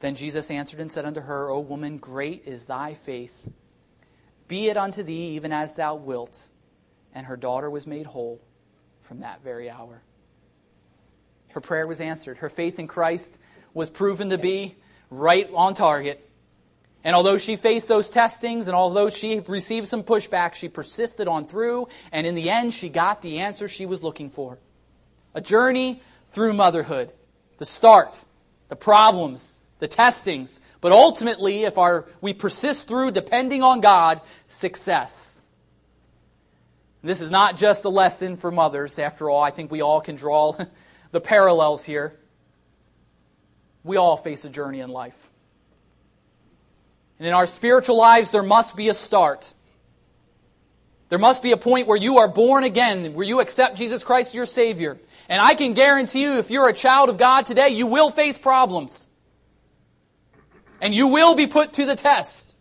Then 0.00 0.14
Jesus 0.14 0.50
answered 0.50 0.80
and 0.80 0.92
said 0.92 1.06
unto 1.06 1.22
her, 1.22 1.48
O 1.48 1.60
woman, 1.60 1.96
great 1.96 2.42
is 2.44 2.66
thy 2.66 2.92
faith. 2.92 3.50
Be 4.46 4.68
it 4.68 4.76
unto 4.76 5.02
thee 5.02 5.36
even 5.36 5.52
as 5.52 5.76
thou 5.76 5.94
wilt. 5.94 6.48
And 7.14 7.24
her 7.28 7.36
daughter 7.38 7.70
was 7.70 7.86
made 7.86 8.04
whole 8.04 8.42
from 9.00 9.20
that 9.20 9.42
very 9.42 9.70
hour. 9.70 10.02
Her 11.52 11.62
prayer 11.62 11.86
was 11.86 12.02
answered. 12.02 12.38
Her 12.38 12.50
faith 12.50 12.78
in 12.78 12.86
Christ 12.86 13.40
was 13.74 13.90
proven 13.90 14.30
to 14.30 14.38
be 14.38 14.76
right 15.10 15.48
on 15.54 15.74
target. 15.74 16.26
And 17.02 17.16
although 17.16 17.38
she 17.38 17.56
faced 17.56 17.88
those 17.88 18.10
testings 18.10 18.66
and 18.66 18.76
although 18.76 19.08
she 19.10 19.40
received 19.40 19.88
some 19.88 20.02
pushback, 20.02 20.54
she 20.54 20.68
persisted 20.68 21.28
on 21.28 21.46
through, 21.46 21.88
and 22.12 22.26
in 22.26 22.34
the 22.34 22.50
end, 22.50 22.74
she 22.74 22.88
got 22.88 23.22
the 23.22 23.38
answer 23.38 23.68
she 23.68 23.86
was 23.86 24.02
looking 24.02 24.28
for. 24.28 24.58
A 25.34 25.40
journey 25.40 26.02
through 26.30 26.52
motherhood. 26.52 27.12
The 27.58 27.64
start, 27.64 28.24
the 28.68 28.76
problems, 28.76 29.58
the 29.78 29.88
testings, 29.88 30.60
but 30.80 30.92
ultimately, 30.92 31.64
if 31.64 31.78
our, 31.78 32.06
we 32.20 32.34
persist 32.34 32.86
through 32.88 33.12
depending 33.12 33.62
on 33.62 33.80
God, 33.80 34.20
success. 34.46 35.40
This 37.02 37.22
is 37.22 37.30
not 37.30 37.56
just 37.56 37.84
a 37.86 37.88
lesson 37.88 38.36
for 38.36 38.50
mothers. 38.50 38.98
After 38.98 39.30
all, 39.30 39.42
I 39.42 39.50
think 39.50 39.70
we 39.70 39.80
all 39.80 40.02
can 40.02 40.16
draw 40.16 40.54
the 41.12 41.20
parallels 41.20 41.84
here. 41.84 42.19
We 43.82 43.96
all 43.96 44.16
face 44.16 44.44
a 44.44 44.50
journey 44.50 44.80
in 44.80 44.90
life. 44.90 45.30
And 47.18 47.26
in 47.26 47.34
our 47.34 47.46
spiritual 47.46 47.96
lives, 47.98 48.30
there 48.30 48.42
must 48.42 48.76
be 48.76 48.88
a 48.88 48.94
start. 48.94 49.52
There 51.10 51.18
must 51.18 51.42
be 51.42 51.52
a 51.52 51.56
point 51.56 51.86
where 51.86 51.96
you 51.96 52.18
are 52.18 52.28
born 52.28 52.64
again, 52.64 53.14
where 53.14 53.26
you 53.26 53.40
accept 53.40 53.76
Jesus 53.76 54.04
Christ 54.04 54.30
as 54.30 54.34
your 54.34 54.46
Savior. 54.46 54.98
And 55.28 55.40
I 55.40 55.54
can 55.54 55.74
guarantee 55.74 56.22
you, 56.22 56.38
if 56.38 56.50
you're 56.50 56.68
a 56.68 56.72
child 56.72 57.08
of 57.08 57.18
God 57.18 57.46
today, 57.46 57.68
you 57.68 57.86
will 57.86 58.10
face 58.10 58.38
problems. 58.38 59.10
And 60.80 60.94
you 60.94 61.08
will 61.08 61.34
be 61.34 61.46
put 61.46 61.74
to 61.74 61.84
the 61.84 61.96
test. 61.96 62.56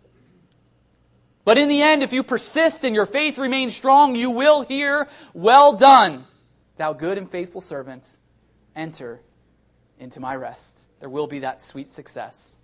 But 1.46 1.58
in 1.58 1.70
the 1.70 1.82
end, 1.82 2.04
if 2.04 2.12
you 2.12 2.22
persist 2.22 2.84
and 2.84 2.94
your 2.94 3.06
faith 3.06 3.38
remains 3.38 3.76
strong, 3.76 4.16
you 4.16 4.30
will 4.30 4.62
hear, 4.62 5.08
Well 5.34 5.74
done, 5.74 6.26
thou 6.78 6.94
good 6.94 7.18
and 7.18 7.30
faithful 7.30 7.62
servant. 7.62 8.18
Enter 8.76 9.22
into 10.00 10.20
my 10.20 10.36
rest. 10.36 10.88
There 11.00 11.10
will 11.10 11.28
be 11.28 11.40
that 11.40 11.62
sweet 11.62 11.88
success. 11.88 12.58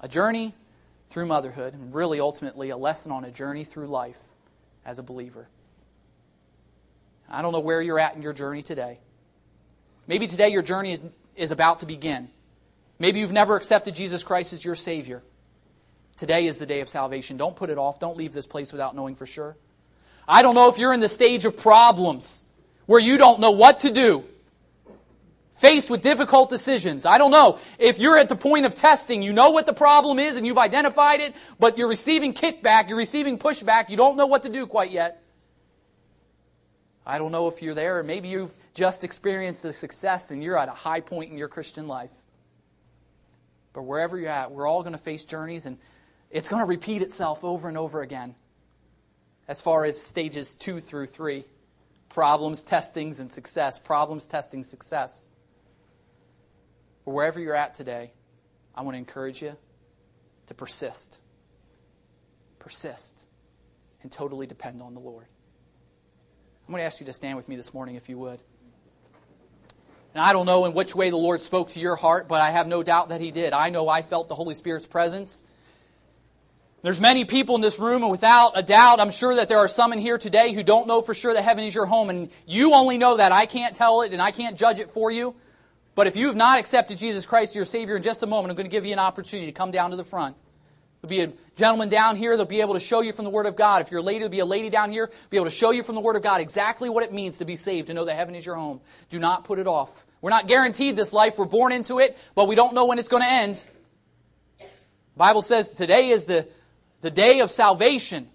A 0.00 0.08
journey 0.08 0.54
through 1.08 1.26
motherhood, 1.26 1.74
and 1.74 1.94
really 1.94 2.18
ultimately 2.18 2.70
a 2.70 2.76
lesson 2.76 3.12
on 3.12 3.24
a 3.24 3.30
journey 3.30 3.62
through 3.62 3.86
life 3.86 4.18
as 4.84 4.98
a 4.98 5.02
believer. 5.02 5.48
I 7.28 7.42
don't 7.42 7.52
know 7.52 7.60
where 7.60 7.80
you're 7.80 7.98
at 7.98 8.16
in 8.16 8.22
your 8.22 8.32
journey 8.32 8.62
today. 8.62 8.98
Maybe 10.06 10.26
today 10.26 10.48
your 10.48 10.62
journey 10.62 10.92
is, 10.92 11.00
is 11.36 11.50
about 11.52 11.80
to 11.80 11.86
begin. 11.86 12.30
Maybe 12.98 13.20
you've 13.20 13.32
never 13.32 13.56
accepted 13.56 13.94
Jesus 13.94 14.22
Christ 14.22 14.52
as 14.52 14.64
your 14.64 14.74
Savior. 14.74 15.22
Today 16.16 16.46
is 16.46 16.58
the 16.58 16.66
day 16.66 16.80
of 16.80 16.88
salvation. 16.88 17.36
Don't 17.36 17.56
put 17.56 17.70
it 17.70 17.78
off. 17.78 17.98
Don't 17.98 18.16
leave 18.16 18.32
this 18.32 18.46
place 18.46 18.72
without 18.72 18.94
knowing 18.94 19.16
for 19.16 19.26
sure. 19.26 19.56
I 20.28 20.42
don't 20.42 20.54
know 20.54 20.68
if 20.68 20.78
you're 20.78 20.92
in 20.92 21.00
the 21.00 21.08
stage 21.08 21.44
of 21.44 21.56
problems 21.56 22.46
where 22.86 23.00
you 23.00 23.18
don't 23.18 23.40
know 23.40 23.50
what 23.50 23.80
to 23.80 23.92
do. 23.92 24.24
Faced 25.64 25.88
with 25.88 26.02
difficult 26.02 26.50
decisions. 26.50 27.06
I 27.06 27.16
don't 27.16 27.30
know. 27.30 27.58
If 27.78 27.98
you're 27.98 28.18
at 28.18 28.28
the 28.28 28.36
point 28.36 28.66
of 28.66 28.74
testing, 28.74 29.22
you 29.22 29.32
know 29.32 29.48
what 29.48 29.64
the 29.64 29.72
problem 29.72 30.18
is 30.18 30.36
and 30.36 30.46
you've 30.46 30.58
identified 30.58 31.20
it, 31.20 31.34
but 31.58 31.78
you're 31.78 31.88
receiving 31.88 32.34
kickback, 32.34 32.88
you're 32.88 32.98
receiving 32.98 33.38
pushback, 33.38 33.88
you 33.88 33.96
don't 33.96 34.18
know 34.18 34.26
what 34.26 34.42
to 34.42 34.50
do 34.50 34.66
quite 34.66 34.90
yet. 34.90 35.22
I 37.06 37.16
don't 37.16 37.32
know 37.32 37.48
if 37.48 37.62
you're 37.62 37.72
there, 37.74 38.00
or 38.00 38.02
maybe 38.02 38.28
you've 38.28 38.52
just 38.74 39.04
experienced 39.04 39.62
the 39.62 39.72
success 39.72 40.30
and 40.30 40.44
you're 40.44 40.58
at 40.58 40.68
a 40.68 40.72
high 40.72 41.00
point 41.00 41.30
in 41.30 41.38
your 41.38 41.48
Christian 41.48 41.88
life. 41.88 42.12
But 43.72 43.84
wherever 43.84 44.18
you're 44.18 44.28
at, 44.28 44.52
we're 44.52 44.66
all 44.66 44.82
going 44.82 44.92
to 44.92 44.98
face 44.98 45.24
journeys 45.24 45.64
and 45.64 45.78
it's 46.30 46.50
going 46.50 46.60
to 46.60 46.68
repeat 46.68 47.00
itself 47.00 47.42
over 47.42 47.68
and 47.68 47.78
over 47.78 48.02
again. 48.02 48.34
As 49.48 49.62
far 49.62 49.86
as 49.86 49.98
stages 49.98 50.54
two 50.54 50.78
through 50.78 51.06
three 51.06 51.44
problems, 52.10 52.62
testings, 52.62 53.18
and 53.18 53.30
success. 53.30 53.78
Problems, 53.78 54.26
testing, 54.26 54.62
success. 54.62 55.30
But 57.04 57.12
wherever 57.12 57.40
you're 57.40 57.54
at 57.54 57.74
today, 57.74 58.12
I 58.74 58.82
want 58.82 58.94
to 58.94 58.98
encourage 58.98 59.42
you 59.42 59.56
to 60.46 60.54
persist. 60.54 61.20
Persist 62.58 63.24
and 64.02 64.10
totally 64.12 64.46
depend 64.46 64.82
on 64.82 64.94
the 64.94 65.00
Lord. 65.00 65.26
I'm 66.66 66.72
going 66.72 66.80
to 66.80 66.86
ask 66.86 67.00
you 67.00 67.06
to 67.06 67.12
stand 67.12 67.36
with 67.36 67.48
me 67.48 67.56
this 67.56 67.74
morning 67.74 67.94
if 67.94 68.08
you 68.08 68.18
would. 68.18 68.40
And 70.14 70.22
I 70.22 70.32
don't 70.32 70.46
know 70.46 70.64
in 70.64 70.74
which 70.74 70.94
way 70.94 71.10
the 71.10 71.16
Lord 71.16 71.40
spoke 71.40 71.70
to 71.70 71.80
your 71.80 71.96
heart, 71.96 72.28
but 72.28 72.40
I 72.40 72.50
have 72.50 72.66
no 72.68 72.82
doubt 72.82 73.08
that 73.08 73.20
He 73.20 73.30
did. 73.30 73.52
I 73.52 73.70
know 73.70 73.88
I 73.88 74.02
felt 74.02 74.28
the 74.28 74.34
Holy 74.34 74.54
Spirit's 74.54 74.86
presence. 74.86 75.44
There's 76.82 77.00
many 77.00 77.24
people 77.24 77.54
in 77.54 77.62
this 77.62 77.78
room, 77.78 78.02
and 78.02 78.10
without 78.10 78.52
a 78.54 78.62
doubt, 78.62 79.00
I'm 79.00 79.10
sure 79.10 79.34
that 79.36 79.48
there 79.48 79.58
are 79.58 79.68
some 79.68 79.92
in 79.92 79.98
here 79.98 80.18
today 80.18 80.52
who 80.52 80.62
don't 80.62 80.86
know 80.86 81.02
for 81.02 81.14
sure 81.14 81.34
that 81.34 81.42
heaven 81.42 81.64
is 81.64 81.74
your 81.74 81.86
home, 81.86 82.10
and 82.10 82.30
you 82.46 82.74
only 82.74 82.96
know 82.96 83.16
that. 83.16 83.32
I 83.32 83.46
can't 83.46 83.74
tell 83.74 84.02
it, 84.02 84.12
and 84.12 84.22
I 84.22 84.30
can't 84.30 84.56
judge 84.56 84.78
it 84.78 84.90
for 84.90 85.10
you. 85.10 85.34
But 85.94 86.06
if 86.06 86.16
you 86.16 86.26
have 86.26 86.36
not 86.36 86.58
accepted 86.58 86.98
Jesus 86.98 87.26
Christ 87.26 87.54
your 87.54 87.64
Savior 87.64 87.96
in 87.96 88.02
just 88.02 88.22
a 88.22 88.26
moment, 88.26 88.50
I'm 88.50 88.56
going 88.56 88.66
to 88.66 88.70
give 88.70 88.84
you 88.84 88.92
an 88.92 88.98
opportunity 88.98 89.46
to 89.46 89.52
come 89.52 89.70
down 89.70 89.90
to 89.90 89.96
the 89.96 90.04
front. 90.04 90.36
There'll 91.00 91.10
be 91.10 91.32
a 91.32 91.36
gentleman 91.56 91.88
down 91.88 92.16
here. 92.16 92.36
They'll 92.36 92.46
be 92.46 92.62
able 92.62 92.74
to 92.74 92.80
show 92.80 93.00
you 93.00 93.12
from 93.12 93.24
the 93.24 93.30
Word 93.30 93.46
of 93.46 93.56
God. 93.56 93.82
If 93.82 93.90
you're 93.90 94.00
a 94.00 94.02
lady, 94.02 94.20
there'll 94.20 94.30
be 94.30 94.38
a 94.40 94.46
lady 94.46 94.70
down 94.70 94.90
here. 94.90 95.10
Be 95.30 95.36
able 95.36 95.46
to 95.46 95.50
show 95.50 95.70
you 95.70 95.82
from 95.82 95.94
the 95.94 96.00
Word 96.00 96.16
of 96.16 96.22
God 96.22 96.40
exactly 96.40 96.88
what 96.88 97.04
it 97.04 97.12
means 97.12 97.38
to 97.38 97.44
be 97.44 97.56
saved, 97.56 97.88
to 97.88 97.94
know 97.94 98.06
that 98.06 98.16
heaven 98.16 98.34
is 98.34 98.46
your 98.46 98.56
home. 98.56 98.80
Do 99.10 99.18
not 99.18 99.44
put 99.44 99.58
it 99.58 99.66
off. 99.66 100.06
We're 100.20 100.30
not 100.30 100.48
guaranteed 100.48 100.96
this 100.96 101.12
life. 101.12 101.36
We're 101.36 101.44
born 101.44 101.72
into 101.72 101.98
it, 101.98 102.16
but 102.34 102.48
we 102.48 102.54
don't 102.54 102.74
know 102.74 102.86
when 102.86 102.98
it's 102.98 103.08
going 103.08 103.22
to 103.22 103.28
end. 103.28 103.62
The 104.58 105.18
Bible 105.18 105.42
says 105.42 105.74
today 105.74 106.08
is 106.08 106.24
the 106.24 106.48
the 107.04 107.10
day 107.10 107.40
of 107.40 107.50
salvation. 107.50 108.30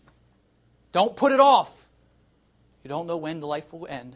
Don't 0.92 1.18
put 1.18 1.32
it 1.32 1.40
off. 1.40 1.88
You 2.84 2.90
don't 2.90 3.08
know 3.08 3.18
when 3.18 3.40
the 3.40 3.48
life 3.48 3.74
will 3.74 3.88
end. 3.88 4.16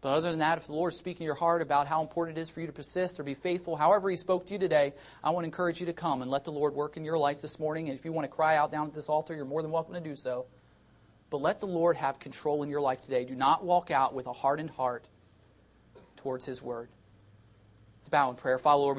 But 0.00 0.14
other 0.14 0.30
than 0.30 0.38
that, 0.38 0.56
if 0.56 0.66
the 0.66 0.72
Lord 0.72 0.92
is 0.92 0.98
speaking 0.98 1.18
to 1.18 1.24
your 1.24 1.34
heart 1.34 1.60
about 1.60 1.86
how 1.86 2.00
important 2.00 2.38
it 2.38 2.40
is 2.40 2.48
for 2.48 2.60
you 2.60 2.66
to 2.66 2.72
persist 2.72 3.20
or 3.20 3.22
be 3.22 3.34
faithful, 3.34 3.76
however 3.76 4.08
He 4.08 4.16
spoke 4.16 4.46
to 4.46 4.54
you 4.54 4.58
today, 4.58 4.94
I 5.22 5.30
want 5.30 5.44
to 5.44 5.46
encourage 5.46 5.80
you 5.80 5.86
to 5.86 5.92
come 5.92 6.22
and 6.22 6.30
let 6.30 6.44
the 6.44 6.52
Lord 6.52 6.74
work 6.74 6.96
in 6.96 7.04
your 7.04 7.18
life 7.18 7.42
this 7.42 7.60
morning. 7.60 7.90
And 7.90 7.98
if 7.98 8.04
you 8.04 8.12
want 8.12 8.24
to 8.24 8.34
cry 8.34 8.56
out 8.56 8.72
down 8.72 8.86
at 8.86 8.94
this 8.94 9.10
altar, 9.10 9.34
you're 9.34 9.44
more 9.44 9.60
than 9.60 9.70
welcome 9.70 9.94
to 9.94 10.00
do 10.00 10.16
so. 10.16 10.46
But 11.28 11.42
let 11.42 11.60
the 11.60 11.66
Lord 11.66 11.96
have 11.98 12.18
control 12.18 12.62
in 12.62 12.70
your 12.70 12.80
life 12.80 13.02
today. 13.02 13.24
Do 13.24 13.34
not 13.34 13.62
walk 13.62 13.90
out 13.90 14.14
with 14.14 14.26
a 14.26 14.32
hardened 14.32 14.70
heart 14.70 15.04
towards 16.16 16.46
His 16.46 16.62
Word. 16.62 16.88
Let's 18.00 18.08
bow 18.08 18.30
in 18.30 18.36
prayer. 18.36 18.58
Father, 18.58 18.80
Lord, 18.80 18.96